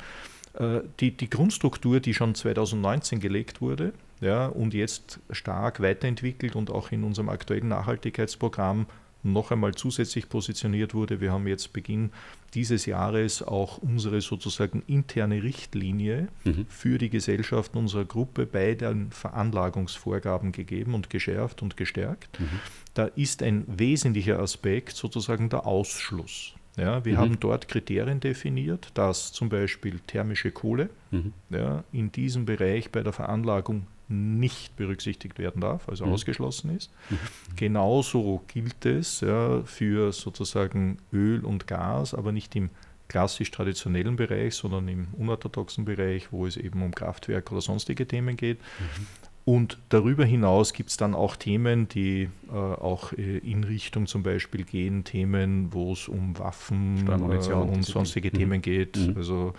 Äh, 0.53 0.81
die, 0.99 1.11
die 1.11 1.29
Grundstruktur, 1.29 1.99
die 1.99 2.13
schon 2.13 2.35
2019 2.35 3.19
gelegt 3.19 3.61
wurde 3.61 3.93
ja, 4.19 4.47
und 4.47 4.73
jetzt 4.73 5.19
stark 5.31 5.81
weiterentwickelt 5.81 6.55
und 6.55 6.69
auch 6.69 6.91
in 6.91 7.03
unserem 7.03 7.29
aktuellen 7.29 7.67
Nachhaltigkeitsprogramm 7.67 8.85
noch 9.23 9.51
einmal 9.51 9.75
zusätzlich 9.75 10.29
positioniert 10.29 10.93
wurde. 10.93 11.21
Wir 11.21 11.31
haben 11.31 11.47
jetzt 11.47 11.73
Beginn 11.73 12.11
dieses 12.53 12.85
Jahres 12.85 13.43
auch 13.43 13.77
unsere 13.77 14.21
sozusagen 14.21 14.83
interne 14.87 15.43
Richtlinie 15.43 16.27
mhm. 16.43 16.65
für 16.67 16.97
die 16.97 17.09
Gesellschaften 17.09 17.77
unserer 17.77 18.05
Gruppe 18.05 18.45
bei 18.45 18.73
den 18.75 19.11
Veranlagungsvorgaben 19.11 20.51
gegeben 20.51 20.93
und 20.93 21.09
geschärft 21.09 21.61
und 21.61 21.77
gestärkt. 21.77 22.39
Mhm. 22.39 22.59
Da 22.93 23.05
ist 23.05 23.43
ein 23.43 23.63
wesentlicher 23.67 24.39
Aspekt 24.39 24.95
sozusagen 24.95 25.49
der 25.49 25.65
Ausschluss. 25.65 26.53
Ja, 26.77 27.03
wir 27.03 27.13
mhm. 27.13 27.17
haben 27.17 27.39
dort 27.39 27.67
Kriterien 27.67 28.19
definiert, 28.19 28.89
dass 28.93 29.33
zum 29.33 29.49
Beispiel 29.49 29.99
thermische 30.07 30.51
Kohle 30.51 30.89
mhm. 31.11 31.33
ja, 31.49 31.83
in 31.91 32.11
diesem 32.11 32.45
Bereich 32.45 32.91
bei 32.91 33.03
der 33.03 33.13
Veranlagung 33.13 33.87
nicht 34.11 34.75
berücksichtigt 34.75 35.39
werden 35.39 35.61
darf, 35.61 35.87
also 35.89 36.05
mhm. 36.05 36.13
ausgeschlossen 36.13 36.75
ist. 36.75 36.91
Mhm. 37.09 37.17
Genauso 37.55 38.41
gilt 38.47 38.85
es 38.85 39.21
ja, 39.21 39.61
für 39.63 40.11
sozusagen 40.11 40.97
Öl 41.11 41.43
und 41.45 41.67
Gas, 41.67 42.13
aber 42.13 42.31
nicht 42.31 42.55
im 42.55 42.69
klassisch 43.07 43.51
traditionellen 43.51 44.15
Bereich, 44.15 44.55
sondern 44.55 44.87
im 44.87 45.07
unorthodoxen 45.17 45.83
Bereich, 45.83 46.31
wo 46.31 46.45
es 46.45 46.55
eben 46.55 46.81
um 46.81 46.95
Kraftwerk 46.95 47.51
oder 47.51 47.61
sonstige 47.61 48.07
Themen 48.07 48.37
geht. 48.37 48.59
Mhm. 48.59 49.07
Und 49.43 49.79
darüber 49.89 50.23
hinaus 50.23 50.71
gibt 50.71 50.91
es 50.91 50.97
dann 50.97 51.15
auch 51.15 51.35
Themen, 51.35 51.87
die 51.89 52.29
äh, 52.49 52.55
auch 52.55 53.11
äh, 53.13 53.39
in 53.39 53.63
Richtung 53.63 54.05
zum 54.05 54.21
Beispiel 54.23 54.63
gehen, 54.63 55.03
Themen, 55.03 55.73
wo 55.73 55.93
es 55.93 56.07
um 56.07 56.37
Waffen 56.37 57.07
äh, 57.07 57.53
und 57.53 57.83
sonstige 57.83 58.29
mhm. 58.29 58.37
Themen 58.37 58.61
geht. 58.61 58.97
Mhm. 58.97 59.17
Also 59.17 59.53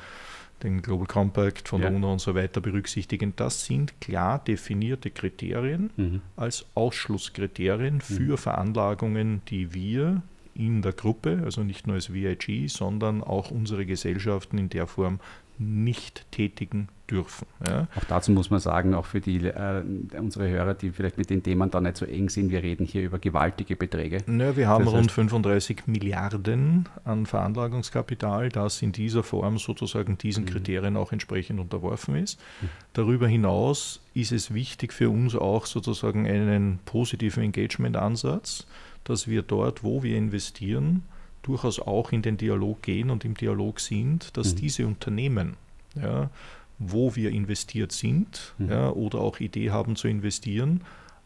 den 0.62 0.82
Global 0.82 1.06
Compact 1.06 1.68
von 1.68 1.80
ja. 1.80 1.88
der 1.88 1.96
UNO 1.96 2.12
und 2.12 2.20
so 2.20 2.34
weiter 2.34 2.60
berücksichtigen. 2.60 3.34
Das 3.36 3.64
sind 3.64 4.00
klar 4.00 4.38
definierte 4.38 5.10
Kriterien 5.10 5.90
mhm. 5.96 6.20
als 6.36 6.66
Ausschlusskriterien 6.74 8.00
für 8.00 8.32
mhm. 8.32 8.38
Veranlagungen, 8.38 9.42
die 9.48 9.74
wir 9.74 10.22
in 10.54 10.82
der 10.82 10.92
Gruppe, 10.92 11.40
also 11.44 11.62
nicht 11.62 11.86
nur 11.86 11.96
als 11.96 12.12
VIG, 12.12 12.68
sondern 12.68 13.22
auch 13.22 13.50
unsere 13.50 13.86
Gesellschaften 13.86 14.58
in 14.58 14.68
der 14.68 14.86
Form 14.86 15.18
nicht 15.58 16.26
tätigen 16.30 16.88
dürfen. 17.10 17.46
Ja. 17.68 17.86
Auch 17.94 18.04
dazu 18.04 18.32
muss 18.32 18.50
man 18.50 18.58
sagen, 18.60 18.94
auch 18.94 19.04
für 19.04 19.20
die, 19.20 19.44
äh, 19.46 19.82
unsere 20.18 20.48
Hörer, 20.48 20.74
die 20.74 20.90
vielleicht 20.90 21.18
mit 21.18 21.30
den 21.30 21.42
Themen 21.42 21.70
da 21.70 21.80
nicht 21.80 21.96
so 21.96 22.06
eng 22.06 22.30
sind, 22.30 22.50
wir 22.50 22.62
reden 22.62 22.86
hier 22.86 23.02
über 23.02 23.18
gewaltige 23.18 23.76
Beträge. 23.76 24.18
Ja, 24.26 24.56
wir 24.56 24.68
haben 24.68 24.84
das 24.84 24.94
rund 24.94 25.12
35 25.12 25.86
Milliarden 25.86 26.88
an 27.04 27.26
Veranlagungskapital, 27.26 28.48
das 28.48 28.80
in 28.82 28.92
dieser 28.92 29.22
Form 29.22 29.58
sozusagen 29.58 30.16
diesen 30.18 30.44
mhm. 30.44 30.48
Kriterien 30.48 30.96
auch 30.96 31.12
entsprechend 31.12 31.60
unterworfen 31.60 32.16
ist. 32.16 32.40
Mhm. 32.60 32.68
Darüber 32.94 33.28
hinaus 33.28 34.00
ist 34.14 34.32
es 34.32 34.54
wichtig 34.54 34.92
für 34.92 35.10
uns 35.10 35.34
auch 35.34 35.66
sozusagen 35.66 36.26
einen 36.26 36.78
positiven 36.84 37.42
Engagement-Ansatz, 37.42 38.66
dass 39.04 39.28
wir 39.28 39.42
dort, 39.42 39.84
wo 39.84 40.02
wir 40.02 40.16
investieren, 40.16 41.02
durchaus 41.42 41.80
auch 41.80 42.12
in 42.12 42.22
den 42.22 42.36
Dialog 42.36 42.82
gehen 42.82 43.10
und 43.10 43.24
im 43.24 43.34
Dialog 43.34 43.80
sind, 43.80 44.36
dass 44.36 44.54
mhm. 44.54 44.58
diese 44.58 44.86
Unternehmen, 44.86 45.56
ja, 46.00 46.30
wo 46.78 47.14
wir 47.14 47.30
investiert 47.30 47.92
sind 47.92 48.54
mhm. 48.58 48.70
ja, 48.70 48.90
oder 48.90 49.20
auch 49.20 49.40
Idee 49.40 49.70
haben 49.70 49.96
zu 49.96 50.08
investieren, 50.08 50.82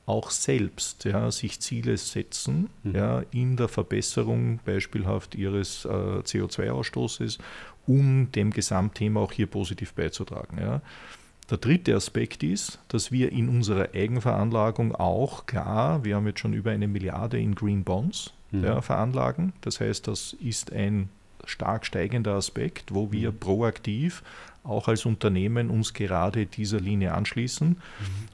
auch 0.06 0.30
selbst 0.30 1.04
ja, 1.04 1.30
sich 1.30 1.60
Ziele 1.60 1.96
setzen 1.96 2.70
mhm. 2.82 2.94
ja, 2.94 3.22
in 3.32 3.56
der 3.56 3.68
Verbesserung 3.68 4.60
beispielhaft 4.64 5.34
ihres 5.34 5.84
äh, 5.84 5.88
CO2-Ausstoßes, 5.88 7.38
um 7.86 8.30
dem 8.32 8.50
Gesamtthema 8.50 9.20
auch 9.20 9.32
hier 9.32 9.46
positiv 9.46 9.94
beizutragen. 9.94 10.58
Ja. 10.60 10.80
Der 11.50 11.58
dritte 11.58 11.94
Aspekt 11.94 12.42
ist, 12.42 12.80
dass 12.88 13.12
wir 13.12 13.30
in 13.30 13.48
unserer 13.48 13.94
Eigenveranlagung 13.94 14.94
auch 14.94 15.46
klar, 15.46 16.04
wir 16.04 16.16
haben 16.16 16.26
jetzt 16.26 16.40
schon 16.40 16.52
über 16.52 16.72
eine 16.72 16.88
Milliarde 16.88 17.38
in 17.38 17.54
Green 17.54 17.84
Bonds 17.84 18.32
mhm. 18.50 18.64
ja, 18.64 18.80
veranlagen. 18.80 19.52
Das 19.60 19.80
heißt, 19.80 20.06
das 20.08 20.34
ist 20.34 20.72
ein 20.72 21.08
stark 21.44 21.86
steigender 21.86 22.34
Aspekt, 22.34 22.94
wo 22.94 23.12
wir 23.12 23.32
mhm. 23.32 23.38
proaktiv 23.38 24.22
auch 24.64 24.88
als 24.88 25.06
Unternehmen 25.06 25.70
uns 25.70 25.94
gerade 25.94 26.46
dieser 26.46 26.80
Linie 26.80 27.14
anschließen. 27.14 27.68
Mhm. 27.68 27.78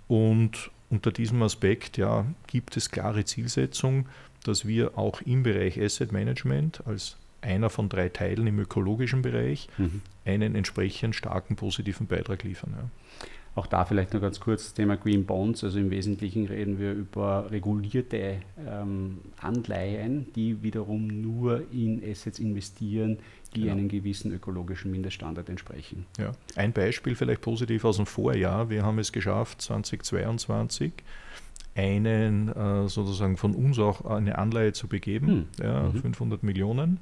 Und 0.09 0.71
unter 0.91 1.13
diesem 1.13 1.43
Aspekt 1.43 1.99
ja, 1.99 2.25
gibt 2.47 2.77
es 2.77 2.91
klare 2.91 3.25
Zielsetzung, 3.25 4.07
dass 4.45 4.67
wir 4.67 4.99
auch 4.99 5.21
im 5.23 5.43
Bereich 5.43 5.81
Asset 5.81 6.13
Management 6.13 6.87
als 6.87 7.17
einer 7.41 7.71
von 7.71 7.89
drei 7.89 8.09
Teilen 8.09 8.47
im 8.47 8.59
ökologischen 8.59 9.23
Bereich 9.23 9.69
mhm. 9.79 10.03
einen 10.25 10.55
entsprechend 10.55 11.17
starken 11.17 11.57
positiven 11.57 12.07
Beitrag 12.07 12.45
liefern. 12.45 12.75
Ja. 12.77 13.29
Auch 13.55 13.67
da 13.67 13.85
vielleicht 13.85 14.15
noch 14.15 14.21
ganz 14.23 14.41
kurz 14.41 14.65
das 14.65 14.75
Thema 14.75 14.97
Green 14.97 15.27
Bonds. 15.27 15.63
Also 15.63 15.79
im 15.79 15.91
Wesentlichen 15.91 16.47
reden 16.47 16.79
wir 16.79 16.93
über 16.93 17.51
regulierte 17.51 18.39
ähm, 18.67 19.19
Anleihen, 19.39 20.33
die 20.35 20.63
wiederum 20.63 21.07
nur 21.21 21.71
in 21.71 22.03
Assets 22.03 22.39
investieren, 22.39 23.19
die 23.55 23.63
genau. 23.63 23.73
einem 23.73 23.89
gewissen 23.89 24.33
ökologischen 24.33 24.91
Mindeststandard 24.91 25.51
entsprechen. 25.51 26.07
Ja. 26.19 26.33
Ein 26.57 26.73
Beispiel 26.73 27.15
vielleicht 27.15 27.43
positiv 27.43 27.85
aus 27.85 27.97
dem 27.97 28.07
Vorjahr. 28.07 28.71
Wir 28.71 28.85
haben 28.85 28.99
es 28.99 29.13
geschafft, 29.13 29.61
2022 29.61 30.93
einen 31.75 32.49
äh, 32.49 32.89
sozusagen 32.89 33.37
von 33.37 33.55
uns 33.55 33.79
auch 33.79 34.05
eine 34.07 34.39
Anleihe 34.39 34.73
zu 34.73 34.89
begeben, 34.89 35.27
hm. 35.27 35.47
ja, 35.63 35.83
mhm. 35.85 36.01
500 36.01 36.43
Millionen, 36.43 37.01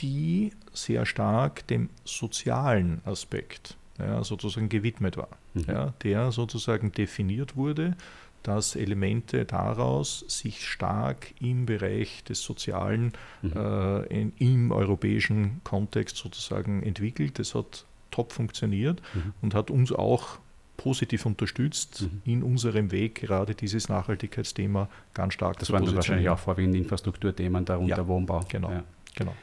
die 0.00 0.52
sehr 0.72 1.04
stark 1.04 1.66
dem 1.68 1.90
sozialen 2.04 3.00
Aspekt 3.04 3.76
ja, 3.98 4.24
sozusagen 4.24 4.68
gewidmet 4.68 5.16
war, 5.16 5.28
mhm. 5.54 5.64
ja, 5.68 5.94
der 6.02 6.32
sozusagen 6.32 6.92
definiert 6.92 7.56
wurde, 7.56 7.96
dass 8.42 8.76
Elemente 8.76 9.46
daraus 9.46 10.24
sich 10.28 10.66
stark 10.68 11.32
im 11.40 11.64
Bereich 11.66 12.24
des 12.24 12.42
Sozialen 12.42 13.12
mhm. 13.42 13.52
äh, 13.56 14.02
in, 14.06 14.32
im 14.38 14.70
europäischen 14.70 15.62
Kontext 15.64 16.16
sozusagen 16.18 16.82
entwickelt. 16.82 17.38
Das 17.38 17.54
hat 17.54 17.86
top 18.10 18.32
funktioniert 18.32 19.00
mhm. 19.14 19.32
und 19.40 19.54
hat 19.54 19.70
uns 19.70 19.92
auch 19.92 20.38
positiv 20.76 21.24
unterstützt 21.24 22.02
mhm. 22.02 22.22
in 22.24 22.42
unserem 22.42 22.90
Weg, 22.90 23.14
gerade 23.16 23.54
dieses 23.54 23.88
Nachhaltigkeitsthema 23.88 24.88
ganz 25.14 25.34
stark 25.34 25.58
das 25.58 25.72
waren 25.72 25.94
wahrscheinlich 25.94 26.28
auch 26.28 26.38
vorwiegend 26.38 26.74
Infrastrukturthemen, 26.74 27.64
darunter 27.64 27.96
ja, 27.96 28.06
Wohnbau. 28.06 28.40
Genau, 28.48 28.70
ja. 28.70 28.84
genau. 29.14 29.34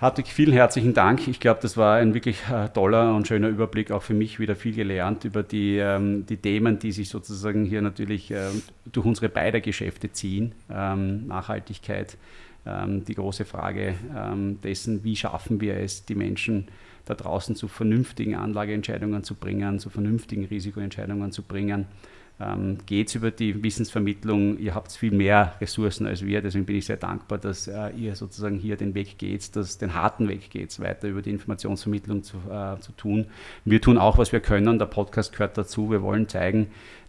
Hartwig, 0.00 0.28
vielen 0.28 0.52
herzlichen 0.52 0.94
Dank. 0.94 1.26
Ich 1.26 1.40
glaube, 1.40 1.58
das 1.60 1.76
war 1.76 1.96
ein 1.96 2.14
wirklich 2.14 2.48
äh, 2.48 2.68
toller 2.68 3.16
und 3.16 3.26
schöner 3.26 3.48
Überblick, 3.48 3.90
auch 3.90 4.04
für 4.04 4.14
mich 4.14 4.38
wieder 4.38 4.54
viel 4.54 4.72
gelernt 4.72 5.24
über 5.24 5.42
die, 5.42 5.76
ähm, 5.76 6.24
die 6.24 6.36
Themen, 6.36 6.78
die 6.78 6.92
sich 6.92 7.08
sozusagen 7.08 7.64
hier 7.64 7.82
natürlich 7.82 8.30
äh, 8.30 8.46
durch 8.92 9.04
unsere 9.04 9.28
beiden 9.28 9.60
Geschäfte 9.60 10.12
ziehen. 10.12 10.54
Ähm, 10.70 11.26
Nachhaltigkeit, 11.26 12.16
ähm, 12.64 13.04
die 13.06 13.16
große 13.16 13.44
Frage 13.44 13.96
ähm, 14.16 14.60
dessen, 14.62 15.02
wie 15.02 15.16
schaffen 15.16 15.60
wir 15.60 15.76
es, 15.78 16.04
die 16.04 16.14
Menschen 16.14 16.68
da 17.04 17.14
draußen 17.14 17.56
zu 17.56 17.66
vernünftigen 17.66 18.36
Anlageentscheidungen 18.36 19.24
zu 19.24 19.34
bringen, 19.34 19.80
zu 19.80 19.90
vernünftigen 19.90 20.44
Risikoentscheidungen 20.44 21.32
zu 21.32 21.42
bringen 21.42 21.86
ähm, 22.40 22.78
geht 22.86 23.08
es 23.08 23.14
über 23.14 23.30
die 23.30 23.62
Wissensvermittlung. 23.62 24.58
Ihr 24.58 24.74
habt 24.74 24.92
viel 24.92 25.10
mehr 25.10 25.54
Ressourcen 25.60 26.06
als 26.06 26.24
wir, 26.24 26.40
deswegen 26.40 26.66
bin 26.66 26.76
ich 26.76 26.86
sehr 26.86 26.96
dankbar, 26.96 27.38
dass 27.38 27.66
äh, 27.66 27.90
ihr 27.90 28.14
sozusagen 28.14 28.58
hier 28.58 28.76
den 28.76 28.94
Weg 28.94 29.18
geht, 29.18 29.56
dass 29.56 29.78
den 29.78 29.94
harten 29.94 30.28
Weg 30.28 30.50
geht, 30.50 30.78
weiter 30.80 31.08
über 31.08 31.22
die 31.22 31.30
Informationsvermittlung 31.30 32.22
zu, 32.22 32.36
äh, 32.50 32.78
zu 32.80 32.92
tun. 32.92 33.26
Wir 33.64 33.80
tun 33.80 33.98
auch, 33.98 34.18
was 34.18 34.32
wir 34.32 34.40
können. 34.40 34.78
Der 34.78 34.86
Podcast 34.86 35.32
gehört 35.32 35.58
dazu. 35.58 35.90
Wir 35.90 36.02
wollen 36.02 36.28
zeigen, 36.28 36.68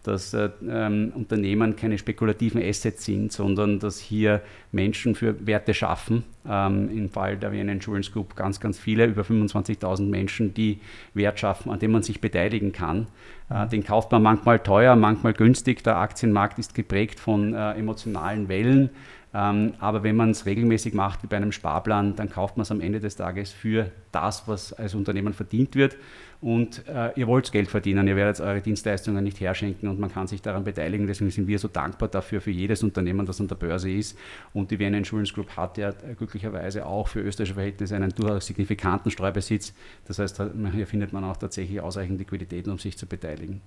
dass 0.10 0.34
äh, 0.34 0.50
ähm, 0.68 1.14
Unternehmen 1.16 1.76
keine 1.76 1.98
spekulativen 1.98 2.62
Assets 2.62 3.06
sind, 3.06 3.32
sondern 3.32 3.80
dass 3.80 4.00
hier 4.00 4.42
Menschen 4.72 5.14
für 5.14 5.46
Werte 5.46 5.74
schaffen. 5.74 6.24
Ähm, 6.48 6.90
Im 6.90 7.10
Fall 7.10 7.38
der 7.38 7.52
Vienna 7.52 7.72
Insurance 7.72 8.12
Group 8.12 8.36
ganz, 8.36 8.60
ganz 8.60 8.80
viele, 8.80 9.06
über 9.06 9.22
25.000 9.22 10.10
Menschen, 10.10 10.54
die 10.54 10.80
Wert 11.14 11.40
schaffen, 11.40 11.72
an 11.72 11.78
dem 11.78 11.92
man 11.92 12.02
sich 12.02 12.22
beteiligen 12.22 12.72
kann. 12.72 13.08
Äh, 13.50 13.68
den 13.68 13.84
kauft 13.84 14.12
man 14.12 14.24
manchmal 14.24 14.60
teuer, 14.60 14.96
manchmal 14.96 15.34
günstig. 15.34 15.84
Der 15.84 15.98
Aktienmarkt 15.98 16.58
ist 16.58 16.74
geprägt 16.74 17.20
von 17.20 17.54
äh, 17.54 17.74
emotionalen 17.74 18.50
Wellen. 18.50 18.90
Ähm, 19.34 19.74
aber 19.80 20.04
wenn 20.04 20.16
man 20.16 20.32
es 20.32 20.46
regelmäßig 20.46 20.94
macht, 20.94 21.22
wie 21.24 21.28
bei 21.28 21.38
einem 21.38 21.52
Sparplan, 21.52 22.16
dann 22.16 22.30
kauft 22.30 22.58
man 22.58 22.64
es 22.64 22.72
am 22.72 22.82
Ende 22.82 23.00
des 23.00 23.16
Tages 23.16 23.52
für 23.52 23.92
das, 24.12 24.48
was 24.48 24.74
als 24.74 24.96
Unternehmen 24.96 25.34
verdient 25.34 25.76
wird. 25.76 25.98
Und 26.42 26.88
äh, 26.88 27.12
ihr 27.16 27.28
wollt 27.28 27.52
Geld 27.52 27.70
verdienen, 27.70 28.08
ihr 28.08 28.16
werdet 28.16 28.40
eure 28.40 28.62
Dienstleistungen 28.62 29.24
nicht 29.24 29.42
herschenken 29.42 29.90
und 29.90 30.00
man 30.00 30.12
kann 30.12 30.26
sich 30.26 30.42
daran 30.42 30.64
beteiligen. 30.64 31.06
Deswegen 31.06 31.32
sind 31.32 31.48
wir 31.48 31.60
so 31.60 31.68
dankbar 31.68 32.08
dafür 32.08 32.40
für 32.40 32.52
jedes 32.52 32.82
Unternehmen, 32.82 33.26
das 33.26 33.42
an 33.42 33.50
der 33.50 33.56
Börse 33.56 33.92
ist. 33.92 34.18
Und 34.54 34.72
die 34.72 34.80
Vienna 34.80 34.98
Insurance 34.98 35.34
Group 35.34 35.56
hat 35.58 35.78
ja 35.78 35.92
glücklicherweise 35.92 36.86
auch 36.86 37.10
für 37.10 37.20
österreichische 37.20 37.56
Verhältnisse 37.56 37.96
einen 37.96 38.12
durchaus 38.12 38.48
signifikanten 38.48 39.12
Streubesitz. 39.12 39.74
Das 40.06 40.18
heißt, 40.18 40.42
hier 40.74 40.88
findet 40.88 41.12
man 41.12 41.26
auch 41.26 41.38
tatsächlich 41.38 41.82
ausreichend 41.82 42.20
Liquiditäten, 42.20 42.72
um 42.72 42.80
sich 42.80 42.98
zu 42.98 43.06
beteiligen. 43.06 43.62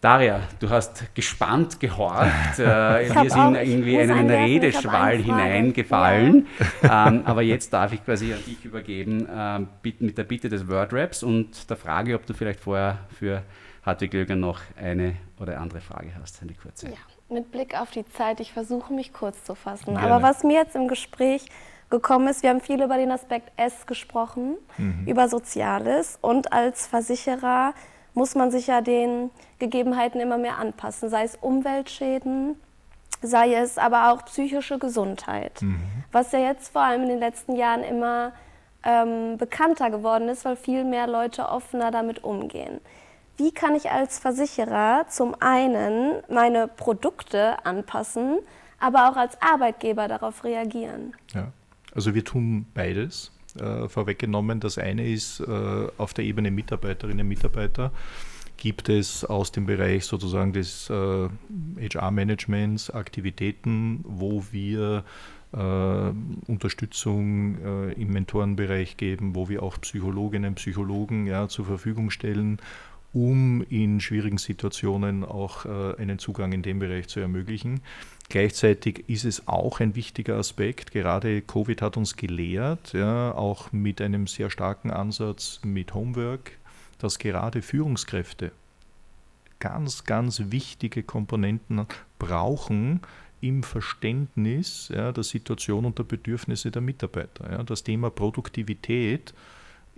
Daria, 0.00 0.40
du 0.60 0.70
hast 0.70 1.12
gespannt 1.14 1.80
gehorcht. 1.80 2.58
Äh, 2.58 3.08
wir 3.14 3.30
sind 3.30 3.54
irgendwie 3.56 3.96
in 3.96 4.10
einen 4.10 4.30
Redeschwall 4.30 5.16
hineingefallen. 5.18 6.46
Ja. 6.82 7.08
Ähm, 7.08 7.22
aber 7.24 7.42
jetzt 7.42 7.72
darf 7.72 7.92
ich 7.92 8.04
quasi 8.04 8.32
an 8.32 8.42
dich 8.44 8.64
übergeben 8.64 9.26
äh, 9.28 9.60
mit 10.00 10.16
der 10.18 10.24
Bitte 10.24 10.48
des 10.48 10.68
Wordraps 10.68 11.22
und 11.22 11.68
der 11.68 11.76
Frage, 11.76 12.14
ob 12.14 12.26
du 12.26 12.34
vielleicht 12.34 12.60
vorher 12.60 12.98
für 13.18 13.42
Hartwig 13.84 14.12
Löger 14.12 14.36
noch 14.36 14.60
eine 14.80 15.16
oder 15.40 15.60
andere 15.60 15.80
Frage 15.80 16.12
hast, 16.20 16.42
eine 16.42 16.52
kurze. 16.54 16.88
Ja, 16.88 16.96
mit 17.28 17.50
Blick 17.50 17.78
auf 17.80 17.90
die 17.90 18.06
Zeit, 18.08 18.40
ich 18.40 18.52
versuche 18.52 18.92
mich 18.92 19.12
kurz 19.12 19.44
zu 19.44 19.54
fassen. 19.54 19.94
Gerne. 19.94 20.00
Aber 20.00 20.22
was 20.22 20.42
mir 20.44 20.60
jetzt 20.60 20.76
im 20.76 20.88
Gespräch 20.88 21.46
gekommen 21.90 22.28
ist, 22.28 22.42
wir 22.42 22.50
haben 22.50 22.60
viel 22.60 22.82
über 22.82 22.96
den 22.96 23.10
Aspekt 23.10 23.50
S 23.56 23.86
gesprochen, 23.86 24.56
Mhm. 24.76 25.06
über 25.06 25.28
Soziales 25.28 26.18
und 26.20 26.52
als 26.52 26.86
Versicherer 26.86 27.72
muss 28.18 28.34
man 28.34 28.50
sich 28.50 28.66
ja 28.66 28.80
den 28.80 29.30
Gegebenheiten 29.60 30.20
immer 30.20 30.36
mehr 30.38 30.58
anpassen, 30.58 31.08
sei 31.08 31.22
es 31.24 31.36
Umweltschäden, 31.40 32.56
sei 33.22 33.54
es 33.54 33.78
aber 33.78 34.12
auch 34.12 34.24
psychische 34.26 34.78
Gesundheit, 34.78 35.62
Mhm. 35.62 35.80
was 36.12 36.32
ja 36.32 36.40
jetzt 36.40 36.72
vor 36.72 36.82
allem 36.82 37.02
in 37.04 37.08
den 37.08 37.18
letzten 37.20 37.54
Jahren 37.56 37.82
immer 37.84 38.32
ähm, 38.84 39.36
bekannter 39.38 39.90
geworden 39.90 40.28
ist, 40.28 40.44
weil 40.44 40.54
viel 40.56 40.84
mehr 40.84 41.06
Leute 41.08 41.48
offener 41.48 41.90
damit 41.90 42.22
umgehen. 42.24 42.80
Wie 43.36 43.52
kann 43.52 43.74
ich 43.74 43.90
als 43.90 44.18
Versicherer 44.18 45.06
zum 45.08 45.34
einen 45.40 46.22
meine 46.28 46.68
Produkte 46.68 47.56
anpassen, 47.64 48.38
aber 48.80 49.08
auch 49.10 49.16
als 49.16 49.36
Arbeitgeber 49.42 50.06
darauf 50.08 50.44
reagieren? 50.44 51.14
Ja. 51.34 51.48
Also 51.94 52.14
wir 52.14 52.24
tun 52.24 52.66
beides. 52.74 53.32
Äh, 53.60 53.88
vorweggenommen, 53.88 54.60
das 54.60 54.78
eine 54.78 55.08
ist 55.08 55.40
äh, 55.40 55.86
auf 55.96 56.14
der 56.14 56.24
Ebene 56.24 56.50
Mitarbeiterinnen 56.50 57.20
und 57.20 57.28
Mitarbeiter 57.28 57.92
gibt 58.58 58.88
es 58.88 59.24
aus 59.24 59.52
dem 59.52 59.66
Bereich 59.66 60.04
sozusagen 60.04 60.52
des 60.52 60.90
äh, 60.90 61.28
HR-Managements 61.80 62.90
Aktivitäten, 62.90 64.00
wo 64.04 64.44
wir 64.50 65.04
äh, 65.52 66.10
Unterstützung 66.46 67.58
äh, 67.64 67.92
im 67.92 68.12
Mentorenbereich 68.12 68.96
geben, 68.96 69.34
wo 69.34 69.48
wir 69.48 69.62
auch 69.62 69.80
Psychologinnen 69.80 70.50
und 70.50 70.54
Psychologen 70.56 71.26
ja, 71.26 71.48
zur 71.48 71.64
Verfügung 71.64 72.10
stellen, 72.10 72.58
um 73.12 73.62
in 73.70 74.00
schwierigen 74.00 74.38
Situationen 74.38 75.24
auch 75.24 75.64
äh, 75.64 75.94
einen 75.96 76.18
Zugang 76.18 76.52
in 76.52 76.62
dem 76.62 76.80
Bereich 76.80 77.08
zu 77.08 77.20
ermöglichen. 77.20 77.80
Gleichzeitig 78.30 79.08
ist 79.08 79.24
es 79.24 79.48
auch 79.48 79.80
ein 79.80 79.94
wichtiger 79.94 80.36
Aspekt, 80.36 80.92
gerade 80.92 81.40
Covid 81.40 81.80
hat 81.80 81.96
uns 81.96 82.14
gelehrt, 82.14 82.92
ja, 82.92 83.32
auch 83.32 83.72
mit 83.72 84.02
einem 84.02 84.26
sehr 84.26 84.50
starken 84.50 84.90
Ansatz 84.90 85.60
mit 85.64 85.94
Homework, 85.94 86.52
dass 86.98 87.18
gerade 87.18 87.62
Führungskräfte 87.62 88.52
ganz, 89.60 90.04
ganz 90.04 90.42
wichtige 90.50 91.02
Komponenten 91.02 91.86
brauchen 92.18 93.00
im 93.40 93.62
Verständnis 93.62 94.90
ja, 94.92 95.12
der 95.12 95.24
Situation 95.24 95.84
und 95.84 95.98
der 95.98 96.04
Bedürfnisse 96.04 96.70
der 96.70 96.82
Mitarbeiter. 96.82 97.50
Ja. 97.50 97.62
Das 97.62 97.82
Thema 97.82 98.10
Produktivität 98.10 99.32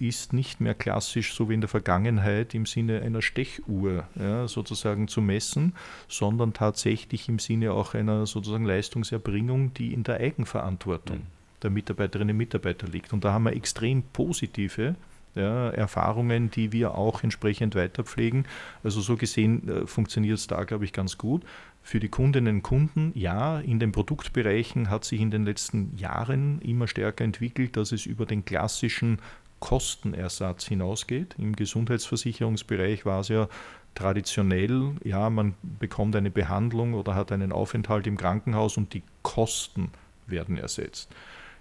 ist 0.00 0.32
nicht 0.32 0.60
mehr 0.60 0.74
klassisch, 0.74 1.34
so 1.34 1.48
wie 1.48 1.54
in 1.54 1.60
der 1.60 1.68
Vergangenheit, 1.68 2.54
im 2.54 2.66
Sinne 2.66 3.02
einer 3.02 3.22
Stechuhr 3.22 4.04
ja, 4.18 4.48
sozusagen 4.48 5.06
zu 5.08 5.20
messen, 5.20 5.74
sondern 6.08 6.52
tatsächlich 6.52 7.28
im 7.28 7.38
Sinne 7.38 7.72
auch 7.72 7.94
einer 7.94 8.26
sozusagen 8.26 8.64
Leistungserbringung, 8.64 9.74
die 9.74 9.92
in 9.92 10.02
der 10.02 10.16
Eigenverantwortung 10.20 11.18
Mhm. 11.18 11.26
der 11.62 11.70
Mitarbeiterinnen 11.70 12.34
und 12.34 12.38
Mitarbeiter 12.38 12.88
liegt. 12.88 13.12
Und 13.12 13.24
da 13.24 13.32
haben 13.32 13.44
wir 13.44 13.52
extrem 13.52 14.02
positive 14.02 14.94
ja, 15.34 15.70
Erfahrungen, 15.70 16.50
die 16.50 16.72
wir 16.72 16.96
auch 16.96 17.22
entsprechend 17.22 17.74
weiterpflegen. 17.74 18.46
Also 18.82 19.00
so 19.00 19.16
gesehen 19.16 19.68
äh, 19.68 19.86
funktioniert 19.86 20.38
es 20.38 20.46
da, 20.46 20.64
glaube 20.64 20.84
ich, 20.84 20.92
ganz 20.92 21.18
gut. 21.18 21.44
Für 21.82 22.00
die 22.00 22.08
Kundinnen 22.08 22.56
und 22.56 22.62
Kunden, 22.62 23.12
ja, 23.14 23.60
in 23.60 23.78
den 23.78 23.92
Produktbereichen 23.92 24.90
hat 24.90 25.04
sich 25.04 25.20
in 25.20 25.30
den 25.30 25.44
letzten 25.44 25.96
Jahren 25.96 26.60
immer 26.60 26.86
stärker 26.86 27.24
entwickelt, 27.24 27.76
dass 27.76 27.92
es 27.92 28.06
über 28.06 28.26
den 28.26 28.44
klassischen 28.44 29.18
Kostenersatz 29.60 30.66
hinausgeht. 30.66 31.36
Im 31.38 31.54
Gesundheitsversicherungsbereich 31.54 33.06
war 33.06 33.20
es 33.20 33.28
ja 33.28 33.48
traditionell, 33.94 34.92
ja, 35.04 35.30
man 35.30 35.54
bekommt 35.78 36.16
eine 36.16 36.30
Behandlung 36.30 36.94
oder 36.94 37.14
hat 37.14 37.32
einen 37.32 37.52
Aufenthalt 37.52 38.06
im 38.06 38.16
Krankenhaus 38.16 38.76
und 38.76 38.94
die 38.94 39.02
Kosten 39.22 39.90
werden 40.26 40.56
ersetzt. 40.56 41.10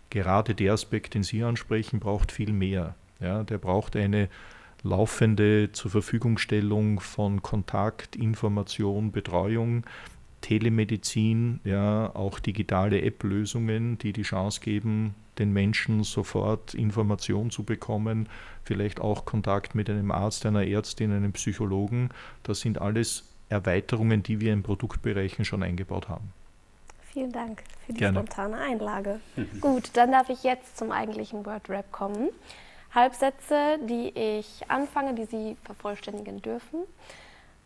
Gerade 0.09 0.55
der 0.55 0.73
Aspekt, 0.73 1.13
den 1.13 1.23
Sie 1.23 1.43
ansprechen, 1.43 1.99
braucht 1.99 2.31
viel 2.31 2.53
mehr. 2.53 2.95
Ja, 3.19 3.43
der 3.43 3.57
braucht 3.57 3.95
eine 3.95 4.29
laufende 4.83 5.71
zur 5.71 5.91
Verfügungstellung 5.91 6.99
von 6.99 7.41
Kontakt, 7.41 8.15
Information, 8.15 9.11
Betreuung, 9.11 9.83
Telemedizin, 10.41 11.59
ja, 11.63 12.15
auch 12.15 12.39
digitale 12.39 13.01
App-Lösungen, 13.01 13.97
die 13.97 14.13
die 14.13 14.21
Chance 14.21 14.61
geben, 14.61 15.15
den 15.39 15.51
Menschen 15.51 16.03
sofort 16.03 16.73
Information 16.73 17.49
zu 17.49 17.63
bekommen, 17.63 18.29
vielleicht 18.63 18.99
auch 18.99 19.25
Kontakt 19.25 19.73
mit 19.73 19.89
einem 19.89 20.11
Arzt, 20.11 20.45
einer 20.45 20.67
Ärztin, 20.67 21.11
einem 21.11 21.33
Psychologen. 21.33 22.09
Das 22.43 22.59
sind 22.59 22.79
alles 22.79 23.23
Erweiterungen, 23.49 24.21
die 24.21 24.39
wir 24.39 24.53
in 24.53 24.63
Produktbereichen 24.63 25.45
schon 25.45 25.63
eingebaut 25.63 26.07
haben. 26.09 26.31
Vielen 27.11 27.31
Dank 27.31 27.63
für 27.85 27.93
die 27.93 27.99
Gerne. 27.99 28.19
spontane 28.19 28.57
Einlage. 28.57 29.19
Gut, 29.61 29.89
dann 29.93 30.11
darf 30.11 30.29
ich 30.29 30.43
jetzt 30.43 30.77
zum 30.77 30.91
eigentlichen 30.91 31.45
Word-Rap 31.45 31.91
kommen. 31.91 32.29
Halbsätze, 32.93 33.79
die 33.87 34.11
ich 34.15 34.69
anfange, 34.69 35.15
die 35.15 35.25
Sie 35.25 35.57
vervollständigen 35.63 36.41
dürfen. 36.41 36.83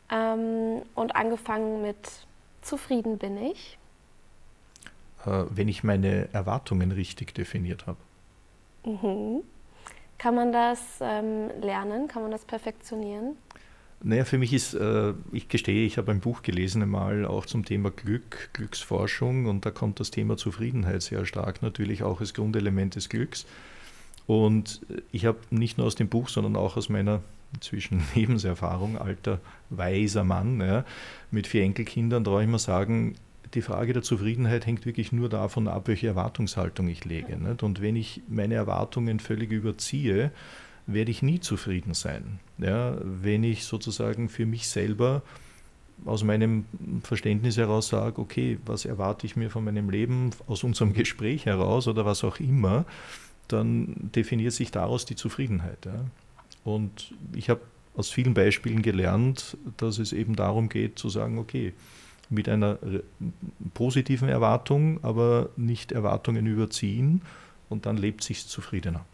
Ähm, 0.09 0.81
und 0.95 1.15
angefangen 1.15 1.81
mit 1.81 1.97
Zufrieden 2.61 3.17
bin 3.17 3.37
ich. 3.37 3.77
Äh, 5.25 5.45
wenn 5.49 5.67
ich 5.67 5.83
meine 5.83 6.33
Erwartungen 6.33 6.91
richtig 6.91 7.33
definiert 7.33 7.87
habe. 7.87 7.97
Mhm. 8.85 9.43
Kann 10.17 10.35
man 10.35 10.51
das 10.51 10.79
ähm, 11.01 11.49
lernen? 11.61 12.07
Kann 12.07 12.21
man 12.21 12.31
das 12.31 12.45
perfektionieren? 12.45 13.35
Naja, 14.01 14.25
für 14.25 14.37
mich 14.37 14.51
ist, 14.51 14.73
äh, 14.73 15.13
ich 15.31 15.47
gestehe, 15.47 15.85
ich 15.85 15.97
habe 15.97 16.11
ein 16.11 16.19
Buch 16.19 16.41
gelesen 16.41 16.81
einmal 16.81 17.25
auch 17.25 17.45
zum 17.45 17.63
Thema 17.63 17.89
Glück, 17.89 18.49
Glücksforschung 18.51 19.45
und 19.45 19.65
da 19.65 19.71
kommt 19.71 20.01
das 20.01 20.11
Thema 20.11 20.35
Zufriedenheit 20.35 21.01
sehr 21.01 21.25
stark 21.25 21.61
natürlich 21.61 22.03
auch 22.03 22.19
als 22.19 22.33
Grundelement 22.33 22.95
des 22.95 23.07
Glücks. 23.07 23.45
Und 24.27 24.81
ich 25.11 25.25
habe 25.25 25.39
nicht 25.51 25.77
nur 25.77 25.87
aus 25.87 25.95
dem 25.95 26.09
Buch, 26.09 26.29
sondern 26.29 26.57
auch 26.57 26.75
aus 26.75 26.89
meiner 26.89 27.21
inzwischen 27.53 28.03
Lebenserfahrung, 28.15 28.97
alter 28.97 29.39
weiser 29.69 30.25
Mann, 30.25 30.59
ja, 30.59 30.83
mit 31.31 31.47
vier 31.47 31.63
Enkelkindern, 31.63 32.25
traue 32.25 32.43
ich 32.43 32.49
mal 32.49 32.59
sagen, 32.59 33.15
die 33.53 33.61
Frage 33.61 33.93
der 33.93 34.03
Zufriedenheit 34.03 34.65
hängt 34.65 34.85
wirklich 34.85 35.11
nur 35.11 35.29
davon 35.29 35.67
ab, 35.67 35.87
welche 35.87 36.07
Erwartungshaltung 36.07 36.87
ich 36.87 37.05
lege. 37.05 37.37
Nicht? 37.37 37.63
Und 37.63 37.81
wenn 37.81 37.95
ich 37.95 38.21
meine 38.27 38.55
Erwartungen 38.55 39.19
völlig 39.19 39.51
überziehe, 39.51 40.31
werde 40.85 41.11
ich 41.11 41.21
nie 41.21 41.39
zufrieden 41.39 41.93
sein. 41.93 42.39
Ja, 42.57 42.97
wenn 43.03 43.43
ich 43.43 43.65
sozusagen 43.65 44.29
für 44.29 44.45
mich 44.45 44.67
selber 44.67 45.21
aus 46.05 46.23
meinem 46.23 46.65
Verständnis 47.03 47.57
heraus 47.57 47.87
sage, 47.87 48.19
okay, 48.19 48.57
was 48.65 48.85
erwarte 48.85 49.25
ich 49.25 49.35
mir 49.35 49.49
von 49.49 49.63
meinem 49.63 49.89
Leben, 49.89 50.31
aus 50.47 50.63
unserem 50.63 50.93
Gespräch 50.93 51.45
heraus 51.45 51.87
oder 51.87 52.05
was 52.05 52.23
auch 52.23 52.39
immer, 52.39 52.85
dann 53.47 54.09
definiert 54.15 54.53
sich 54.53 54.71
daraus 54.71 55.05
die 55.05 55.15
Zufriedenheit. 55.15 55.85
Ja. 55.85 56.05
Und 56.63 57.13
ich 57.35 57.49
habe 57.49 57.61
aus 57.95 58.09
vielen 58.09 58.33
Beispielen 58.33 58.81
gelernt, 58.81 59.57
dass 59.77 59.99
es 59.99 60.13
eben 60.13 60.35
darum 60.35 60.67
geht 60.67 60.97
zu 60.97 61.09
sagen, 61.09 61.37
okay, 61.37 61.73
mit 62.29 62.49
einer 62.49 62.77
positiven 63.73 64.29
Erwartung, 64.29 65.03
aber 65.03 65.49
nicht 65.55 65.91
Erwartungen 65.91 66.47
überziehen 66.47 67.21
und 67.69 67.85
dann 67.85 67.97
lebt 67.97 68.23
sich 68.23 68.47
zufriedener. 68.47 69.05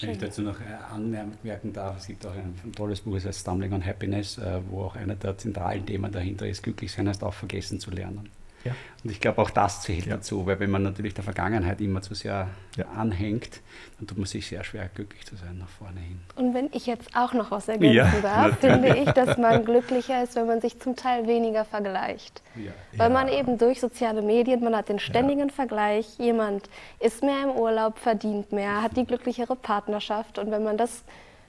Wenn 0.00 0.10
ich 0.10 0.18
dazu 0.18 0.42
noch 0.42 0.60
äh, 0.60 0.64
anmerken 0.92 1.72
darf, 1.72 1.98
es 1.98 2.06
gibt 2.06 2.26
auch 2.26 2.34
ein, 2.34 2.54
ein 2.62 2.72
tolles 2.72 3.00
Buch, 3.00 3.14
das 3.14 3.24
heißt 3.24 3.40
Stumbling 3.40 3.72
on 3.72 3.84
Happiness, 3.84 4.36
äh, 4.36 4.60
wo 4.68 4.82
auch 4.82 4.96
einer 4.96 5.14
der 5.14 5.38
zentralen 5.38 5.86
Themen 5.86 6.12
dahinter 6.12 6.46
ist, 6.46 6.62
glücklich 6.62 6.92
sein 6.92 7.08
heißt 7.08 7.24
auch 7.24 7.32
vergessen 7.32 7.80
zu 7.80 7.90
lernen. 7.90 8.28
Ja. 8.64 8.72
Und 9.04 9.10
ich 9.10 9.20
glaube, 9.20 9.40
auch 9.40 9.50
das 9.50 9.82
zählt 9.82 10.06
Ja. 10.06 10.16
dazu, 10.16 10.44
weil 10.46 10.58
wenn 10.58 10.70
man 10.70 10.82
natürlich 10.82 11.14
der 11.14 11.22
Vergangenheit 11.24 11.80
immer 11.80 12.02
zu 12.02 12.14
sehr 12.14 12.48
Ja. 12.76 12.86
anhängt, 12.96 13.60
dann 13.98 14.06
tut 14.08 14.18
man 14.18 14.26
sich 14.26 14.46
sehr 14.48 14.64
schwer, 14.64 14.88
glücklich 14.92 15.24
zu 15.26 15.36
sein 15.36 15.58
nach 15.58 15.68
vorne 15.68 16.00
hin. 16.00 16.20
Und 16.36 16.54
wenn 16.54 16.68
ich 16.72 16.86
jetzt 16.86 17.16
auch 17.16 17.32
noch 17.32 17.50
was 17.50 17.68
ergänzen 17.68 17.94
Ja, 17.94 18.10
darf, 18.20 18.58
finde 18.58 18.96
ich, 18.96 19.10
dass 19.12 19.36
man 19.38 19.64
glücklicher 19.64 20.22
ist, 20.24 20.34
wenn 20.34 20.46
man 20.46 20.60
sich 20.60 20.80
zum 20.80 20.96
Teil 20.96 21.26
weniger 21.28 21.64
vergleicht. 21.64 22.42
Ja. 22.56 22.72
Weil 22.96 23.10
man 23.10 23.28
eben 23.28 23.58
durch 23.58 23.80
soziale 23.80 24.22
Medien, 24.22 24.62
man 24.62 24.76
hat 24.76 24.88
den 24.88 24.98
ständigen 24.98 25.50
Vergleich, 25.50 26.18
jemand 26.18 26.68
ist 26.98 27.22
mehr 27.22 27.44
im 27.44 27.50
Urlaub, 27.50 27.98
verdient 27.98 28.50
mehr, 28.52 28.82
hat 28.82 28.96
die 28.96 29.04
glücklichere 29.04 29.54
Partnerschaft 29.56 30.38
und 30.38 30.50
wenn 30.50 30.64
man 30.64 30.76
das 30.76 31.04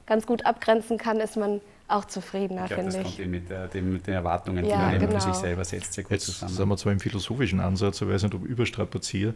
ganz 0.06 0.26
gut 0.28 0.46
abgrenzen 0.46 0.98
kann, 0.98 1.20
ist 1.20 1.38
man 1.38 1.62
auch 1.90 2.06
zufriedener, 2.06 2.64
Ich 2.66 2.70
glaube, 2.70 2.84
das 2.86 2.96
finde 2.96 3.04
kommt 3.06 3.20
ich. 3.20 3.22
eben 3.22 3.32
mit, 3.32 3.50
der, 3.50 3.68
dem, 3.68 3.94
mit 3.94 4.08
den 4.08 4.14
Erwartungen, 4.14 4.64
die 4.64 4.70
Ja, 4.70 4.78
man 4.78 4.96
eben 4.96 5.08
genau. 5.08 5.20
für 5.20 5.22
sich 5.22 5.34
selber 5.36 5.66
setzt, 5.66 5.94
sehr 5.94 6.04
gut 6.04 6.12
Jetzt 6.12 6.26
zusammen. 6.26 6.54
sind 6.54 6.70
wir 6.70 6.78
zwar 6.78 6.92
im 6.94 7.00
philosophischen 7.00 7.60
Ansatz, 7.60 8.02
ich 8.02 8.08
weiß 8.08 8.24
nicht, 8.24 8.34
ob 8.36 8.46
ich 8.46 8.50
überstrapaziere. 8.52 9.34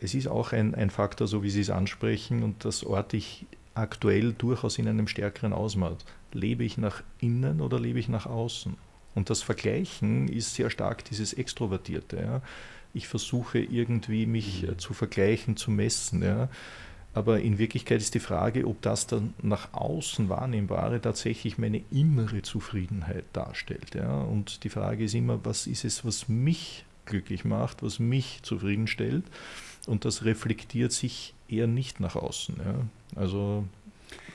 Es 0.00 0.14
ist 0.14 0.28
auch 0.28 0.52
ein, 0.52 0.74
ein 0.74 0.90
Faktor, 0.90 1.26
so 1.26 1.42
wie 1.42 1.50
Sie 1.50 1.60
es 1.60 1.70
ansprechen, 1.70 2.42
und 2.42 2.64
das 2.64 2.84
orte 2.84 3.16
ich 3.16 3.46
aktuell 3.74 4.32
durchaus 4.32 4.78
in 4.78 4.88
einem 4.88 5.08
stärkeren 5.08 5.52
Ausmaß. 5.52 5.96
Lebe 6.32 6.64
ich 6.64 6.78
nach 6.78 7.02
innen 7.20 7.60
oder 7.60 7.78
lebe 7.80 7.98
ich 7.98 8.08
nach 8.08 8.26
außen? 8.26 8.76
Und 9.14 9.30
das 9.30 9.42
Vergleichen 9.42 10.28
ist 10.28 10.54
sehr 10.54 10.70
stark 10.70 11.04
dieses 11.04 11.32
Extrovertierte. 11.32 12.16
Ja. 12.20 12.42
Ich 12.94 13.08
versuche 13.08 13.58
irgendwie 13.58 14.26
mich 14.26 14.64
äh, 14.64 14.76
zu 14.76 14.94
vergleichen, 14.94 15.56
zu 15.56 15.70
messen. 15.70 16.22
Ja. 16.22 16.48
Aber 17.18 17.40
in 17.40 17.58
Wirklichkeit 17.58 18.00
ist 18.00 18.14
die 18.14 18.20
Frage, 18.20 18.64
ob 18.64 18.80
das 18.80 19.08
dann 19.08 19.34
nach 19.42 19.72
außen 19.72 20.28
wahrnehmbare 20.28 21.00
tatsächlich 21.00 21.58
meine 21.58 21.82
innere 21.90 22.42
Zufriedenheit 22.42 23.24
darstellt. 23.32 23.96
Ja? 23.96 24.22
Und 24.22 24.62
die 24.62 24.68
Frage 24.68 25.02
ist 25.02 25.14
immer, 25.14 25.44
was 25.44 25.66
ist 25.66 25.84
es, 25.84 26.04
was 26.04 26.28
mich 26.28 26.84
glücklich 27.06 27.44
macht, 27.44 27.82
was 27.82 27.98
mich 27.98 28.38
zufriedenstellt? 28.42 29.24
Und 29.88 30.04
das 30.04 30.24
reflektiert 30.24 30.92
sich 30.92 31.34
eher 31.48 31.66
nicht 31.66 31.98
nach 31.98 32.14
außen. 32.14 32.54
Ja? 32.64 33.20
Also 33.20 33.64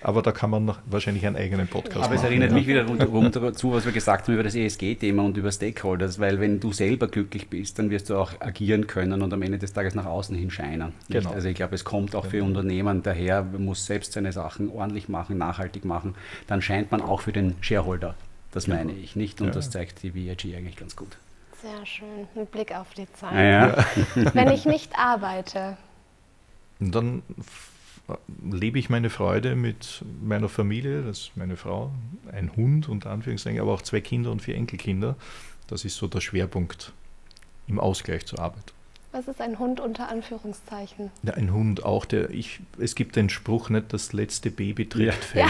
aber 0.03 0.21
da 0.21 0.31
kann 0.31 0.49
man 0.49 0.75
wahrscheinlich 0.85 1.25
einen 1.25 1.35
eigenen 1.35 1.67
Podcast 1.67 1.95
machen. 1.95 2.05
Aber 2.05 2.15
es 2.15 2.23
erinnert 2.23 2.51
ja. 2.51 2.55
mich 2.55 2.67
wieder 2.67 2.85
rundherum 2.85 3.31
dazu, 3.31 3.71
was 3.73 3.85
wir 3.85 3.91
gesagt 3.91 4.27
haben 4.27 4.33
über 4.33 4.43
das 4.43 4.55
ESG-Thema 4.55 5.23
und 5.23 5.37
über 5.37 5.51
Stakeholders, 5.51 6.19
weil 6.19 6.39
wenn 6.39 6.59
du 6.59 6.71
selber 6.73 7.07
glücklich 7.07 7.49
bist, 7.49 7.79
dann 7.79 7.89
wirst 7.89 8.09
du 8.09 8.17
auch 8.17 8.33
agieren 8.41 8.87
können 8.87 9.21
und 9.21 9.33
am 9.33 9.41
Ende 9.41 9.57
des 9.57 9.73
Tages 9.73 9.95
nach 9.95 10.05
außen 10.05 10.35
hin 10.35 10.51
scheinen. 10.51 10.93
Genau. 11.09 11.31
Also 11.31 11.47
ich 11.47 11.55
glaube, 11.55 11.75
es 11.75 11.83
kommt 11.83 12.15
auch 12.15 12.25
für 12.25 12.37
genau. 12.37 12.47
Unternehmen 12.47 13.01
daher, 13.01 13.43
man 13.43 13.65
muss 13.65 13.85
selbst 13.85 14.13
seine 14.13 14.31
Sachen 14.31 14.69
ordentlich 14.69 15.09
machen, 15.09 15.37
nachhaltig 15.37 15.85
machen, 15.85 16.15
dann 16.47 16.61
scheint 16.61 16.91
man 16.91 17.01
auch 17.01 17.21
für 17.21 17.31
den 17.31 17.55
Shareholder. 17.61 18.15
Das 18.51 18.65
genau. 18.65 18.77
meine 18.77 18.91
ich 18.91 19.15
nicht 19.15 19.41
und 19.41 19.47
ja. 19.47 19.53
das 19.53 19.69
zeigt 19.69 20.03
die 20.03 20.13
VIG 20.13 20.55
eigentlich 20.55 20.75
ganz 20.75 20.95
gut. 20.95 21.17
Sehr 21.61 21.85
schön, 21.85 22.27
mit 22.35 22.51
Blick 22.51 22.75
auf 22.75 22.93
die 22.93 23.07
Zeit. 23.13 23.33
Ja. 23.33 23.85
Wenn 24.33 24.51
ich 24.51 24.65
nicht 24.65 24.99
arbeite. 24.99 25.77
Dann 26.79 27.23
lebe 28.51 28.79
ich 28.79 28.89
meine 28.89 29.09
Freude 29.09 29.55
mit 29.55 30.03
meiner 30.21 30.49
Familie, 30.49 31.03
das 31.03 31.19
ist 31.19 31.31
meine 31.35 31.55
Frau, 31.55 31.91
ein 32.31 32.55
Hund 32.55 32.89
unter 32.89 33.11
Anführungszeichen, 33.11 33.61
aber 33.61 33.73
auch 33.73 33.81
zwei 33.81 34.01
Kinder 34.01 34.31
und 34.31 34.41
vier 34.41 34.55
Enkelkinder. 34.55 35.15
Das 35.67 35.85
ist 35.85 35.95
so 35.95 36.07
der 36.07 36.21
Schwerpunkt 36.21 36.91
im 37.67 37.79
Ausgleich 37.79 38.25
zur 38.25 38.39
Arbeit. 38.39 38.73
Was 39.13 39.27
ist 39.27 39.41
ein 39.41 39.59
Hund 39.59 39.79
unter 39.79 40.09
Anführungszeichen? 40.09 41.11
Ja, 41.21 41.35
ein 41.35 41.53
Hund 41.53 41.85
auch, 41.85 42.03
der 42.03 42.31
ich, 42.31 42.61
es 42.79 42.95
gibt 42.95 43.15
den 43.15 43.29
Spruch 43.29 43.69
nicht, 43.69 43.93
das 43.93 44.11
letzte 44.11 44.49
Baby 44.49 44.89
trägt 44.89 45.23
Fell. 45.23 45.45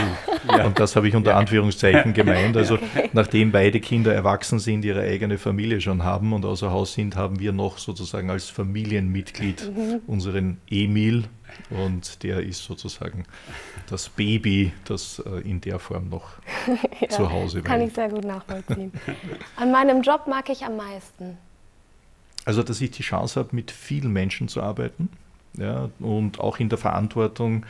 Ja. 0.50 0.66
Und 0.66 0.80
das 0.80 0.98
habe 0.98 1.08
ich 1.08 1.16
unter 1.16 1.32
ja. 1.32 1.38
Anführungszeichen 1.38 2.14
gemeint. 2.14 2.58
Also 2.58 2.74
okay. 2.76 3.10
nachdem 3.14 3.54
beide 3.54 3.80
Kinder 3.80 4.14
erwachsen 4.14 4.60
sind, 4.60 4.84
ihre 4.84 5.04
eigene 5.04 5.38
Familie 5.38 5.80
schon 5.80 6.04
haben 6.04 6.34
und 6.34 6.44
außer 6.44 6.72
Haus 6.72 6.94
sind, 6.94 7.16
haben 7.16 7.40
wir 7.40 7.54
noch 7.54 7.78
sozusagen 7.78 8.30
als 8.30 8.50
Familienmitglied 8.50 9.72
mhm. 9.74 10.02
unseren 10.08 10.58
Emil. 10.70 11.24
Und 11.70 12.22
der 12.24 12.42
ist 12.42 12.66
sozusagen 12.66 13.24
das 13.90 14.10
Baby, 14.10 14.74
das 14.84 15.24
äh, 15.26 15.50
in 15.50 15.62
der 15.62 15.80
Form 15.80 16.10
noch 16.10 16.34
ja, 17.00 17.08
zu 17.08 17.32
Hause 17.32 17.60
war. 17.60 17.64
Kann 17.64 17.82
ich 17.82 17.94
sehr 17.94 18.10
gut 18.10 18.26
nachvollziehen. 18.26 18.92
An 19.56 19.72
meinem 19.72 20.02
Job 20.02 20.28
mag 20.28 20.50
ich 20.50 20.66
am 20.66 20.76
meisten. 20.76 21.38
Also, 22.46 22.64
dass 22.64 22.82
ich 22.82 22.92
die 22.92 23.04
Chance 23.04 23.40
habe, 23.40 23.56
mit 23.56 23.72
vielen 23.72 24.12
Menschen 24.12 24.48
zu 24.48 24.62
arbeiten 24.62 25.10
ja, 25.58 25.90
und 26.00 26.40
auch 26.40 26.60
in 26.60 26.70
der 26.70 26.78
Verantwortung, 26.78 27.66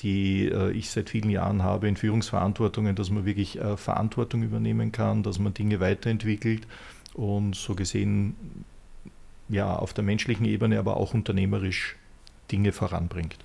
die 0.00 0.46
äh, 0.46 0.70
ich 0.72 0.90
seit 0.90 1.10
vielen 1.10 1.30
Jahren 1.30 1.62
habe, 1.62 1.88
in 1.88 1.96
Führungsverantwortungen, 1.96 2.94
dass 2.94 3.10
man 3.10 3.24
wirklich 3.24 3.58
äh, 3.58 3.76
Verantwortung 3.76 4.42
übernehmen 4.42 4.92
kann, 4.92 5.22
dass 5.22 5.38
man 5.38 5.54
Dinge 5.54 5.80
weiterentwickelt 5.80 6.66
und 7.14 7.54
so 7.54 7.74
gesehen 7.74 8.36
ja 9.48 9.74
auf 9.74 9.94
der 9.94 10.04
menschlichen 10.04 10.44
Ebene, 10.44 10.78
aber 10.78 10.96
auch 10.96 11.14
unternehmerisch 11.14 11.96
Dinge 12.52 12.72
voranbringt. 12.72 13.38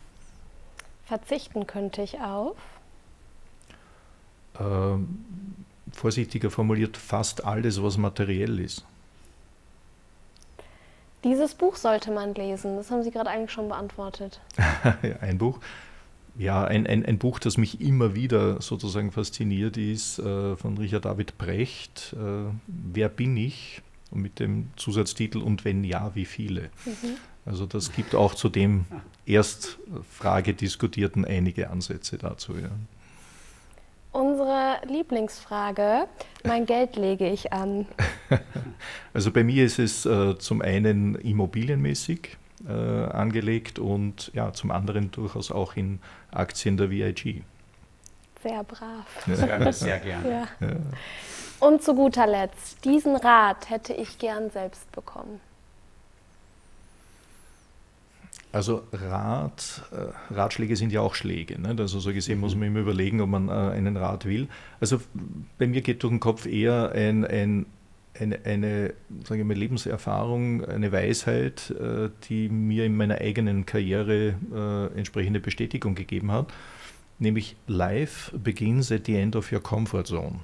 Verzichten 1.05 1.67
könnte 1.67 2.01
ich 2.01 2.19
auf? 2.19 2.57
Ähm, 4.59 5.19
vorsichtiger 5.91 6.51
formuliert, 6.51 6.97
fast 6.97 7.45
alles, 7.45 7.81
was 7.81 7.97
materiell 7.97 8.59
ist. 8.59 8.85
Dieses 11.23 11.53
Buch 11.53 11.75
sollte 11.75 12.11
man 12.11 12.33
lesen. 12.35 12.75
Das 12.75 12.91
haben 12.91 13.03
Sie 13.03 13.11
gerade 13.11 13.29
eigentlich 13.29 13.51
schon 13.51 13.69
beantwortet. 13.69 14.41
ein 15.21 15.37
Buch. 15.37 15.59
Ja, 16.35 16.63
ein, 16.63 16.87
ein, 16.87 17.05
ein, 17.05 17.19
Buch, 17.19 17.37
das 17.39 17.57
mich 17.57 17.79
immer 17.79 18.15
wieder 18.15 18.59
sozusagen 18.59 19.11
fasziniert, 19.11 19.77
ist 19.77 20.17
äh, 20.17 20.55
von 20.55 20.77
Richard 20.77 21.05
David 21.05 21.37
Brecht, 21.37 22.15
äh, 22.17 22.51
Wer 22.67 23.09
bin 23.09 23.37
ich? 23.37 23.81
Und 24.09 24.21
mit 24.21 24.39
dem 24.39 24.69
Zusatztitel 24.75 25.39
Und 25.39 25.65
wenn 25.65 25.83
ja, 25.83 26.11
wie 26.15 26.25
viele? 26.25 26.69
Mhm. 26.85 27.17
Also 27.45 27.65
das 27.65 27.91
gibt 27.91 28.15
auch 28.15 28.35
zu 28.35 28.49
dem 28.49 28.85
erst 29.25 29.77
Frage 30.09 30.53
diskutierten 30.53 31.25
einige 31.25 31.69
Ansätze 31.69 32.17
dazu. 32.17 32.53
Ja. 32.57 32.69
Unsere 34.13 34.77
Lieblingsfrage, 34.87 36.07
mein 36.43 36.67
Geld 36.67 36.95
lege 36.95 37.27
ich 37.27 37.51
an. 37.51 37.87
Also 39.13 39.31
bei 39.31 39.43
mir 39.43 39.63
ist 39.65 39.77
es 39.77 40.07
äh, 40.07 40.37
zum 40.39 40.63
einen 40.63 41.13
immobilienmäßig 41.15 42.37
äh, 42.67 42.71
angelegt 42.71 43.77
und 43.77 44.31
ja, 44.33 44.51
zum 44.53 44.71
anderen 44.71 45.11
durchaus 45.11 45.51
auch 45.51 45.75
in 45.75 45.99
Aktien 46.31 46.77
der 46.77 46.89
VIG. 46.89 47.43
Sehr 48.41 48.63
brav. 48.63 49.05
Ja. 49.27 49.71
Sehr 49.71 49.99
gerne. 49.99 50.47
Ja. 50.59 50.67
Ja. 50.67 50.75
Und 51.59 51.83
zu 51.83 51.93
guter 51.93 52.25
Letzt, 52.25 52.83
diesen 52.83 53.15
Rat 53.15 53.69
hätte 53.69 53.93
ich 53.93 54.17
gern 54.17 54.49
selbst 54.49 54.91
bekommen. 54.91 55.39
Also 58.53 58.83
Rat, 58.91 59.81
äh, 59.91 60.33
Ratschläge 60.33 60.75
sind 60.75 60.93
ja 60.93 61.01
auch 61.01 61.15
Schläge. 61.15 61.59
Nicht? 61.59 61.79
Also 61.79 61.99
so 61.99 62.13
gesehen 62.13 62.39
muss 62.39 62.53
man 62.53 62.67
immer 62.67 62.81
überlegen, 62.81 63.19
ob 63.19 63.29
man 63.29 63.49
äh, 63.49 63.51
einen 63.51 63.97
Rat 63.97 64.25
will. 64.25 64.47
Also 64.79 65.01
bei 65.57 65.65
mir 65.65 65.81
geht 65.81 66.03
durch 66.03 66.11
den 66.11 66.19
Kopf 66.19 66.45
eher 66.45 66.91
ein, 66.91 67.25
ein, 67.25 67.65
eine, 68.13 68.45
eine 68.45 68.93
sage 69.23 69.41
ich 69.41 69.47
mal, 69.47 69.57
Lebenserfahrung, 69.57 70.63
eine 70.65 70.91
Weisheit, 70.91 71.71
äh, 71.71 72.09
die 72.29 72.47
mir 72.47 72.85
in 72.85 72.95
meiner 72.95 73.15
eigenen 73.15 73.65
Karriere 73.65 74.35
entsprechende 74.95 75.39
Bestätigung 75.39 75.95
gegeben 75.95 76.31
hat. 76.31 76.53
Nämlich 77.17 77.55
Life 77.65 78.37
begins 78.37 78.91
at 78.91 79.07
the 79.07 79.15
end 79.15 79.35
of 79.35 79.51
your 79.51 79.63
comfort 79.63 80.03
zone. 80.05 80.41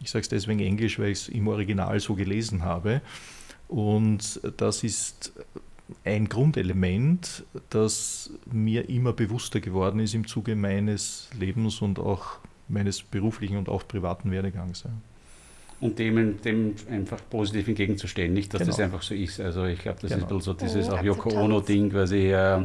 Ich 0.00 0.10
sage 0.10 0.22
es 0.22 0.28
deswegen 0.28 0.60
Englisch, 0.60 1.00
weil 1.00 1.08
ich 1.08 1.22
es 1.22 1.28
im 1.28 1.48
Original 1.48 1.98
so 1.98 2.14
gelesen 2.14 2.62
habe. 2.62 3.00
Und 3.66 4.40
das 4.58 4.84
ist 4.84 5.32
ein 6.04 6.28
Grundelement, 6.28 7.44
das 7.70 8.30
mir 8.50 8.88
immer 8.88 9.12
bewusster 9.12 9.60
geworden 9.60 10.00
ist 10.00 10.14
im 10.14 10.26
Zuge 10.26 10.54
meines 10.54 11.30
Lebens 11.38 11.80
und 11.80 11.98
auch 11.98 12.38
meines 12.68 13.02
beruflichen 13.02 13.56
und 13.56 13.68
auch 13.68 13.86
privaten 13.86 14.30
Werdegangs. 14.30 14.84
Ja. 14.84 14.90
Und 15.80 15.98
dem, 15.98 16.40
dem 16.42 16.74
einfach 16.90 17.20
positiv 17.30 17.68
entgegenzustehen, 17.68 18.32
nicht, 18.32 18.52
dass 18.52 18.60
genau. 18.60 18.72
das 18.72 18.80
einfach 18.80 19.02
so 19.02 19.14
ist. 19.14 19.40
Also 19.40 19.64
ich 19.64 19.78
glaube, 19.78 19.98
das 20.00 20.10
genau. 20.10 20.24
ist 20.24 20.32
ein 20.32 20.38
bisschen 20.38 20.42
so 20.42 20.52
dieses 20.54 20.88
oh, 20.88 20.96
auch 20.96 21.02
Yoko 21.02 21.30
Ono-Ding, 21.30 21.90
quasi, 21.90 22.32
äh, 22.32 22.64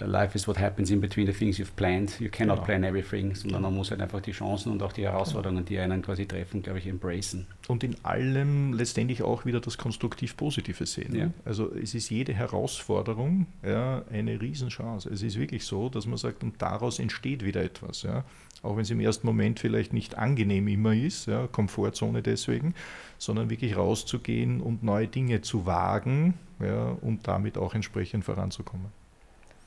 Life 0.00 0.34
is 0.34 0.46
what 0.46 0.58
happens 0.58 0.90
in 0.90 1.00
between 1.00 1.26
the 1.26 1.32
things 1.32 1.58
you've 1.58 1.74
planned. 1.74 2.20
You 2.20 2.28
cannot 2.28 2.56
genau. 2.56 2.66
plan 2.66 2.84
everything, 2.84 3.34
sondern 3.34 3.62
man 3.62 3.74
muss 3.74 3.90
halt 3.90 4.00
einfach 4.00 4.20
die 4.20 4.32
Chancen 4.32 4.72
und 4.72 4.82
auch 4.82 4.92
die 4.92 5.04
Herausforderungen, 5.04 5.64
die 5.64 5.78
einen 5.78 6.02
quasi 6.02 6.26
treffen, 6.26 6.62
glaube 6.62 6.78
ich, 6.78 6.86
embracen. 6.86 7.46
Und 7.68 7.82
in 7.82 7.96
allem 8.04 8.74
letztendlich 8.74 9.22
auch 9.22 9.46
wieder 9.46 9.60
das 9.60 9.78
konstruktiv-positive 9.78 10.84
sehen. 10.86 11.14
Ja. 11.14 11.30
Also 11.44 11.72
es 11.74 11.94
ist 11.94 12.10
jede 12.10 12.34
Herausforderung 12.34 13.46
ja, 13.64 14.04
eine 14.10 14.40
Riesenchance. 14.40 15.08
Es 15.08 15.22
ist 15.22 15.38
wirklich 15.38 15.64
so, 15.64 15.88
dass 15.88 16.06
man 16.06 16.18
sagt, 16.18 16.44
und 16.44 16.60
daraus 16.60 16.98
entsteht 16.98 17.44
wieder 17.44 17.62
etwas. 17.62 18.02
Ja. 18.02 18.24
Auch 18.62 18.76
wenn 18.76 18.82
es 18.82 18.90
im 18.90 19.00
ersten 19.00 19.26
Moment 19.26 19.60
vielleicht 19.60 19.92
nicht 19.92 20.18
angenehm 20.18 20.68
immer 20.68 20.94
ist, 20.94 21.26
ja, 21.26 21.46
Komfortzone 21.46 22.22
deswegen, 22.22 22.74
sondern 23.18 23.48
wirklich 23.48 23.76
rauszugehen 23.76 24.60
und 24.60 24.82
neue 24.82 25.08
Dinge 25.08 25.40
zu 25.40 25.64
wagen 25.66 26.34
ja, 26.60 26.96
und 27.00 27.26
damit 27.26 27.56
auch 27.56 27.74
entsprechend 27.74 28.24
voranzukommen. 28.24 28.86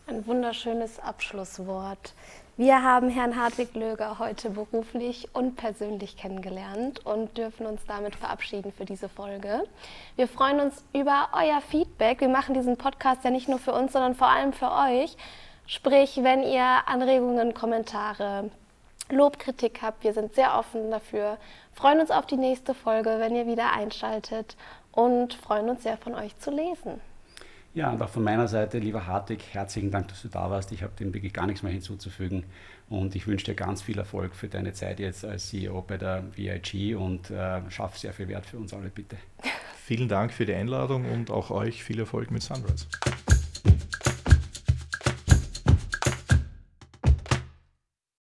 Ein 0.10 0.26
wunderschönes 0.26 1.00
Abschlusswort. 1.00 2.16
Wir 2.58 2.82
haben 2.82 3.10
Herrn 3.10 3.36
Hartwig 3.36 3.76
Löger 3.76 4.18
heute 4.18 4.50
beruflich 4.50 5.30
und 5.34 5.56
persönlich 5.56 6.18
kennengelernt 6.18 7.06
und 7.06 7.38
dürfen 7.38 7.68
uns 7.68 7.86
damit 7.86 8.16
verabschieden 8.16 8.74
für 8.76 8.86
diese 8.86 9.08
Folge. 9.08 9.66
Wir 10.16 10.28
freuen 10.28 10.62
uns 10.62 10.84
über 10.94 11.30
euer 11.34 11.62
Feedback. 11.62 12.22
Wir 12.22 12.28
machen 12.28 12.56
diesen 12.56 12.76
Podcast 12.76 13.24
ja 13.24 13.30
nicht 13.30 13.50
nur 13.50 13.60
für 13.60 13.72
uns, 13.72 13.94
sondern 13.94 14.16
vor 14.16 14.30
allem 14.30 14.52
für 14.52 14.72
euch. 14.72 15.16
Sprich, 15.68 16.18
wenn 16.24 16.42
ihr 16.42 16.66
Anregungen, 16.88 17.54
Kommentare, 17.54 18.50
Lobkritik 19.12 19.84
habt, 19.84 20.04
wir 20.04 20.14
sind 20.14 20.34
sehr 20.34 20.58
offen 20.58 20.90
dafür. 20.90 21.38
Freuen 21.74 22.00
uns 22.00 22.10
auf 22.10 22.26
die 22.26 22.38
nächste 22.38 22.74
Folge, 22.74 23.18
wenn 23.20 23.36
ihr 23.36 23.46
wieder 23.46 23.74
einschaltet 23.74 24.58
und 24.92 25.36
freuen 25.36 25.70
uns 25.70 25.84
sehr 25.84 25.98
von 25.98 26.16
euch 26.16 26.36
zu 26.40 26.50
lesen. 26.50 27.00
Ja, 27.76 27.92
und 27.92 28.02
auch 28.02 28.10
von 28.10 28.24
meiner 28.24 28.48
Seite, 28.48 28.80
lieber 28.80 29.06
Hartig, 29.06 29.44
herzlichen 29.52 29.92
Dank, 29.92 30.08
dass 30.08 30.24
du 30.24 30.28
da 30.28 30.50
warst. 30.50 30.72
Ich 30.72 30.82
habe 30.82 30.94
dem 31.00 31.14
wirklich 31.14 31.34
gar 31.34 31.46
nichts 31.46 31.62
mehr 31.62 31.72
hinzuzufügen 31.72 32.44
und 32.90 33.16
ich 33.16 33.28
wünsche 33.28 33.46
dir 33.46 33.54
ganz 33.54 33.82
viel 33.84 34.00
Erfolg 34.00 34.36
für 34.36 34.48
deine 34.48 34.74
Zeit 34.74 35.00
jetzt 35.00 35.24
als 35.24 35.50
CEO 35.50 35.82
bei 35.84 35.98
der 35.98 36.24
VIG 36.36 36.96
und 36.96 37.30
äh, 37.30 37.62
schaff 37.70 37.98
sehr 37.98 38.14
viel 38.14 38.28
Wert 38.28 38.48
für 38.48 38.58
uns 38.58 38.74
alle, 38.74 38.90
bitte. 38.90 39.18
Vielen 39.86 40.08
Dank 40.08 40.34
für 40.34 40.46
die 40.46 40.54
Einladung 40.54 41.06
und 41.12 41.30
auch 41.30 41.52
euch 41.52 41.84
viel 41.84 42.00
Erfolg 42.00 42.32
mit 42.32 42.42
Sunrise. 42.42 42.88